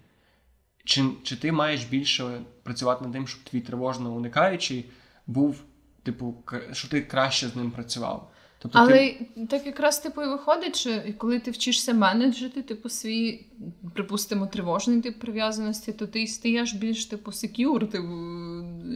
чи, 0.86 1.04
чи 1.24 1.36
ти 1.36 1.52
маєш 1.52 1.84
більше 1.84 2.42
працювати 2.64 3.04
над 3.04 3.14
тим, 3.14 3.28
щоб 3.28 3.44
твій 3.44 3.62
тривожно 3.62 4.14
уникаючий 4.14 4.86
був, 5.28 5.64
типу, 6.04 6.44
що 6.72 6.88
ти 6.88 7.02
краще 7.02 7.48
з 7.48 7.56
ним 7.56 7.72
працював? 7.72 8.32
Тобто 8.62 8.80
Але 8.80 8.98
ти... 8.98 9.48
так 9.50 9.66
якраз 9.66 10.00
типу 10.00 10.24
і 10.24 10.28
виходить, 10.28 10.76
що 10.76 11.02
коли 11.18 11.40
ти 11.40 11.52
вчишся 11.52 11.94
менеджити, 11.94 12.62
типу, 12.62 12.90
свій, 12.90 13.46
припустимо, 13.94 14.48
тривожний 14.48 15.02
тип 15.02 15.20
прив'язаності, 15.20 15.94
то 15.94 16.08
ти 16.08 16.28
стаєш 16.28 16.74
більш 16.74 17.06
типу 17.06 17.32
секюр, 17.32 17.90
типу, 17.90 18.08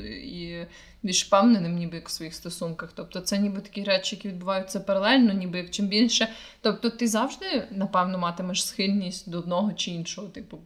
і 0.07 0.65
більш 1.03 1.25
впевненим, 1.25 1.75
ніби 1.75 1.95
як 1.95 2.07
в 2.07 2.11
своїх 2.11 2.33
стосунках. 2.33 2.91
Тобто 2.95 3.19
це 3.19 3.37
ніби 3.37 3.61
такі 3.61 3.83
речі, 3.83 4.15
які 4.15 4.27
відбуваються 4.27 4.79
паралельно, 4.79 5.33
ніби 5.33 5.57
як 5.57 5.69
чим 5.69 5.87
більше. 5.87 6.27
Тобто 6.61 6.89
ти 6.89 7.07
завжди, 7.07 7.67
напевно, 7.71 8.17
матимеш 8.17 8.65
схильність 8.65 9.29
до 9.29 9.39
одного 9.39 9.73
чи 9.73 9.91
іншого, 9.91 10.27
типу, 10.27 10.57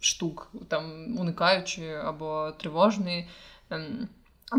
штук, 0.00 0.52
там 0.68 1.16
уникаючи 1.18 1.88
або 1.88 2.52
тривожної 2.60 3.28
ем, 3.70 4.08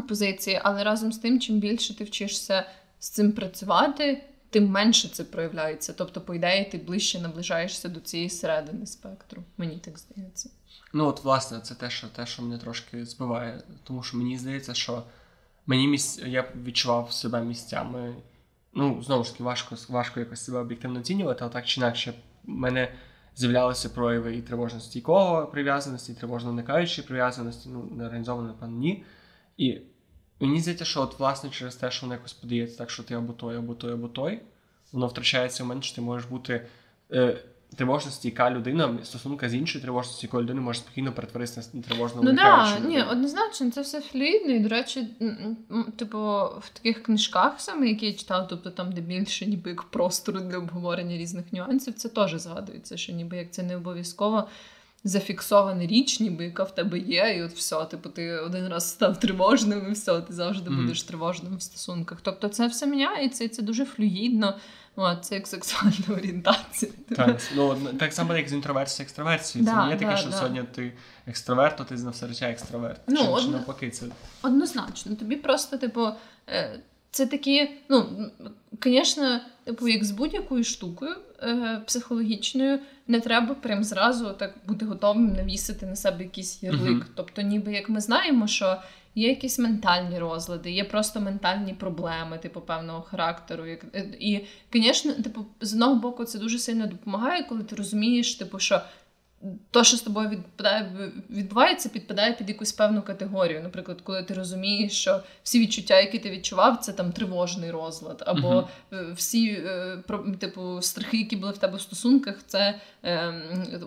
позиції. 0.08 0.60
Але 0.64 0.84
разом 0.84 1.12
з 1.12 1.18
тим, 1.18 1.40
чим 1.40 1.60
більше 1.60 1.98
ти 1.98 2.04
вчишся 2.04 2.66
з 3.06 3.10
цим 3.10 3.32
працювати, 3.32 4.24
тим 4.50 4.70
менше 4.70 5.10
це 5.10 5.24
проявляється. 5.24 5.94
Тобто, 5.94 6.22
по 6.22 6.34
ідеї, 6.34 6.66
ти 6.66 6.78
ближче 6.78 7.20
наближаєшся 7.20 7.90
до 7.90 8.00
цієї 8.00 8.30
середини 8.30 8.86
спектру. 8.86 9.44
Мені 9.58 9.78
так 9.78 10.00
здається. 10.00 10.50
Ну, 10.94 11.06
от, 11.06 11.24
власне, 11.24 11.60
це 11.60 11.76
те, 11.76 11.90
що 11.90 12.08
те, 12.08 12.26
що 12.26 12.44
мене 12.44 12.58
трошки 12.58 13.06
збиває. 13.06 13.62
Тому 13.84 14.04
що 14.04 14.18
мені 14.18 14.38
здається, 14.38 14.74
що 14.74 15.04
мені 15.66 15.88
місць... 15.88 16.20
я 16.26 16.52
відчував 16.64 17.12
себе 17.12 17.42
місцями. 17.42 18.16
Ну, 18.74 19.04
знову 19.04 19.24
ж 19.24 19.32
таки, 19.32 19.44
важко 19.44 19.76
важко 19.90 20.20
якось 20.20 20.46
себе 20.46 20.60
об'єктивно 20.60 21.00
оцінювати, 21.00 21.40
але 21.42 21.54
так 21.54 21.66
чи 21.66 21.82
інакше, 21.82 22.14
в 22.44 22.50
мене 22.50 22.94
з'являлися 23.36 23.90
прояви 23.90 24.36
і 24.36 24.42
тривожності 24.42 25.02
кого 25.02 25.48
прив'язаності, 25.48 26.12
і 26.12 26.16
тривожно 26.16 26.50
уникаючої 26.50 27.08
прив'язаності, 27.08 27.70
ну, 27.70 27.90
не 27.92 28.06
організовано, 28.06 28.48
напевно, 28.48 28.78
ні. 28.78 29.04
І 29.58 29.82
Мені 30.46 30.62
здається, 30.62 30.86
що 30.86 31.02
от 31.02 31.20
власне 31.20 31.50
через 31.50 31.76
те, 31.76 31.92
що 31.92 32.06
воно 32.06 32.14
якось 32.14 32.34
подається 32.34 32.78
так, 32.78 32.90
що 32.90 33.04
ти 33.04 33.14
або 33.14 33.34
той, 33.34 33.58
або 33.58 33.74
той, 33.74 33.94
або 33.94 34.08
той, 34.08 34.42
воно 34.92 35.08
втрачається 35.08 35.64
в 35.64 35.66
момент, 35.68 35.84
що 35.84 35.96
ти 35.96 36.02
можеш 36.02 36.30
бути 36.30 36.68
е, 37.12 37.38
тривожно 37.76 38.12
стійка 38.12 38.52
людина, 38.52 38.98
стосунка 39.04 39.50
з 39.50 39.54
іншою 39.54 39.84
тривожністю, 39.84 40.28
якою 40.28 40.44
людина 40.44 40.62
може 40.62 40.80
спокійно 40.80 41.12
перетворитися 41.12 41.70
на 41.74 41.82
тривожну 41.82 42.24
Ну 42.24 42.36
так, 42.36 42.80
ні, 42.86 43.04
однозначно, 43.04 43.72
це 43.72 43.82
все 43.82 44.02
флюїдно, 44.02 44.54
і, 44.54 44.60
до 44.60 44.70
речі, 44.70 45.08
типу, 45.98 46.18
в 46.60 46.70
таких 46.74 47.04
книжках, 47.04 47.54
саме, 47.58 47.88
які 47.88 48.06
я 48.06 48.14
читала, 48.14 48.46
тобто 48.50 48.72
там, 48.72 48.92
де 48.92 49.02
більше 49.02 49.46
ніби 49.46 49.70
як 49.70 49.84
простору 49.84 50.40
для 50.40 50.58
обговорення 50.58 51.18
різних 51.18 51.54
нюансів, 51.54 51.94
це 51.94 52.10
теж 52.10 52.34
згадується, 52.34 52.98
що 52.98 53.14
ніби 53.14 53.38
як 53.38 53.52
це 53.52 53.64
не 53.64 53.76
обов'язково 53.76 54.48
зафіксована 55.06 55.86
річ, 55.86 56.20
ніби 56.20 56.46
яка 56.46 56.64
в 56.64 56.76
тебе 56.76 57.00
є, 57.00 57.36
і 57.38 57.44
от 57.44 57.52
все, 57.52 57.86
типу, 57.86 58.10
ти 58.10 58.32
один 58.32 58.68
раз 58.68 58.90
став 58.90 59.20
тривожним, 59.20 59.88
і 59.90 59.92
все, 59.92 60.22
ти 60.22 60.34
завжди 60.34 60.70
mm. 60.70 60.76
будеш 60.76 61.04
тривожним 61.04 61.58
в 61.58 61.62
стосунках. 61.62 62.18
Тобто 62.22 62.48
це 62.50 62.68
все 62.68 62.88
міняється, 62.88 63.44
і 63.44 63.48
це 63.48 63.62
дуже 63.62 63.86
флюїдно. 63.86 64.54
О, 64.96 65.16
це 65.16 65.36
як 65.36 65.48
сексуальна 65.48 66.06
орієнтація. 66.18 66.92
Так 67.16 67.42
ну, 67.56 67.78
так 68.00 68.14
само, 68.14 68.38
як 68.38 68.50
з 68.50 68.54
інтроверсією 68.54 69.06
екстраверсією. 69.06 69.72
Це 69.72 69.76
не 69.76 69.90
є 69.90 69.96
таке, 69.98 70.12
да, 70.12 70.18
що 70.18 70.30
да. 70.30 70.38
сьогодні 70.38 70.64
ти 70.72 70.94
екстраверт, 71.28 71.78
то 71.78 71.84
ти 71.84 71.96
на 71.96 72.10
все 72.10 72.28
речі 72.28 72.46
екстраверт. 72.46 73.02
Ну, 73.08 73.18
чи, 73.18 73.28
од... 73.28 73.42
чи 73.42 73.48
навпаки, 73.48 73.90
це 73.90 74.06
однозначно. 74.42 75.16
Тобі 75.16 75.36
просто, 75.36 75.78
типу, 75.78 76.08
е, 76.50 76.80
це 77.12 77.26
такі, 77.26 77.70
ну, 77.90 78.30
звісно, 78.84 79.40
типу, 79.64 79.88
як 79.88 80.04
з 80.04 80.12
будь-якою 80.12 80.64
штукою 80.64 81.16
е, 81.42 81.82
психологічною, 81.88 82.80
не 83.08 83.20
треба 83.20 83.56
прям 83.56 83.84
зразу 83.84 84.34
так 84.34 84.56
бути 84.68 84.86
готовим 84.86 85.34
навісити 85.34 85.86
на 85.86 85.96
себе 85.96 86.24
якийсь 86.24 86.64
ярлик. 86.64 86.98
Uh-huh. 86.98 87.06
Тобто, 87.16 87.42
ніби 87.42 87.74
як 87.74 87.90
ми 87.90 88.02
знаємо, 88.02 88.48
що 88.48 88.82
є 89.16 89.30
якісь 89.30 89.60
ментальні 89.60 90.20
розлади, 90.20 90.72
є 90.72 90.84
просто 90.84 91.22
ментальні 91.22 91.74
проблеми, 91.74 92.38
типу 92.38 92.62
певного 92.62 93.02
характеру. 93.02 93.66
Як, 93.66 93.86
е, 93.94 94.12
І, 94.20 94.46
звісно, 94.74 95.14
типу, 95.14 95.46
з 95.62 95.74
одного 95.74 95.96
боку, 95.96 96.26
це 96.26 96.40
дуже 96.40 96.60
сильно 96.60 96.88
допомагає, 96.88 97.44
коли 97.44 97.64
ти 97.64 97.76
розумієш, 97.76 98.36
типу, 98.36 98.60
що 98.60 98.82
то, 99.72 99.84
що 99.84 99.98
з 99.98 100.02
тобою 100.02 100.30
відпадає, 100.30 101.12
відбувається, 101.30 101.90
підпадає 101.90 102.34
під 102.34 102.50
якусь 102.50 102.72
певну 102.72 103.02
категорію. 103.02 103.62
Наприклад, 103.64 104.02
коли 104.02 104.24
ти 104.24 104.34
розумієш, 104.34 104.92
що 104.92 105.24
всі 105.44 105.60
відчуття, 105.60 106.00
які 106.00 106.20
ти 106.20 106.30
відчував, 106.30 106.78
це 106.78 106.94
там 106.94 107.12
тривожний 107.12 107.72
розлад, 107.72 108.24
або 108.26 108.68
uh-huh. 108.92 109.14
всі 109.14 109.50
е, 109.50 109.98
типу 110.40 110.82
страхи, 110.82 111.18
які 111.18 111.36
були 111.36 111.52
в 111.52 111.58
тебе 111.58 111.78
в 111.78 111.82
стосунках, 111.82 112.36
це 112.48 112.80
е, 113.04 113.34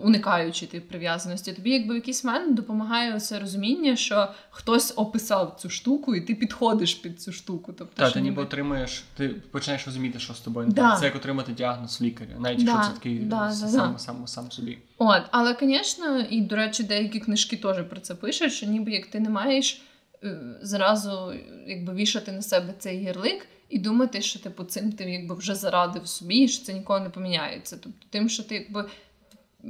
уникаючи 0.01 0.65
тип 0.65 0.89
прив'язаності. 0.89 1.53
Тобі, 1.53 1.71
якби 1.71 1.93
в 1.93 1.97
якийсь 1.97 2.23
момент 2.23 2.55
допомагає 2.55 3.19
це 3.19 3.39
розуміння, 3.39 3.95
що 3.95 4.27
хтось 4.49 4.93
описав 4.95 5.57
цю 5.59 5.69
штуку, 5.69 6.15
і 6.15 6.21
ти 6.21 6.35
підходиш 6.35 6.95
під 6.95 7.21
цю 7.21 7.31
штуку. 7.31 7.73
Тобто, 7.77 8.03
Так, 8.03 8.13
ти 8.13 8.21
ніби 8.21 8.41
отримуєш, 8.41 9.03
ти 9.17 9.29
починаєш 9.29 9.85
розуміти, 9.85 10.19
що 10.19 10.33
з 10.33 10.39
тобою 10.39 10.67
не 10.67 10.73
да. 10.73 10.89
так. 10.89 10.99
Це 10.99 11.05
як 11.05 11.15
отримати 11.15 11.51
діагноз 11.51 12.01
лікаря, 12.01 12.35
навіть 12.39 12.65
да. 12.65 12.71
якщо 12.71 12.87
це 12.87 12.93
такий 12.93 13.19
да, 13.19 13.51
сам, 13.51 13.97
сам, 13.97 14.27
сам 14.27 14.51
собі. 14.51 14.77
От, 15.01 15.21
але, 15.31 15.55
звісно, 15.61 16.19
і, 16.19 16.41
до 16.41 16.55
речі, 16.55 16.83
деякі 16.83 17.19
книжки 17.19 17.57
теж 17.57 17.83
про 17.89 17.99
це 17.99 18.15
пишуть, 18.15 18.53
що 18.53 18.65
ніби 18.65 18.91
як 18.91 19.07
ти 19.07 19.19
не 19.19 19.29
маєш 19.29 19.81
е, 20.23 20.39
зразу 20.61 21.33
якби 21.67 21.93
вішати 21.93 22.31
на 22.31 22.41
себе 22.41 22.73
цей 22.79 23.03
ярлик 23.03 23.47
і 23.69 23.79
думати, 23.79 24.21
що 24.21 24.39
типу 24.39 24.63
цим 24.63 24.91
ти 24.91 25.11
якби 25.11 25.35
вже 25.35 25.55
зарадив 25.55 26.07
собі, 26.07 26.37
і 26.37 26.47
що 26.47 26.65
це 26.65 26.73
ніколи 26.73 26.99
не 26.99 27.09
поміняється. 27.09 27.77
Тобто, 27.83 28.05
тим, 28.09 28.29
що 28.29 28.43
ти 28.43 28.55
якби 28.55 28.85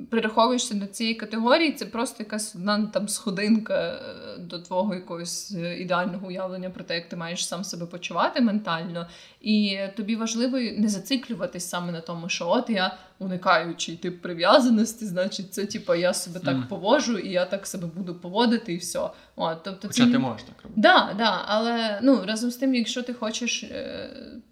прираховуєшся 0.10 0.76
до 0.76 0.86
цієї 0.86 1.16
категорії, 1.16 1.72
це 1.72 1.86
просто 1.86 2.24
якась 2.24 2.56
одна 2.56 2.86
там 2.86 3.08
сходинка 3.08 3.74
е, 3.76 4.38
до 4.38 4.60
твого 4.60 4.96
якогось 4.96 5.56
е, 5.58 5.80
ідеального 5.80 6.28
уявлення 6.28 6.70
про 6.70 6.84
те, 6.84 6.96
як 6.96 7.10
ти 7.10 7.16
маєш 7.16 7.48
сам 7.48 7.64
себе 7.64 7.86
почувати 7.86 8.42
ментально. 8.42 9.08
І 9.42 9.80
тобі 9.96 10.16
важливо 10.16 10.58
не 10.58 10.88
зациклюватись 10.88 11.70
саме 11.70 11.92
на 11.92 12.02
тому, 12.02 12.30
що 12.30 12.50
от 12.50 12.70
я 12.70 12.98
уникаючий 13.20 13.96
тип 13.96 14.22
прив'язаності, 14.22 15.06
значить, 15.06 15.54
це 15.54 15.66
типу, 15.66 15.96
я 15.96 16.14
себе 16.14 16.40
так 16.40 16.58
mm. 16.58 16.68
поводжу, 16.68 17.18
і 17.18 17.32
я 17.32 17.46
так 17.46 17.68
себе 17.68 17.88
буду 17.88 18.16
поводити, 18.16 18.74
і 18.74 18.78
все. 18.78 19.10
От, 19.36 19.64
тобто, 19.64 19.88
Хоча 19.88 20.06
це... 20.06 20.12
ти 20.12 20.20
можеш 20.20 20.44
так 20.44 20.64
робити. 20.64 20.82
Да, 20.82 21.16
да, 21.18 21.42
але 21.46 22.00
ну, 22.04 22.24
разом 22.26 22.52
з 22.52 22.58
тим, 22.58 22.76
якщо 22.76 23.04
ти 23.04 23.14
хочеш. 23.14 23.64
Е- 23.64 24.10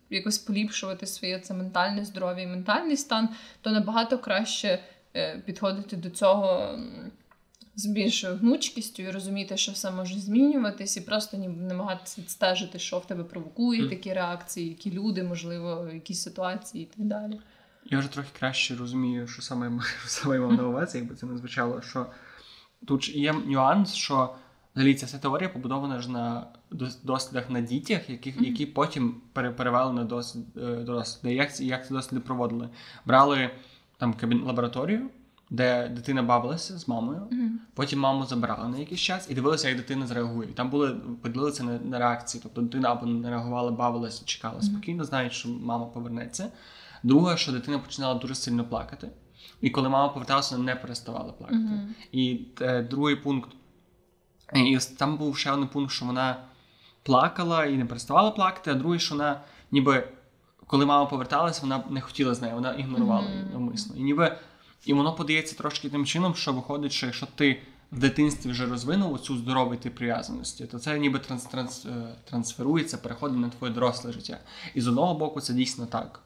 Якось 0.09 0.38
поліпшувати 0.38 1.05
своє 1.05 1.39
це 1.39 1.53
ментальне 1.53 2.05
здоров'я 2.05 2.43
і 2.43 2.47
ментальний 2.47 2.97
стан, 2.97 3.29
то 3.61 3.71
набагато 3.71 4.17
краще 4.17 4.79
підходити 5.45 5.95
до 5.95 6.09
цього 6.09 6.78
з 7.78 7.86
більшою 7.86 8.36
гнучкістю 8.36 9.03
і 9.03 9.11
розуміти, 9.11 9.57
що 9.57 9.72
все 9.72 9.91
може 9.91 10.20
змінюватись, 10.20 10.97
і 10.97 11.01
просто 11.01 11.38
намагатися 11.38 12.22
відстежити, 12.22 12.80
що 12.80 12.99
в 12.99 13.05
тебе 13.05 13.24
провокує 13.24 13.84
mm. 13.84 13.89
такі 13.89 14.13
реакції, 14.13 14.70
які 14.70 14.91
люди, 14.91 15.24
можливо, 15.24 15.89
якісь 15.93 16.24
ситуації 16.24 16.84
і 16.84 16.88
так 16.97 17.05
далі. 17.05 17.39
Я 17.86 17.99
вже 17.99 18.07
трохи 18.07 18.30
краще 18.39 18.76
розумію, 18.76 19.28
що 19.28 19.41
саме 19.41 19.82
саме 20.05 20.39
мав 20.39 20.53
на 20.53 20.68
увазі, 20.68 20.97
якби 20.97 21.15
це 21.15 21.26
не 21.26 21.38
звучало. 21.38 21.82
Що 21.82 22.05
тут 22.88 23.09
є 23.09 23.34
нюанс, 23.34 23.93
що 23.93 24.36
взагалі 24.76 24.95
ця 24.95 25.05
вся 25.05 25.18
теорія 25.18 25.49
побудована 25.49 26.01
ж 26.01 26.11
на 26.11 26.47
дослідах 27.03 27.49
на 27.49 27.61
дітях, 27.61 28.09
які, 28.09 28.34
які 28.39 28.65
потім 28.65 29.22
перевели 29.34 29.93
на 29.93 30.03
досвід 30.03 30.45
е, 30.57 30.76
дорослих. 30.76 31.34
Як 31.34 31.59
як 31.59 31.88
ці 31.88 31.93
досліди 31.93 32.22
проводили? 32.22 32.70
Брали 33.05 33.49
там 33.97 34.13
кабін 34.13 34.43
лабораторію, 34.43 35.09
де 35.49 35.87
дитина 35.87 36.23
бавилася 36.23 36.77
з 36.77 36.87
мамою. 36.87 37.27
Потім 37.73 37.99
маму 37.99 38.25
забрали 38.25 38.69
на 38.69 38.77
якийсь 38.77 39.01
час 39.01 39.27
і 39.29 39.33
дивилися, 39.33 39.69
як 39.69 39.77
дитина 39.77 40.07
зреагує. 40.07 40.49
І 40.49 40.53
там 40.53 40.69
були 40.69 40.95
поділилися 41.21 41.63
на, 41.63 41.79
на 41.79 41.99
реакції. 41.99 42.41
Тобто 42.43 42.61
дитина 42.61 42.91
або 42.91 43.05
не 43.05 43.29
реагувала, 43.29 43.71
бавилася, 43.71 44.25
чекала 44.25 44.61
спокійно, 44.61 45.03
знаючи, 45.03 45.35
що 45.35 45.49
мама 45.49 45.85
повернеться. 45.85 46.51
Друге, 47.03 47.37
що 47.37 47.51
дитина 47.51 47.79
починала 47.79 48.19
дуже 48.19 48.35
сильно 48.35 48.63
плакати. 48.63 49.09
І 49.61 49.69
коли 49.69 49.89
мама 49.89 50.09
поверталася, 50.09 50.55
вона 50.55 50.73
не 50.73 50.75
переставала 50.75 51.33
плакати. 51.33 51.59
Мгм. 51.59 51.95
І 52.11 52.39
е, 52.61 52.83
другий 52.83 53.15
пункт. 53.15 53.49
І 54.55 54.77
там 54.97 55.17
був 55.17 55.37
ще 55.37 55.51
один 55.51 55.67
пункт, 55.67 55.91
що 55.91 56.05
вона 56.05 56.43
плакала 57.03 57.65
і 57.65 57.77
не 57.77 57.85
переставала 57.85 58.31
плакати, 58.31 58.71
а 58.71 58.73
другий, 58.73 58.99
що 58.99 59.15
вона 59.15 59.41
ніби. 59.71 60.07
Коли 60.68 60.86
мама 60.86 61.05
поверталася, 61.05 61.61
вона 61.61 61.84
не 61.89 62.01
хотіла 62.01 62.36
з 62.36 62.41
нею, 62.41 62.55
вона 62.55 62.74
ігнорувала 62.74 63.30
її 63.32 63.43
навмисно. 63.51 63.95
І 63.95 63.99
ніби 64.03 64.38
і 64.86 64.93
воно 64.93 65.13
подається 65.15 65.55
трошки 65.55 65.89
тим 65.89 66.05
чином, 66.05 66.36
що 66.36 66.53
виходить, 66.53 66.91
що 66.91 67.05
якщо 67.05 67.28
ти 67.36 67.61
в 67.91 67.99
дитинстві 67.99 68.51
вже 68.51 68.65
розвинув 68.65 69.20
цю 69.20 69.38
здоровий 69.38 69.78
тип 69.78 69.95
прив'язаності, 69.95 70.65
то 70.65 70.80
це 70.80 70.99
ніби 70.99 71.20
транс, 71.20 71.43
транс, 71.45 71.86
е, 71.86 72.15
трансферується, 72.30 72.97
переходить 72.97 73.38
на 73.38 73.49
твоє 73.49 73.74
доросле 73.74 74.11
життя. 74.11 74.39
І 74.76 74.82
з 74.82 74.88
одного 74.88 75.13
боку, 75.13 75.41
це 75.41 75.53
дійсно 75.53 75.86
так. 75.86 76.20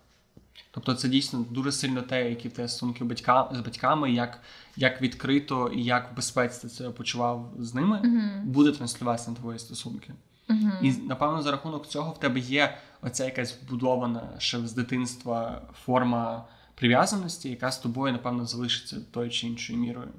Тобто 0.72 0.94
це 0.94 1.10
дійсно 1.10 1.46
дуже 1.50 1.72
сильно 1.72 2.02
те, 2.02 2.30
які 2.30 2.50
тебе 2.50 2.68
стосунки 2.68 3.04
батька, 3.04 3.50
з 3.54 3.60
батьками, 3.60 4.12
як, 4.12 4.40
як 4.78 5.02
відкрито 5.02 5.68
і 5.76 5.84
як 5.84 6.12
в 6.12 6.16
безпеці 6.16 6.62
ти 6.62 6.70
себе 6.70 6.90
почував 6.90 7.54
з 7.60 7.74
ними, 7.74 8.00
Мгм. 8.04 8.42
буде 8.46 8.72
транслюватися 8.72 9.32
на 9.32 9.38
твої 9.38 9.60
стосунки. 9.60 10.14
Мгм. 10.52 10.72
І 10.82 10.92
напевно 10.92 11.42
за 11.42 11.52
рахунок 11.52 11.88
цього 11.88 12.12
в 12.12 12.20
тебе 12.20 12.40
є 12.40 12.78
оця 13.02 13.26
якась 13.26 13.58
вбудована 13.62 14.30
ще 14.38 14.68
з 14.68 14.74
дитинства 14.74 15.62
форма 15.86 16.46
прив'язаності, 16.76 17.50
яка 17.50 17.72
з 17.72 17.78
тобою, 17.78 18.14
напевно, 18.14 18.46
залишиться 18.46 18.98
тою 19.12 19.30
чи 19.30 19.48
іншою 19.48 19.80
мірою. 19.80 20.10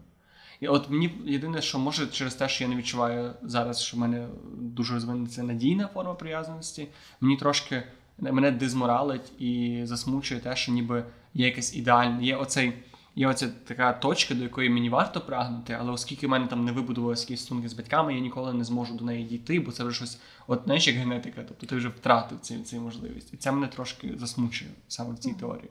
І 0.61 0.69
от 0.69 0.91
мені 0.91 1.15
єдине, 1.25 1.63
що 1.63 1.79
може 1.79 2.07
через 2.07 2.35
те, 2.35 2.49
що 2.49 2.65
я 2.65 2.71
не 2.71 2.77
відчуваю 2.77 3.33
зараз, 3.43 3.83
що 3.83 3.97
в 3.97 4.01
мене 4.01 4.29
дуже 4.55 4.95
розвинеться 4.95 5.43
надійна 5.43 5.89
форма 5.95 6.15
прив'язаності, 6.15 6.89
мені 7.21 7.37
трошки 7.37 7.83
мене 8.19 8.51
дизморалить 8.51 9.41
і 9.41 9.81
засмучує 9.85 10.41
те, 10.41 10.57
що 10.57 10.73
ніби 10.73 11.05
є 11.35 11.47
якесь 11.47 11.77
ідеальне, 11.77 12.25
є 12.25 12.37
оцей. 12.37 12.73
Є 13.15 13.27
оця 13.27 13.49
така 13.65 13.93
точка, 13.93 14.35
до 14.35 14.43
якої 14.43 14.71
мені 14.71 14.89
варто 14.89 15.21
прагнути, 15.21 15.77
але 15.81 15.93
оскільки 15.93 16.27
в 16.27 16.31
мене 16.31 16.47
там 16.47 16.65
не 16.65 16.73
вибудувалися 16.73 17.23
якісь 17.23 17.41
стосунки 17.41 17.69
з 17.69 17.73
батьками, 17.73 18.15
я 18.15 18.21
ніколи 18.21 18.55
не 18.55 18.65
зможу 18.65 18.95
до 18.95 19.05
неї 19.05 19.25
дійти, 19.25 19.61
бо 19.61 19.73
це 19.73 19.85
вже 19.85 19.97
щось, 19.97 20.19
от 20.47 20.61
знаєш, 20.65 20.89
як 20.89 20.97
генетика, 20.97 21.45
тобто 21.49 21.67
ти 21.67 21.77
вже 21.77 21.89
втратив 21.89 22.41
цю, 22.41 22.59
цю 22.59 22.81
можливість. 22.81 23.35
І 23.35 23.37
це 23.37 23.53
мене 23.53 23.67
трошки 23.67 24.13
засмучує 24.17 24.71
саме 24.89 25.15
в 25.15 25.19
цій 25.19 25.33
теорії. 25.33 25.71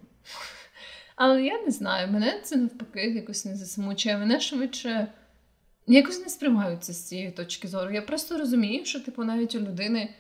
Але 1.16 1.44
я 1.44 1.62
не 1.62 1.72
знаю, 1.72 2.12
мене 2.12 2.42
це 2.44 2.56
навпаки 2.56 3.10
якось 3.10 3.46
не 3.46 3.56
засмучує. 3.56 4.18
Мене 4.18 4.40
швидше 4.40 5.08
якось 5.88 6.20
не 6.20 6.30
сприймаються 6.30 6.94
з 6.94 7.08
цієї 7.08 7.32
точки 7.32 7.68
зору. 7.68 7.92
Я 7.92 8.02
просто 8.02 8.38
розумію, 8.38 8.86
що 8.86 9.00
типу 9.00 9.24
навіть 9.24 9.56
у 9.56 9.60
людини, 9.60 10.14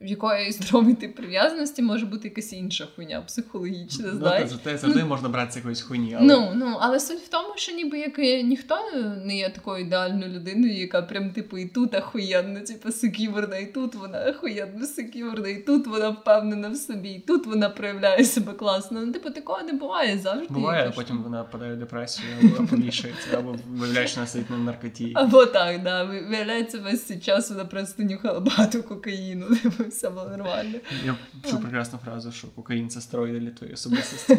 в 0.00 0.06
якої 0.06 0.52
здоровий 0.58 0.94
тип 0.94 1.16
прив'язаності, 1.16 1.82
може 1.82 2.06
бути 2.06 2.28
якась 2.28 2.52
інша 2.52 2.86
хуйня, 2.96 3.20
психологічна, 3.20 4.08
Ну, 4.12 4.18
знаєш. 4.18 4.50
зате 4.50 4.78
завжди 4.78 5.04
можна 5.04 5.28
брати 5.28 5.52
з 5.52 5.56
якоїсь 5.56 5.80
хуйні, 5.82 6.14
але 6.18 6.26
Ну, 6.26 6.52
ну, 6.54 6.76
але 6.80 7.00
суть 7.00 7.18
в 7.18 7.28
тому, 7.28 7.48
що 7.56 7.72
ніби 7.72 7.98
як 7.98 8.18
ніхто 8.44 8.76
не 9.24 9.36
є 9.36 9.48
такою 9.50 9.84
ідеальною 9.84 10.32
людиною, 10.32 10.76
яка 10.76 11.02
прям 11.02 11.30
типу 11.30 11.58
і 11.58 11.66
тут 11.66 11.94
ахуєнно, 11.94 12.60
типу 12.60 12.92
секюрна, 12.92 13.56
і 13.56 13.66
тут 13.72 13.94
вона 13.94 14.18
ахуєнно 14.18 14.86
секюрна, 14.86 15.48
і 15.48 15.62
тут 15.62 15.86
вона 15.86 16.08
впевнена 16.08 16.68
в 16.68 16.76
собі, 16.76 17.08
і 17.08 17.18
тут 17.20 17.46
вона 17.46 17.68
проявляє 17.68 18.24
себе 18.24 18.52
класно. 18.52 19.00
Ну, 19.06 19.12
типу, 19.12 19.30
такого 19.30 19.62
не 19.62 19.72
буває 19.72 20.18
завжди. 20.18 20.54
буває, 20.54 20.88
а 20.88 20.90
потім 20.90 21.22
вона 21.22 21.44
падає 21.44 21.74
в 21.74 21.78
депресію, 21.78 22.28
або 22.56 22.66
помішається, 22.66 23.38
або 23.38 23.56
виявляєш, 23.68 24.10
що 24.10 24.20
вона 24.20 24.26
сидить 24.28 24.50
на 24.50 24.58
наркоті. 24.58 25.12
Або 25.14 25.46
так, 25.46 25.82
да. 25.82 26.04
Виявляється, 26.04 26.78
весь 26.78 27.02
цей 27.04 27.18
час 27.20 27.50
вона 27.50 27.64
просто 27.64 28.02
нюхала 28.02 28.40
багато 28.40 28.82
кокаїну, 28.82 29.46
типу, 29.56 29.87
все 29.90 30.10
було 30.10 30.28
нормально. 30.28 30.78
Я 31.04 31.16
чув 31.50 31.62
прекрасну 31.62 31.98
фразу, 32.04 32.32
що 32.32 32.48
кокаїн 32.48 32.90
це 32.90 33.00
стероїди 33.00 33.40
для 33.40 33.50
твоєї 33.50 33.74
особистості. 33.74 34.38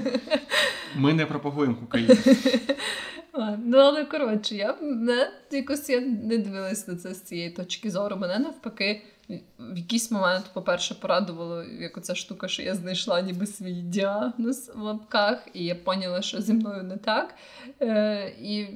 Ми 0.95 1.13
не 1.13 1.25
пропагуємо 1.25 1.75
кокаїн. 1.75 2.17
Ну, 3.65 3.77
але 3.77 4.05
коротше, 4.05 4.55
я 4.55 4.75
не 4.81 5.31
якось 5.51 5.89
я 5.89 6.01
не 6.01 6.37
дивилась 6.37 6.87
на 6.87 6.95
це 6.95 7.13
з 7.13 7.21
цієї 7.21 7.49
точки 7.49 7.91
зору. 7.91 8.17
Мене 8.17 8.39
навпаки 8.39 9.01
в 9.59 9.77
якийсь 9.77 10.11
момент, 10.11 10.45
по-перше, 10.53 10.95
порадувало, 10.95 11.63
як 11.63 11.97
оця 11.97 12.15
штука, 12.15 12.47
що 12.47 12.63
я 12.63 12.75
знайшла 12.75 13.21
ніби 13.21 13.45
свій 13.45 13.81
діагноз 13.81 14.71
в 14.75 14.81
лапках, 14.81 15.47
і 15.53 15.65
я 15.65 15.75
поняла, 15.75 16.21
що 16.21 16.41
зі 16.41 16.53
мною 16.53 16.83
не 16.83 16.97
так. 16.97 17.35
Е, 17.81 18.33
і 18.41 18.67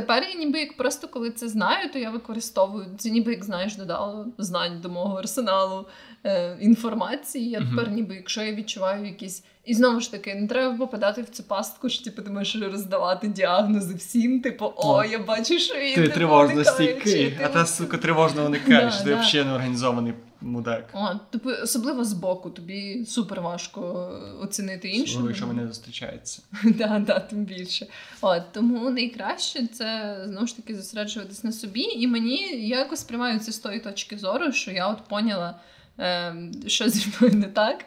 тепер 0.00 0.24
я 0.32 0.34
ніби 0.34 0.58
як 0.58 0.76
просто 0.76 1.08
коли 1.08 1.30
це 1.30 1.48
знаю, 1.48 1.90
то 1.92 1.98
я 1.98 2.10
використовую 2.10 2.86
це, 2.98 3.10
ніби 3.10 3.32
як 3.32 3.44
знаєш, 3.44 3.76
додало 3.76 4.26
знань 4.38 4.80
до 4.80 4.88
мого 4.88 5.18
арсеналу 5.18 5.86
е, 6.24 6.56
інформації. 6.60 7.50
Я 7.50 7.58
тепер, 7.58 7.90
ніби 7.90 8.14
якщо 8.14 8.42
я 8.42 8.54
відчуваю 8.54 9.06
якісь. 9.06 9.44
І 9.64 9.74
знову 9.74 10.00
ж 10.00 10.10
таки, 10.10 10.34
не 10.34 10.48
треба 10.48 10.78
попадати 10.78 11.22
в 11.22 11.28
цю 11.28 11.42
пастку, 11.42 11.88
що 11.88 12.04
типу, 12.04 12.22
ти 12.22 12.30
можеш 12.30 12.62
роздавати 12.62 13.28
діагнози 13.28 13.94
всім. 13.94 14.40
Типу, 14.40 14.72
о, 14.76 15.04
я 15.04 15.18
бачу, 15.18 15.58
що 15.58 15.74
він 15.74 15.94
Ти 15.94 16.02
типу, 16.02 16.14
тривожно 16.14 16.64
стійкий, 16.64 17.38
а 17.44 17.48
та 17.48 17.66
сука 17.66 17.96
тривожно 17.96 18.46
уникаєш, 18.46 18.96
ти 18.96 19.14
взагалі 19.14 19.48
не 19.48 19.54
організований 19.54 20.14
мудак. 20.40 20.90
О, 20.92 21.14
типу, 21.30 21.50
особливо 21.62 22.04
збоку, 22.04 22.50
тобі 22.50 23.04
супер 23.06 23.40
важко 23.40 24.10
оцінити 24.40 24.88
іншого. 24.88 25.22
Ну, 25.22 25.28
якщо 25.28 25.46
вони 25.46 25.66
зустрічаються. 25.66 26.42
Да, 26.64 26.98
да, 26.98 27.20
тим 27.20 27.44
більше. 27.44 27.86
От, 28.20 28.42
тому 28.52 28.90
найкраще 28.90 29.66
це 29.66 30.18
знову 30.26 30.46
ж 30.46 30.56
таки 30.56 30.76
зосереджуватись 30.76 31.44
на 31.44 31.52
собі. 31.52 31.80
І 31.80 32.06
мені 32.06 32.66
я 32.68 32.78
якось 32.78 33.00
сприймаю 33.00 33.38
це 33.38 33.52
з 33.52 33.58
тої 33.58 33.80
точки 33.80 34.18
зору, 34.18 34.52
що 34.52 34.70
я 34.70 34.88
от 34.88 35.08
поняла, 35.08 35.60
е, 35.98 36.34
що 36.66 36.88
зі 36.88 37.12
мною 37.20 37.34
не 37.34 37.46
так, 37.46 37.84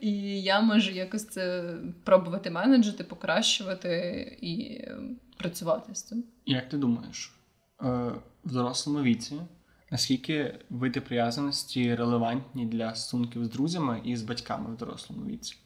і 0.00 0.42
я 0.42 0.60
можу 0.60 0.90
якось 0.90 1.28
це 1.28 1.74
пробувати 2.04 2.50
менеджити, 2.50 3.04
покращувати 3.04 3.88
і 4.40 4.62
е, 4.62 4.98
працювати 5.36 5.94
з 5.94 6.02
цим. 6.02 6.24
Як 6.46 6.68
ти 6.68 6.76
думаєш, 6.76 7.32
е, 7.82 7.86
в 8.44 8.52
дорослому 8.52 9.02
віці 9.02 9.34
наскільки 9.90 10.58
види 10.70 11.00
прив'язаності 11.00 11.94
релевантні 11.94 12.66
для 12.66 12.94
стосунків 12.94 13.44
з 13.44 13.48
друзями 13.48 14.00
і 14.04 14.16
з 14.16 14.22
батьками 14.22 14.74
в 14.74 14.76
дорослому 14.76 15.26
віці? 15.26 15.56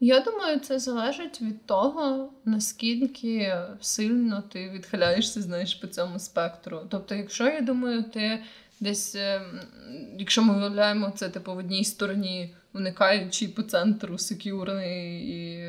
Я 0.00 0.20
думаю, 0.20 0.58
це 0.58 0.78
залежить 0.78 1.40
від 1.42 1.66
того, 1.66 2.32
наскільки 2.44 3.56
сильно 3.80 4.42
ти 4.42 4.70
відхиляєшся, 4.70 5.42
знаєш, 5.42 5.74
по 5.74 5.86
цьому 5.86 6.18
спектру. 6.18 6.80
Тобто, 6.88 7.14
якщо 7.14 7.48
я 7.48 7.60
думаю, 7.60 8.02
ти 8.02 8.42
десь, 8.80 9.14
е, 9.14 9.42
якщо 10.18 10.42
ми 10.42 10.58
уявляємо 10.58 11.10
це 11.10 11.28
типу 11.28 11.54
в 11.54 11.58
одній 11.58 11.84
стороні 11.84 12.54
уникаючий 12.74 13.48
по 13.48 13.62
центру 13.62 14.18
секюрний, 14.18 15.28
і 15.30 15.64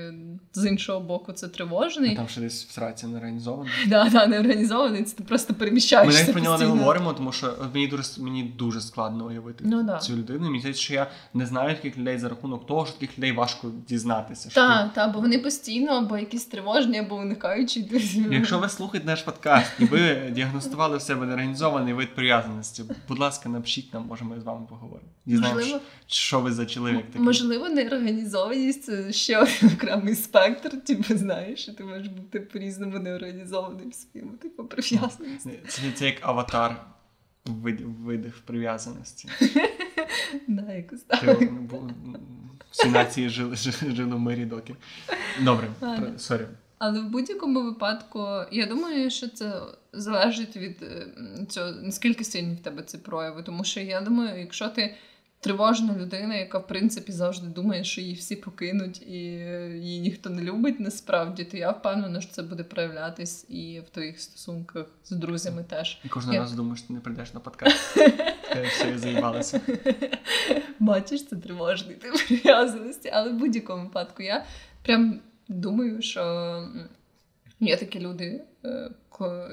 з 0.54 0.66
іншого 0.66 1.00
боку 1.00 1.34
це 1.34 1.48
тривожний. 1.48 2.16
Там 2.16 2.28
ще 2.28 2.42
десь 2.42 2.66
в 2.66 2.72
сраці 2.72 3.08
не 3.08 3.18
організовано. 3.18 3.70
Да, 3.88 4.10
да, 4.10 4.28
не 4.28 4.40
організований, 4.40 5.04
це 5.04 5.16
ти 5.16 5.24
просто 5.24 5.54
Ми 5.54 5.60
переміщаєшся. 5.60 6.20
навіть 6.20 6.34
про 6.34 6.42
нього 6.44 6.58
не 6.58 6.66
говоримо, 6.66 7.14
тому 7.14 7.32
що 7.32 7.54
мені 7.74 7.88
дуже 7.88 8.04
мені 8.22 8.44
дуже 8.44 8.82
складно 8.82 9.26
уявити 9.26 9.64
Ну, 9.68 9.84
да. 9.84 9.98
цю 9.98 10.14
людину. 10.16 10.40
Мені 10.46 10.60
здається, 10.60 10.82
що 10.84 10.94
я 10.94 11.08
не 11.34 11.46
знаю 11.46 11.76
таких 11.76 11.98
людей 11.98 12.18
за 12.20 12.30
рахунок 12.30 12.68
того, 12.68 12.86
що 12.86 12.94
таких 12.94 13.18
людей 13.18 13.32
важко 13.32 13.72
дізнатися. 13.88 14.50
Так, 14.54 14.94
так, 14.94 15.14
бо 15.14 15.20
вони 15.20 15.40
постійно 15.40 15.92
або 15.92 16.18
якісь 16.18 16.46
тривожні, 16.46 16.98
або 17.00 17.16
уникаючі. 17.16 17.84
ти- 17.84 17.98
Якщо 18.32 18.60
ви 18.60 18.70
слухаєте 18.70 19.08
наш 19.08 19.22
подкаст 19.22 19.72
і 19.80 19.86
ви 19.86 20.32
діагностували 20.36 20.98
в 20.98 21.02
себе 21.02 21.26
неорганізований 21.26 21.94
вид 21.94 22.16
прив'язаності, 22.16 22.84
будь 23.08 23.20
ласка, 23.20 23.50
напишіть 23.50 23.94
нам, 23.94 24.06
може 24.10 24.26
ми 24.26 24.40
з 24.40 24.44
вами 24.44 24.66
поговоримо. 24.70 25.10
Можливо, 25.26 25.80
що 26.08 26.40
ви 26.40 26.52
за 26.52 26.66
чоловік 26.90 27.06
такий. 27.06 27.22
Можливо, 27.22 27.70
неорганізованість 27.70 28.84
це 28.84 29.14
ще 29.14 29.38
один 29.38 29.72
окремий 29.76 30.16
спектр, 30.16 30.82
типу, 30.82 31.18
знаєш, 31.18 31.60
що 31.60 31.74
ти 31.74 31.84
можеш 31.84 32.08
бути 32.08 32.40
по-різному 32.40 33.00
неорганізованим 33.00 33.94
своєму 33.94 34.32
типу 34.32 34.64
прив'язаності. 34.66 35.60
Це, 35.68 35.82
це 35.96 36.06
як 36.06 36.16
аватар 36.22 36.86
в 37.46 37.52
вид, 37.52 37.82
в 37.82 38.04
видах 38.04 38.34
прив'язаності. 38.46 39.30
Да, 40.48 40.74
якось 40.74 41.02
так. 41.02 41.24
ну, 41.72 41.90
Всі 42.72 42.90
нації 42.90 43.30
жили, 43.30 43.56
жили, 43.56 44.16
в 44.16 44.20
мирі 44.20 44.46
доки. 44.46 44.76
Добре, 45.42 45.68
сорі. 46.18 46.46
Але 46.80 47.00
в 47.00 47.10
будь-якому 47.10 47.64
випадку, 47.64 48.28
я 48.52 48.66
думаю, 48.66 49.10
що 49.10 49.28
це 49.28 49.62
залежить 49.94 50.58
від 50.58 50.84
е, 50.84 51.08
цього, 51.50 51.72
наскільки 51.72 52.24
сильні 52.24 52.56
в 52.56 52.60
тебе 52.60 52.84
ці 52.84 52.98
прояви. 52.98 53.44
Тому 53.44 53.64
що 53.64 53.80
я 53.80 54.02
думаю, 54.02 54.40
якщо 54.40 54.70
ти 54.70 54.96
тривожна 55.40 55.96
людина, 55.98 56.36
яка 56.36 56.58
в 56.58 56.68
принципі 56.68 57.12
завжди 57.12 57.48
думає, 57.48 57.84
що 57.84 58.02
її 58.02 58.14
всі 58.14 58.36
покинуть 58.36 59.02
і 59.02 59.18
її 59.82 60.00
ніхто 60.00 60.30
не 60.30 60.42
любить 60.42 60.80
насправді, 60.80 61.44
то 61.44 61.58
я 61.58 61.72
впевнена, 61.72 62.22
що 62.22 62.32
це 62.32 62.44
буде 62.44 62.64
проявлятись 62.64 63.46
і 63.50 63.82
в 63.88 63.90
твоїх 63.90 64.20
стосунках 64.22 64.86
з 65.04 65.12
друзями 65.12 65.66
теж. 65.70 66.00
І 66.06 66.10
кожного 66.10 66.34
Я- 66.34 66.40
разу 66.40 66.56
думаєш, 66.56 66.80
що 66.80 66.88
ти 66.88 66.94
не 66.94 67.00
прийдеш 67.00 67.34
на 67.34 67.40
подкаст. 67.40 67.98
Що 68.80 68.88
я 68.88 68.98
заїбалася. 68.98 69.62
Бачиш, 70.80 71.26
це 71.28 71.36
тривожний 71.36 71.96
тип 71.96 72.14
прив'язаності, 72.28 73.10
але 73.14 73.30
в 73.32 73.34
будь-якому 73.36 73.84
випадку 73.84 74.24
я 74.24 74.46
прям 74.84 75.20
думаю, 75.48 76.02
що 76.02 76.22
Є 77.60 77.78
такі 77.78 78.00
люди, 78.00 78.42
е, 78.66 78.92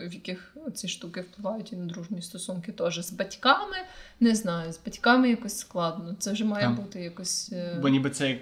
в 0.09 0.15
яких 0.15 0.57
ці 0.75 0.89
штуки 0.89 1.21
впливають 1.21 1.73
і 1.73 1.77
на 1.77 1.87
дружні 1.87 2.23
стосунки 2.23 2.73
теж 2.73 3.07
з 3.07 3.13
батьками. 3.13 3.77
Не 4.21 4.35
знаю, 4.35 4.73
з 4.73 4.81
батьками 4.85 5.31
якось 5.31 5.59
складно. 5.59 6.15
Це 6.19 6.33
вже 6.33 6.45
має 6.45 6.65
Там. 6.65 6.77
бути 6.77 7.01
якось. 7.01 7.51
е, 7.53 7.79
Бо 7.83 7.89
ніби 7.89 8.11
це 8.11 8.31
як 8.31 8.39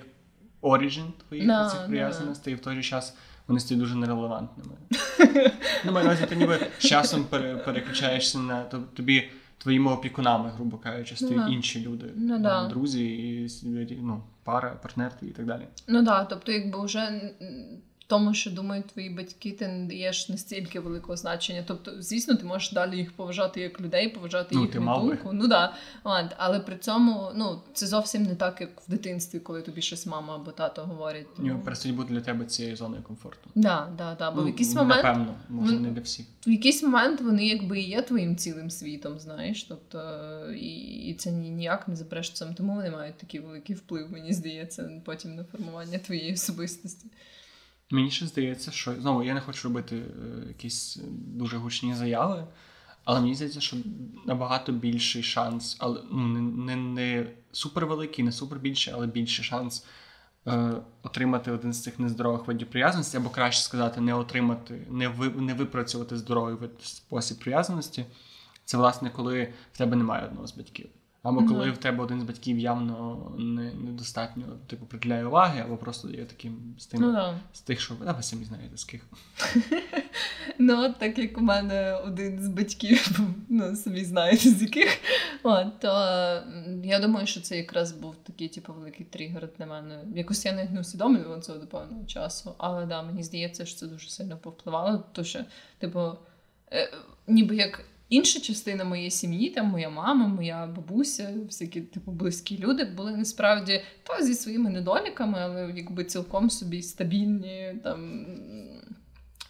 оріджин 0.60 1.04
твоїх 1.28 1.46
Да, 1.46 1.68
цих 1.70 1.86
прив'язаностей, 1.86 2.52
і 2.52 2.56
в 2.56 2.60
той 2.60 2.74
же 2.76 2.82
час 2.82 3.14
вони 3.48 3.60
стають 3.60 3.80
дуже 3.82 3.94
нерелевантними. 3.94 4.70
ну, 5.84 5.92
маю 5.92 6.06
на 6.06 6.12
увазі, 6.12 6.26
ти 6.28 6.36
ніби 6.36 6.66
з 6.78 6.82
часом 6.86 7.24
переключаєшся 7.64 8.38
на 8.38 8.64
тобі. 8.94 9.30
Твоїми 9.58 9.92
опікунами, 9.92 10.50
грубо 10.50 10.78
кажучи, 10.78 11.16
стають 11.16 11.36
да. 11.36 11.48
інші 11.48 11.80
люди, 11.80 12.06
Ну 12.16 12.34
Е, 12.34 12.38
да. 12.38 12.68
друзі, 12.68 13.04
і 13.04 13.96
ну, 14.02 14.22
пара, 14.42 14.70
партнер 14.82 15.12
і 15.22 15.26
так 15.26 15.46
далі. 15.46 15.62
Ну 15.88 15.94
так, 15.98 16.04
да, 16.04 16.24
тобто, 16.24 16.52
якби 16.52 16.84
вже 16.84 17.32
тому, 18.06 18.34
що 18.34 18.50
думають 18.50 18.86
твої 18.86 19.10
батьки, 19.10 19.52
ти 19.52 19.68
не 19.68 19.86
даєш 19.86 20.28
настільки 20.28 20.80
великого 20.80 21.16
значення. 21.16 21.64
Тобто, 21.66 22.02
звісно, 22.02 22.34
ти 22.34 22.44
можеш 22.44 22.72
далі 22.72 22.96
їх 22.96 23.12
поважати 23.12 23.60
як 23.60 23.80
людей, 23.80 24.08
поважати 24.08 24.48
Ну, 24.54 24.62
би. 24.66 25.08
думку. 25.10 25.30
Ну 25.32 25.46
да. 25.48 25.74
От, 26.04 26.26
але 26.36 26.60
при 26.60 26.76
цьому 26.76 27.30
ну, 27.34 27.62
це 27.72 27.86
зовсім 27.86 28.22
не 28.22 28.34
так, 28.34 28.60
як 28.60 28.80
в 28.80 28.90
дитинстві, 28.90 29.38
коли 29.40 29.62
тобі 29.62 29.82
щось 29.82 30.06
мама 30.06 30.34
або 30.34 30.50
тато 30.50 30.82
говорять. 30.82 31.26
Ні, 31.38 31.48
Тому... 31.48 31.62
перестають 31.62 31.96
бути 31.96 32.14
для 32.14 32.20
тебе 32.20 32.44
цією 32.44 32.76
зоною 32.76 33.02
комфорту. 33.02 33.50
Да, 33.54 33.88
да, 33.98 34.14
да. 34.18 34.30
Бо 34.30 34.40
в 34.40 34.44
Ну, 34.44 34.48
якийсь 34.50 34.74
момент 34.74 35.04
Напевно, 35.04 35.34
може, 35.48 35.80
не 35.80 35.90
для 35.90 36.00
всіх. 36.00 36.26
в 36.46 36.50
якийсь 36.50 36.82
момент 36.82 37.20
вони 37.20 37.46
якби 37.46 37.80
і 37.80 37.88
є 37.88 38.02
твоїм 38.02 38.36
цілим 38.36 38.70
світом, 38.70 39.18
знаєш. 39.18 39.62
Тобто, 39.64 40.00
і, 40.52 40.76
і 41.08 41.14
це 41.14 41.30
ніяк 41.32 41.88
не 41.88 41.96
запреш 41.96 42.30
тому 42.30 42.74
вони 42.74 42.90
мають 42.90 43.16
такий 43.16 43.40
великий 43.40 43.76
вплив, 43.76 44.12
мені 44.12 44.32
здається, 44.32 44.90
потім 45.04 45.34
на 45.34 45.44
формування 45.44 45.98
твоєї 45.98 46.32
особистості. 46.34 47.06
Мені 47.94 48.10
ще 48.10 48.26
здається, 48.26 48.70
що 48.70 48.94
знову 48.94 49.22
я 49.22 49.34
не 49.34 49.40
хочу 49.40 49.68
робити 49.68 49.96
е, 49.96 50.48
якісь 50.48 50.98
дуже 51.10 51.56
гучні 51.56 51.94
заяви, 51.94 52.44
але 53.04 53.20
мені 53.20 53.34
здається, 53.34 53.60
що 53.60 53.76
набагато 54.26 54.72
більший 54.72 55.22
шанс, 55.22 55.76
але 55.80 56.00
ну 56.10 56.26
не, 56.26 56.40
не, 56.40 56.76
не 56.76 57.26
супер 57.52 57.86
великий, 57.86 58.24
не 58.24 58.32
супер 58.32 58.58
більший, 58.58 58.94
але 58.94 59.06
більший 59.06 59.44
шанс 59.44 59.86
е, 60.46 60.72
отримати 61.02 61.50
один 61.50 61.72
з 61.72 61.82
цих 61.82 61.98
нездорових 61.98 62.46
видів 62.46 62.70
прив'язаності, 62.70 63.16
або 63.16 63.30
краще 63.30 63.62
сказати, 63.62 64.00
не 64.00 64.14
отримати, 64.14 64.86
не 64.90 65.08
ви, 65.08 65.28
не 65.28 65.54
випрацювати 65.54 66.16
здоровий 66.16 66.54
вид 66.54 66.70
спосіб 66.82 67.38
прив'язаності. 67.38 68.04
Це 68.64 68.76
власне, 68.76 69.10
коли 69.10 69.52
в 69.72 69.78
тебе 69.78 69.96
немає 69.96 70.26
одного 70.26 70.46
з 70.46 70.56
батьків. 70.56 70.88
Або 71.24 71.40
Мгм. 71.40 71.48
коли 71.48 71.70
в 71.70 71.78
тебе 71.78 72.04
один 72.04 72.20
з 72.20 72.24
батьків 72.24 72.58
явно 72.58 73.18
не, 73.38 73.74
недостатньо 73.74 74.44
типу 74.66 74.86
приділяє 74.86 75.26
уваги, 75.26 75.60
або 75.60 75.76
просто 75.76 76.10
є 76.10 76.24
таким 76.24 76.74
з 76.78 76.86
тим 76.86 77.00
Ну 77.00 77.12
да. 77.12 77.40
з 77.52 77.60
тих, 77.60 77.80
що 77.80 77.94
ви 77.94 78.22
самі 78.22 78.44
знаєте 78.44 78.76
з 78.76 78.84
ких. 78.84 79.02
Ну, 80.58 80.94
так 80.98 81.18
як 81.18 81.38
у 81.38 81.40
мене 81.40 81.94
один 81.96 82.42
з 82.42 82.48
батьків, 82.48 83.18
ну 83.48 83.76
самі 83.76 84.04
знаєте 84.04 84.50
з 84.50 84.62
яких. 84.62 84.98
От, 85.42 85.80
то 85.80 85.88
я 86.84 86.98
думаю, 87.00 87.26
що 87.26 87.40
це 87.40 87.56
якраз 87.56 87.92
був 87.92 88.16
такий, 88.16 88.48
типу, 88.48 88.72
великий 88.72 89.06
тригер 89.06 89.48
для 89.58 89.66
мене. 89.66 90.04
Якось 90.14 90.44
я 90.46 90.52
навіть 90.52 90.70
не 90.70 90.80
усвідомлювала 90.80 91.40
цього 91.40 91.58
до 91.58 91.66
певного 91.66 92.04
часу. 92.04 92.54
Але 92.58 92.86
да, 92.86 93.02
мені 93.02 93.22
здається, 93.22 93.66
що 93.66 93.78
це 93.78 93.86
дуже 93.86 94.08
сильно 94.10 94.36
повпливало, 94.36 95.04
тому 95.12 95.24
що, 95.26 95.40
типу, 95.78 96.12
е, 96.72 96.90
ніби 97.26 97.56
як. 97.56 97.84
Інша 98.08 98.40
частина 98.40 98.84
моєї 98.84 99.10
сім'ї, 99.10 99.50
там 99.50 99.66
моя 99.66 99.90
мама, 99.90 100.26
моя 100.26 100.66
бабуся, 100.66 101.34
всякі 101.46 101.80
типу 101.80 102.12
близькі 102.12 102.58
люди 102.58 102.84
були 102.84 103.16
насправді 103.16 103.82
то 104.02 104.24
зі 104.24 104.34
своїми 104.34 104.70
недоліками, 104.70 105.38
але 105.40 105.72
якби 105.76 106.04
цілком 106.04 106.50
собі 106.50 106.82
стабільні, 106.82 107.74
там 107.84 108.26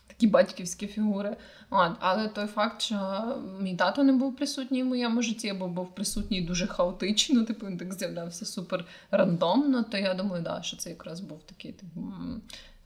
такі 0.07 0.27
батьківські 0.27 0.87
фігури. 0.87 1.37
От, 1.71 1.93
але 2.01 2.29
той 2.29 2.47
факт, 2.47 2.83
що 2.83 3.25
мій 3.61 3.77
тато 3.77 4.05
не 4.05 4.13
був 4.13 4.37
присутній 4.37 4.83
в 4.83 4.87
моєму 4.87 5.23
житті, 5.23 5.49
або 5.49 5.69
був 5.69 5.95
присутній 5.95 6.41
дуже 6.41 6.67
хаотично, 6.67 7.45
типу 7.45 7.67
він 7.67 7.77
так 7.77 7.95
з'являвся 7.95 8.45
супер 8.45 8.85
рандомно, 9.11 9.83
то 9.83 9.99
я 9.99 10.15
думаю, 10.15 10.43
да, 10.43 10.63
що 10.63 10.77
це 10.77 10.91
якраз 10.91 11.21
був 11.21 11.43
такий 11.47 11.73
типу, 11.73 12.13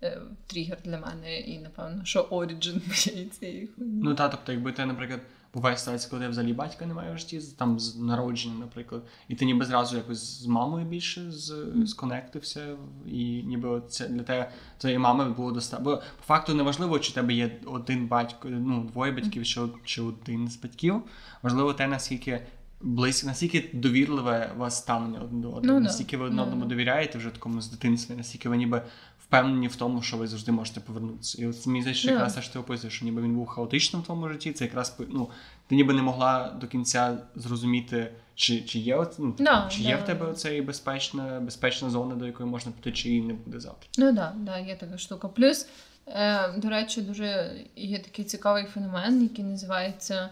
е, 0.02 0.18
тригер 0.46 0.78
для 0.84 0.98
мене, 0.98 1.40
і 1.40 1.58
напевно, 1.58 2.04
що 2.04 2.20
оріджин 2.20 2.82
моєї 3.06 3.28
цієї 3.28 3.66
хуйні. 3.66 4.00
Ну 4.02 4.14
та, 4.14 4.28
тобто, 4.28 4.52
якби 4.52 4.72
ти, 4.72 4.86
наприклад, 4.86 5.20
буває 5.54 5.76
ситуація, 5.76 6.10
коли 6.10 6.20
тебе 6.20 6.30
взагалі 6.30 6.52
батька 6.52 6.86
немає 6.86 7.14
в 7.14 7.18
житті, 7.18 7.40
там 7.58 7.80
з 7.80 7.96
народження, 7.96 8.54
наприклад, 8.58 9.02
і 9.28 9.34
ти 9.34 9.44
ніби 9.44 9.64
зразу 9.64 9.96
якось 9.96 10.42
з 10.42 10.46
мамою 10.46 10.86
більше 10.86 11.30
з, 11.30 11.66
сконектився, 11.86 12.76
і 13.06 13.42
ніби 13.42 13.82
це 13.88 14.08
для 14.08 14.22
тебе 14.22 14.50
твоєї 14.78 14.98
мами 14.98 15.30
було 15.30 15.52
достатньо. 15.52 15.84
Бо 15.84 15.96
по 15.96 16.24
факту 16.26 16.54
неважливо, 16.54 16.98
чи 16.98 17.10
в 17.10 17.14
тебе 17.14 17.32
є 17.32 17.60
один 17.66 18.06
батько, 18.06 18.48
ну 18.48 18.84
двоє 18.84 19.12
батьків, 19.12 19.46
чи, 19.46 19.60
чи 19.84 20.02
один 20.02 20.48
з 20.48 20.56
батьків. 20.56 21.02
Важливо 21.42 21.72
те, 21.72 21.86
наскільки. 21.86 22.46
Близько, 22.80 23.26
наскільки 23.26 23.70
довірливе 23.72 24.52
у 24.56 24.58
вас 24.58 24.78
ставлення 24.78 25.20
один 25.20 25.40
до 25.40 25.48
одного, 25.52 25.78
Ну 25.78 25.84
наскільки 25.84 26.16
ви 26.16 26.24
один 26.24 26.36
Ну 26.36 26.42
одному 26.42 26.64
довіряєте 26.64 27.18
вже 27.18 27.30
такому 27.30 27.60
з 27.60 27.70
дитинства, 27.70 28.16
наскільки 28.16 28.48
ви 28.48 28.56
ніби 28.56 28.82
впевнені 29.28 29.68
в 29.68 29.76
тому, 29.76 30.02
що 30.02 30.16
ви 30.16 30.26
завжди 30.26 30.52
можете 30.52 30.80
повернутися. 30.80 31.42
І 31.42 31.46
от 31.46 31.66
мені 31.66 31.80
здається, 31.80 32.00
що 32.00 32.08
Да. 32.08 32.14
якраз 32.14 32.34
те, 32.34 32.42
що 32.42 32.52
ти 32.52 32.58
описуєш, 32.58 32.94
що 32.94 33.04
ніби 33.04 33.22
він 33.22 33.34
був 33.34 33.46
хаотичним 33.46 34.02
в 34.02 34.04
твоєму 34.04 34.28
житті, 34.28 34.52
це 34.52 34.64
якраз 34.64 34.96
ну, 35.08 35.30
ти 35.66 35.74
ніби 35.74 35.94
не 35.94 36.02
могла 36.02 36.56
до 36.60 36.66
кінця 36.66 37.18
зрозуміти, 37.34 38.12
чи, 38.34 38.60
чи 38.62 38.78
є 38.78 38.96
от, 38.96 39.14
ну, 39.18 39.34
Да, 39.38 39.68
чи 39.70 39.82
є 39.82 39.96
в 39.96 40.02
тебе 40.02 40.26
оцей 40.26 40.62
безпечна, 40.62 41.40
безпечна 41.40 41.90
зона, 41.90 42.14
до 42.14 42.26
якої 42.26 42.48
можна 42.48 42.72
піти, 42.72 42.92
чи 42.92 43.08
її 43.08 43.22
не 43.22 43.34
буде 43.34 43.60
завтра. 43.60 43.88
Ну 43.98 44.04
так, 44.04 44.14
да, 44.14 44.34
да, 44.36 44.58
є 44.58 44.76
така 44.76 44.98
штука. 44.98 45.28
Плюс, 45.28 45.68
е, 46.06 46.52
до 46.56 46.68
речі, 46.68 47.02
дуже 47.02 47.56
є 47.76 47.98
такий 47.98 48.24
цікавий 48.24 48.64
феномен, 48.64 49.22
який 49.22 49.44
називається 49.44 50.30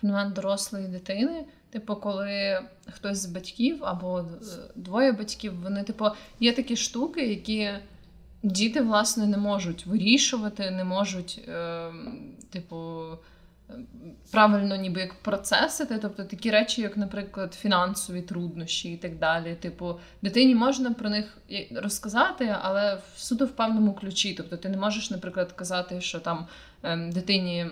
феномен 0.00 0.32
дорослої 0.32 0.86
дитини. 0.88 1.44
Типу, 1.70 1.96
коли 1.96 2.60
хтось 2.92 3.18
з 3.18 3.26
батьків 3.26 3.84
або 3.84 4.20
е, 4.20 4.24
двоє 4.76 5.12
батьків, 5.12 5.60
вони, 5.62 5.82
типу, 5.82 6.06
є 6.40 6.52
такі 6.52 6.76
штуки, 6.76 7.26
які 7.26 7.70
діти, 8.42 8.80
власне, 8.80 9.26
не 9.26 9.36
можуть 9.36 9.86
вирішувати, 9.86 10.70
не 10.70 10.84
можуть, 10.84 11.40
е, 11.48 11.90
типу, 12.50 13.04
е, 13.70 13.74
правильно 14.30 14.76
ніби 14.76 15.00
як 15.00 15.14
процесити. 15.14 15.98
Тобто 16.02 16.24
такі 16.24 16.50
речі, 16.50 16.82
як, 16.82 16.96
наприклад, 16.96 17.54
фінансові 17.54 18.22
труднощі 18.22 18.92
і 18.92 18.96
так 18.96 19.18
далі. 19.18 19.54
Типу, 19.54 19.98
дитині 20.22 20.54
можна 20.54 20.92
про 20.92 21.10
них 21.10 21.38
розказати, 21.74 22.56
але 22.62 22.94
в 22.94 23.20
суто 23.20 23.46
в 23.46 23.50
певному 23.50 23.94
ключі. 23.94 24.34
Тобто, 24.34 24.56
ти 24.56 24.68
не 24.68 24.76
можеш, 24.76 25.10
наприклад, 25.10 25.52
казати, 25.52 26.00
що 26.00 26.20
там 26.20 26.46
е, 26.82 26.96
дитині. 26.96 27.66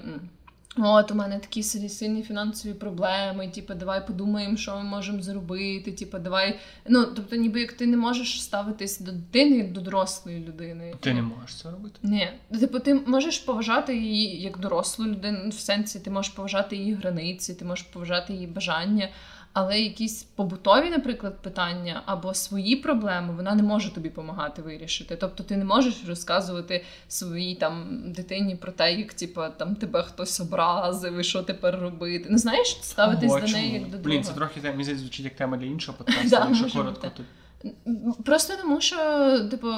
От, 0.78 1.10
у 1.10 1.14
мене 1.14 1.38
такі 1.38 1.62
сильні 1.62 2.22
фінансові 2.22 2.74
проблеми, 2.74 3.48
типу, 3.48 3.74
давай 3.74 4.06
подумаємо, 4.06 4.56
що 4.56 4.76
ми 4.76 4.82
можемо 4.82 5.22
зробити. 5.22 5.92
Типу, 5.92 6.18
давай. 6.18 6.58
Ну, 6.88 7.04
тобто, 7.04 7.36
ніби 7.36 7.60
як 7.60 7.72
ти 7.72 7.86
не 7.86 7.96
можеш 7.96 8.42
ставитись 8.42 9.00
до 9.00 9.12
дитини 9.12 9.56
як 9.56 9.72
до 9.72 9.80
дорослої 9.80 10.44
людини. 10.44 10.94
Ти 11.00 11.14
не 11.14 11.22
можеш 11.22 11.54
це 11.54 11.70
робити. 11.70 11.98
Ні, 12.02 12.28
типу, 12.60 12.80
ти 12.80 12.94
можеш 12.94 13.38
поважати 13.38 13.96
її 13.96 14.42
як 14.42 14.58
дорослу 14.58 15.06
людину, 15.06 15.48
в 15.48 15.54
сенсі 15.54 16.00
ти 16.00 16.10
можеш 16.10 16.32
поважати 16.32 16.76
її 16.76 16.94
границі, 16.94 17.54
ти 17.54 17.64
можеш 17.64 17.84
поважати 17.84 18.32
її 18.32 18.46
бажання, 18.46 19.08
але 19.56 19.80
якісь 19.80 20.22
побутові, 20.22 20.90
наприклад, 20.90 21.42
питання 21.42 22.02
або 22.06 22.34
свої 22.34 22.76
проблеми 22.76 23.34
вона 23.36 23.54
не 23.54 23.62
може 23.62 23.94
тобі 23.94 24.08
допомагати 24.08 24.62
вирішити. 24.62 25.16
Тобто 25.16 25.42
ти 25.42 25.56
не 25.56 25.64
можеш 25.64 26.04
розказувати 26.08 26.84
своїй 27.08 27.54
там 27.54 28.02
дитині 28.06 28.56
про 28.56 28.72
те, 28.72 28.94
як 28.94 29.14
типу, 29.14 29.40
там 29.56 29.74
тебе 29.74 30.02
хтось 30.02 30.40
образив 30.40 31.18
і 31.18 31.24
що 31.24 31.42
тепер 31.42 31.78
робити. 31.80 32.28
Ну 32.30 32.38
знаєш, 32.38 32.78
ставитись 32.82 33.30
Ого, 33.30 33.40
до 33.40 33.46
неї 33.46 33.72
як 33.72 33.90
до 33.90 33.98
Блін, 33.98 34.24
це 34.24 34.32
трохи 34.32 34.60
мені 34.62 34.84
звучить 34.84 35.24
як 35.24 35.34
тема 35.34 35.56
для 35.56 35.66
іншого 35.66 35.98
подкасту, 36.04 36.36
якщо 36.48 36.78
коротко, 36.78 37.06
бути. 37.06 37.24
То 37.62 37.70
Просто 38.24 38.54
тому, 38.62 38.80
що, 38.80 38.96
типу, 39.50 39.68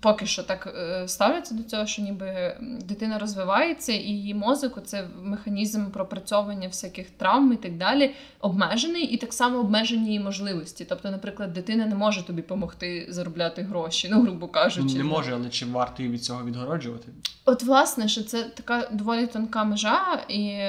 поки 0.00 0.26
що 0.26 0.42
так 0.42 0.74
е, 0.76 1.08
ставляться 1.08 1.54
до 1.54 1.62
цього, 1.62 1.86
що 1.86 2.02
ніби 2.02 2.56
дитина 2.60 3.18
розвивається, 3.18 3.92
і 3.92 4.08
її 4.08 4.34
мозок, 4.34 4.78
це 4.84 5.08
механізм 5.22 5.90
пропрацьовування 5.90 6.68
всяких 6.68 7.10
травм 7.10 7.52
і 7.52 7.56
так 7.56 7.76
далі, 7.76 8.14
обмежений, 8.40 9.04
і 9.04 9.16
так 9.16 9.32
само 9.32 9.58
обмежені 9.58 10.06
її 10.06 10.20
можливості. 10.20 10.84
Тобто, 10.88 11.10
наприклад, 11.10 11.52
дитина 11.52 11.86
не 11.86 11.94
може 11.94 12.26
тобі 12.26 12.42
допомогти 12.42 13.06
заробляти 13.08 13.62
гроші, 13.62 14.08
ну, 14.10 14.22
грубо 14.22 14.48
кажучи. 14.48 14.98
не 14.98 15.04
може, 15.04 15.34
але 15.34 15.48
чи 15.48 15.66
варто 15.66 16.02
її 16.02 16.14
від 16.14 16.24
цього 16.24 16.44
відгороджувати? 16.44 17.08
От, 17.44 17.62
власне, 17.62 18.08
що 18.08 18.22
це 18.22 18.44
така 18.44 18.88
доволі 18.92 19.26
тонка 19.26 19.64
межа, 19.64 20.24
і 20.28 20.60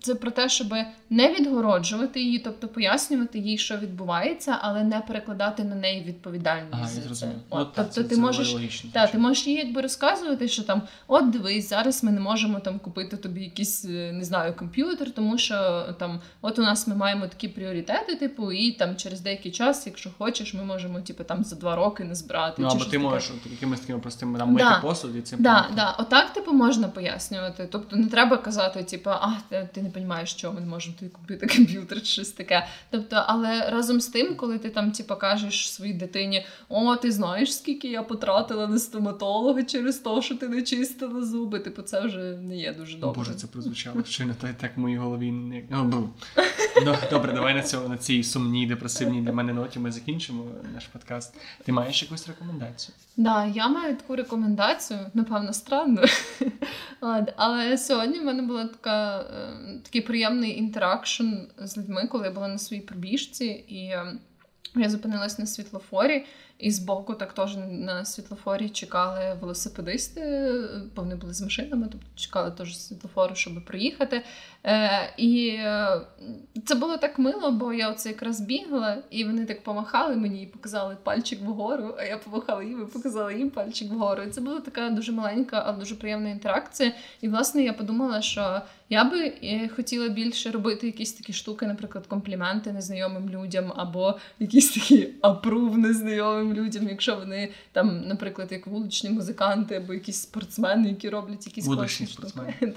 це 0.00 0.14
про 0.14 0.30
те, 0.30 0.48
щоб 0.48 0.74
не 1.10 1.34
відгороджувати 1.34 2.20
її, 2.20 2.38
тобто 2.38 2.68
пояснювати 2.68 3.38
їй, 3.38 3.58
що 3.58 3.76
відбувається, 3.76 4.58
але 4.60 4.84
не 4.84 5.00
перекладати 5.00 5.59
брати 5.60 5.74
на 5.74 5.80
неї 5.80 6.04
відповідальність. 6.04 6.68
Ага, 6.74 6.86
за 6.86 6.94
я 6.94 7.00
це. 7.00 7.06
зрозумів. 7.06 7.36
От, 7.50 7.58
Ну, 7.68 7.72
тобто 7.76 7.92
це- 7.92 8.02
ти 8.04 8.14
це 8.14 8.20
можеш 8.20 8.52
логічно. 8.52 8.90
та, 8.92 9.06
ти 9.06 9.18
можеш 9.18 9.46
їй 9.46 9.54
якби 9.54 9.80
розказувати, 9.80 10.48
що 10.48 10.62
там, 10.62 10.82
от 11.06 11.30
дивись, 11.30 11.68
зараз 11.68 12.04
ми 12.04 12.12
не 12.12 12.20
можемо 12.20 12.60
там 12.60 12.78
купити 12.78 13.16
тобі 13.16 13.42
якийсь, 13.42 13.84
е, 13.84 14.12
не 14.12 14.24
знаю, 14.24 14.54
комп'ютер, 14.54 15.10
тому 15.10 15.38
що 15.38 15.86
там, 15.98 16.20
от 16.42 16.58
у 16.58 16.62
нас 16.62 16.86
ми 16.86 16.94
маємо 16.94 17.26
такі 17.26 17.48
пріоритети, 17.48 18.16
типу, 18.16 18.52
і 18.52 18.72
там 18.72 18.96
через 18.96 19.20
деякий 19.20 19.52
час, 19.52 19.86
якщо 19.86 20.10
хочеш, 20.18 20.54
ми 20.54 20.64
можемо, 20.64 21.00
типу, 21.00 21.24
там 21.24 21.44
за 21.44 21.56
два 21.56 21.76
роки 21.76 22.04
не 22.04 22.14
збирати. 22.14 22.62
Ну, 22.62 22.68
або 22.68 22.78
ти 22.78 22.84
таке. 22.84 22.98
можеш 22.98 23.30
якимись 23.50 23.80
такими 23.80 23.98
простими 23.98 24.38
там 24.38 24.52
мити 24.52 24.64
Да. 24.64 24.80
посуд 24.80 25.16
і 25.16 25.22
цим 25.22 25.42
Да, 25.42 25.68
да, 25.76 25.90
отак 25.98 26.32
типу 26.32 26.52
можна 26.52 26.88
пояснювати. 26.88 27.68
Тобто 27.72 27.96
не 27.96 28.06
треба 28.06 28.36
казати, 28.36 28.82
типу, 28.84 29.10
а 29.10 29.32
ти, 29.48 29.68
ти 29.74 29.82
не 29.82 29.90
розумієш, 29.94 30.30
що 30.30 30.52
ми 30.52 30.60
не 30.60 30.66
можемо 30.66 30.94
тобі 30.98 31.10
купити 31.10 31.46
комп'ютер 31.56 31.98
чи 32.02 32.06
щось 32.06 32.30
таке. 32.30 32.66
Тобто, 32.90 33.24
але 33.26 33.70
разом 33.70 34.00
з 34.00 34.06
тим, 34.06 34.34
коли 34.36 34.58
ти 34.58 34.70
там 34.70 34.92
типу, 34.92 35.16
кажеш 35.16 35.39
своїй 35.50 35.92
дитині, 35.94 36.46
о, 36.68 36.96
ти 36.96 37.12
знаєш, 37.12 37.54
скільки 37.56 37.88
я 37.88 38.02
потратила 38.02 38.66
на 38.66 38.78
стоматолога 38.78 39.62
через 39.62 39.98
те, 39.98 40.22
що 40.22 40.34
ти 40.36 40.48
не 40.48 40.62
чистила 40.62 41.24
зуби. 41.24 41.58
Типу, 41.58 41.82
це 41.82 42.00
вже 42.00 42.18
не 42.18 42.56
є 42.56 42.72
дуже 42.72 42.98
добре. 42.98 43.18
Боже, 43.18 43.34
це 43.34 43.46
прозвучало 43.46 44.04
щойно 44.04 44.34
так, 44.40 44.54
так 44.54 44.76
в 44.76 44.80
моїй 44.80 44.96
голові. 44.96 45.32
не- 45.32 45.62
Ну, 46.84 46.96
добре, 47.10 47.32
давай 47.32 47.54
на 47.54 47.62
цьому 47.62 47.88
на 47.88 47.96
цій 47.96 48.22
сумній, 48.24 48.66
депресивній 48.66 49.20
для 49.22 49.32
мене 49.32 49.52
ноті 49.52 49.78
ми 49.78 49.92
закінчимо 49.92 50.44
наш 50.74 50.86
подкаст. 50.86 51.34
Ти 51.64 51.72
маєш 51.72 52.02
якусь 52.02 52.28
рекомендацію? 52.28 52.94
Да, 53.16 53.46
я 53.46 53.68
маю 53.68 53.96
таку 53.96 54.16
рекомендацію, 54.16 55.00
напевно, 55.14 55.52
странно. 55.52 56.02
Але 57.36 57.78
сьогодні 57.78 58.18
в 58.20 58.24
мене 58.24 58.42
була 58.42 58.64
така, 58.64 59.20
е, 59.20 59.80
такий 59.82 60.00
приємний 60.00 60.58
інтеракшн 60.58 61.28
з 61.58 61.78
людьми, 61.78 62.06
коли 62.10 62.24
я 62.24 62.30
була 62.32 62.48
на 62.48 62.58
своїй 62.58 62.82
пробіжці, 62.82 63.44
і 63.68 63.76
е, 63.84 64.12
я 64.74 64.90
зупинилась 64.90 65.38
на 65.38 65.46
світлофорі, 65.46 66.24
і 66.58 66.70
збоку 66.70 67.14
так 67.14 67.32
теж 67.32 67.56
на 67.70 68.04
світлофорі 68.04 68.68
чекали 68.68 69.36
велосипедисти, 69.40 70.50
бо 70.96 71.02
вони 71.02 71.14
були 71.14 71.34
з 71.34 71.42
машинами, 71.42 71.88
тобто 71.92 72.06
чекали 72.14 72.50
теж 72.50 72.78
світлофору, 72.78 73.34
щоб 73.34 73.64
проїхати. 73.64 74.24
Е, 74.64 75.14
і 75.16 75.48
е, 75.48 76.00
це 76.66 76.74
було 76.74 76.96
так 76.96 77.18
мило, 77.18 77.50
бо 77.50 77.72
я 77.72 77.90
оце 77.90 78.08
якраз 78.08 78.40
бігла, 78.40 78.96
і 79.10 79.24
вони 79.24 79.46
так 79.46 79.62
помахали 79.62 80.16
мені 80.16 80.42
і 80.42 80.46
показали 80.46 80.96
пальчик 81.02 81.40
вгору, 81.42 81.94
а 81.98 82.04
я 82.04 82.18
помахала 82.18 82.62
їм 82.62 82.82
і 82.82 82.92
показала 82.92 83.32
їм 83.32 83.50
пальчик 83.50 83.90
вгору. 83.90 84.22
І 84.22 84.30
це 84.30 84.40
була 84.40 84.60
така 84.60 84.90
дуже 84.90 85.12
маленька, 85.12 85.62
але 85.66 85.78
дуже 85.78 85.94
приємна 85.94 86.30
інтеракція. 86.30 86.92
І 87.20 87.28
власне 87.28 87.62
я 87.62 87.72
подумала, 87.72 88.22
що 88.22 88.60
я 88.88 89.04
би 89.04 89.32
е, 89.42 89.70
хотіла 89.76 90.08
більше 90.08 90.50
робити 90.50 90.86
якісь 90.86 91.12
такі 91.12 91.32
штуки, 91.32 91.66
наприклад, 91.66 92.06
компліменти 92.06 92.72
незнайомим 92.72 93.30
людям, 93.30 93.72
або 93.76 94.18
якісь 94.38 94.70
такі 94.70 95.08
апрув 95.20 95.78
незнайомим 95.78 96.54
людям, 96.54 96.88
якщо 96.88 97.16
вони 97.16 97.48
там, 97.72 98.00
наприклад, 98.00 98.52
як 98.52 98.66
вуличні 98.66 99.10
музиканти 99.10 99.74
або 99.74 99.94
якісь 99.94 100.22
спортсмени, 100.22 100.88
які 100.88 101.08
роблять 101.08 101.46
якісь 101.46 101.66
класні 101.66 102.06
штуки. 102.06 102.28
спортсмени. 102.28 102.54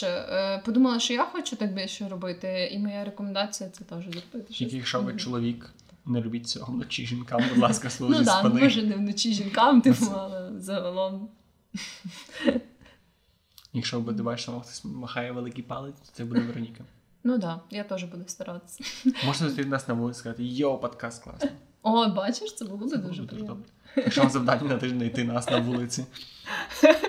Коротше, 0.00 0.26
е, 0.30 0.58
подумала, 0.64 1.00
що 1.00 1.12
я 1.12 1.24
хочу 1.24 1.56
так 1.56 1.74
більше 1.74 2.08
робити, 2.08 2.68
і 2.72 2.78
моя 2.78 3.04
рекомендація 3.04 3.70
це 3.70 3.84
теж 3.84 4.04
зробити. 4.04 4.52
Тільки 4.52 4.76
якщо 4.76 5.02
ви 5.02 5.16
чоловік, 5.16 5.70
не 6.06 6.22
робіть 6.22 6.48
цього 6.48 6.72
вночі 6.72 7.06
жінкам, 7.06 7.42
будь 7.48 7.58
ласка, 7.62 7.90
свого 7.90 8.12
Ну 8.12 8.18
зі 8.18 8.24
так, 8.24 8.38
спини. 8.38 8.62
може 8.62 8.82
не 8.82 8.96
вночі 8.96 9.32
жінкам, 9.34 9.80
типу, 9.82 10.06
але 10.16 10.60
загалом. 10.60 11.28
Якщо 13.72 14.00
ви 14.00 14.12
бачите, 14.12 14.42
що 14.52 14.60
хтось 14.60 14.84
махає 14.84 15.32
великий 15.32 15.64
палець, 15.64 15.94
то 15.94 16.08
це 16.12 16.24
буде 16.24 16.40
Вероніка. 16.40 16.84
Ну 17.24 17.32
так, 17.32 17.40
да, 17.40 17.76
я 17.76 17.84
теж 17.84 18.04
буду 18.04 18.24
старатися. 18.26 18.84
Можете 19.26 19.44
зустріти 19.44 19.68
нас 19.68 19.88
на 19.88 19.94
вулиці 19.94 20.16
і 20.16 20.20
сказати, 20.20 20.44
йоу, 20.44 20.78
подкаст 20.78 21.24
класний. 21.24 21.52
О, 21.82 22.08
бачиш, 22.08 22.54
це 22.54 22.64
було 22.64 22.88
Це 22.88 22.96
дуже 22.96 23.22
приємно. 23.22 23.48
добре. 23.54 23.68
Якщо 23.96 24.20
вам 24.20 24.30
завдання 24.30 24.68
на 24.68 24.76
тиждень 24.76 24.98
знайти 24.98 25.24
нас 25.24 25.50
на 25.50 25.58
вулиці. 25.60 26.04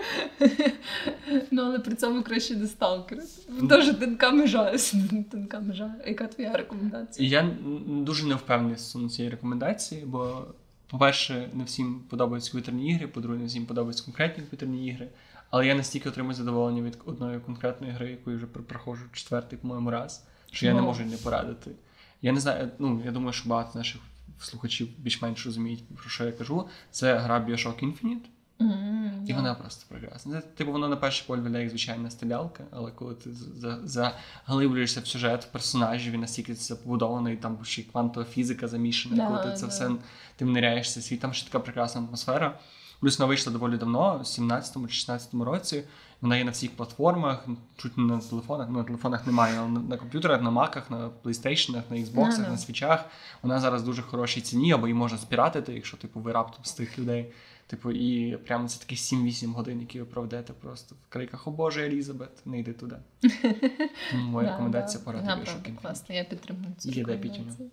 Ну, 1.52 1.62
але 1.62 1.80
при 1.80 1.96
цьому 1.96 2.24
краще 2.24 2.56
не 2.56 2.68
сталкер. 2.68 3.20
Дуже 3.62 3.94
тонка 3.94 4.32
межа. 4.32 4.78
Тонка 5.32 5.60
межа. 5.60 5.96
Яка 6.08 6.28
твоя 6.28 6.54
рекомендація? 6.54 7.30
я 7.30 7.56
дуже 7.88 8.26
не 8.26 8.36
впевнений 8.36 8.78
стосовно 8.78 9.10
цієї 9.10 9.32
рекомендації, 9.32 10.06
бо, 10.06 10.46
по-перше, 10.88 11.50
не 11.54 11.64
всім 11.64 12.00
подобаються 12.10 12.52
комп'ютерні 12.52 12.92
ігри, 12.92 13.08
по-друге, 13.08 13.40
не 13.40 13.46
всім 13.46 13.66
подобаються 13.66 14.04
конкретні 14.04 14.44
комп'ютерні 14.44 14.88
ігри. 14.88 15.08
Але 15.50 15.68
я 15.68 15.76
настільки 15.76 16.10
отримую 16.10 16.36
задоволення 16.36 16.82
від 16.82 16.98
одної 17.06 17.40
конкретної 17.40 17.94
гри, 17.94 18.12
яку 18.12 18.32
я 18.32 18.38
вже 18.38 18.46
проходжу 18.46 19.04
четвертий, 19.14 19.60
по-моєму, 19.60 19.92
раз, 19.92 20.26
що 20.52 20.66
я 20.66 20.74
не 20.74 20.80
Ого. 20.80 20.88
можу 20.88 21.06
не 21.06 21.18
порадити. 21.18 21.72
Я 22.22 22.32
не 22.32 22.40
знаю, 22.40 22.72
ну 22.80 23.02
я 23.06 23.12
думаю, 23.12 23.34
що 23.34 23.50
багато 23.50 23.80
наших 23.80 24.02
слухачів 24.40 24.88
більш-менш 24.98 25.46
розуміють, 25.46 25.84
про 26.02 26.10
що 26.10 26.26
я 26.26 26.32
кажу. 26.32 26.68
Це 26.92 27.18
гра 27.18 27.40
Bioshock 27.40 27.84
Infinite. 27.84 28.26
М, 28.62 29.26
І 29.28 29.34
вона 29.34 29.54
просто 29.56 29.86
прекрасна. 29.90 30.42
Це, 30.42 30.48
типу, 30.48 30.72
воно 30.72 30.88
на 30.88 30.96
перший 30.96 31.28
погляд 31.28 31.44
виглядає 31.44 31.64
як 31.64 31.70
звичайна 31.70 32.10
стрілялка, 32.10 32.64
але 32.72 32.92
коли 32.92 33.14
ти 33.16 33.32
за- 33.34 33.88
за- 33.88 34.12
заглиблюєшся 34.48 35.02
в 35.02 35.08
сюжет 35.08 35.44
в 35.46 35.48
персонажів, 35.52 36.14
він 36.14 36.22
настільки 36.22 36.56
це 36.56 36.76
побудований, 36.76 37.38
там 37.38 37.58
ще 37.64 37.84
квантова 37.84 38.26
фізика 38.26 38.68
замішана, 38.68 39.16
Да, 39.16 39.28
коли 39.28 39.52
ти 39.52 39.58
це 39.58 39.66
все 39.66 39.92
ти 40.36 40.46
вниряєшся 40.46 41.02
світ, 41.02 41.20
там 41.20 41.34
ще 41.34 41.46
така 41.46 41.60
прекрасна 41.60 42.02
атмосфера. 42.02 42.60
Плюс 43.00 43.20
вона 43.20 43.28
вийшла 43.28 43.54
доволі 43.54 43.78
давно, 43.78 44.18
в 44.18 44.22
17-му 44.22 44.88
чи 44.88 45.12
16-му 45.12 45.44
році. 45.46 45.84
Вона 46.22 46.38
є 46.38 46.44
на 46.44 46.52
всіх 46.52 46.72
платформах, 46.76 47.46
чуть 47.78 47.98
не 47.98 48.04
на 48.04 48.20
телефонах. 48.20 48.68
Ну, 48.72 48.78
на 48.78 48.84
телефонах 48.84 49.28
немає, 49.28 49.56
але 49.60 49.70
на, 49.70 49.80
на 49.80 49.98
комп'ютерах, 49.98 50.42
на 50.42 50.50
маках, 50.52 50.92
на 50.92 51.10
PlayStation, 51.24 51.72
на 51.90 51.98
Xbox, 51.98 52.38
Да-да. 52.38 52.50
на 52.50 52.58
свічах. 52.58 53.06
Вона 53.44 53.60
зараз 53.60 53.84
дуже 53.84 54.02
хорошій 54.02 54.42
ціні, 54.42 54.72
або 54.74 54.88
її 54.88 54.94
можна 55.00 55.18
спіратити, 55.18 55.74
якщо 55.74 55.98
типу 55.98 56.20
ви 56.20 56.32
раптом 56.32 56.66
з 56.66 56.72
тих 56.74 57.00
людей. 57.00 57.34
Типу, 57.68 57.92
і 57.92 58.38
прямо 58.38 58.68
це 58.68 58.80
такі 58.80 58.96
7-8 58.96 59.54
годин, 59.54 59.80
які 59.80 60.00
ви 60.00 60.06
проведете 60.06 60.54
просто 60.54 60.96
в 60.96 61.10
криках 61.10 61.48
О 61.48 61.52
Боже, 61.52 61.86
Елізабет, 61.86 62.46
не 62.46 62.60
йди 62.60 62.74
туди. 62.74 62.96
Тому 64.12 64.24
моя 64.32 64.48
Да, 64.48 64.52
рекомендація 64.52 65.00
да. 65.00 65.06
поради 65.06 65.24
Вона, 65.30 65.42
Bioshock 65.42 65.76
класно, 65.82 66.16
я 66.16 66.24
підтримую 66.24 66.74
цю 66.78 66.92
рекомендацію. 66.92 67.72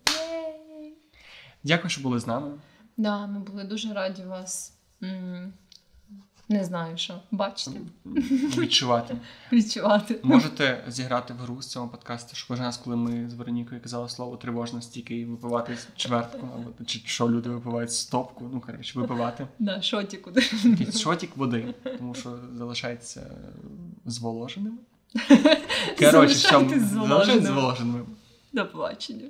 Дякую, 1.65 1.91
що 1.91 2.03
були 2.03 2.19
з 2.19 2.27
нами. 2.27 2.61
Да, 2.97 3.27
ми 3.27 3.41
були 3.41 3.65
дуже 3.65 3.93
раді 3.93 4.23
вас. 4.23 4.79
Не 6.53 6.65
знаю 6.65 6.97
що, 6.97 7.21
бачити, 7.31 7.81
Відчувати. 8.59 9.17
відчувати. 9.53 10.19
Можете 10.23 10.85
зіграти 10.89 11.35
в 11.35 11.37
гру 11.37 11.63
з 11.63 11.67
цього 11.67 11.89
подкасту, 11.89 12.37
що 12.37 12.49
кожен 12.49 12.65
раз, 12.65 12.77
коли 12.77 12.97
ми 12.97 13.31
з 13.31 13.35
Веронікою 13.35 13.81
казали 13.81 14.09
слово 14.09 14.37
тривожно 14.37 14.83
стільки 14.83 15.17
і 15.17 15.25
випивати 15.25 15.79
чвертку, 15.97 16.49
або 16.55 16.85
чи 16.87 16.99
що 16.99 17.31
люди 17.31 17.51
випивають 17.51 17.93
стопку, 17.93 18.51
ну 18.53 18.61
коротше, 18.61 19.01
випивати. 19.01 19.47
Да, 19.59 19.83
шоті 19.83 20.17
куди. 20.17 20.43
Якийсь 20.65 21.01
шотик 21.01 21.37
води, 21.37 21.75
тому 21.99 22.15
що 22.15 22.39
залишається 22.55 23.37
зволоженими. 24.07 24.77
Коротше, 25.99 26.35
що 26.35 26.69
зволоженими. 27.41 28.07
До 28.53 28.67
побачення. 28.67 29.29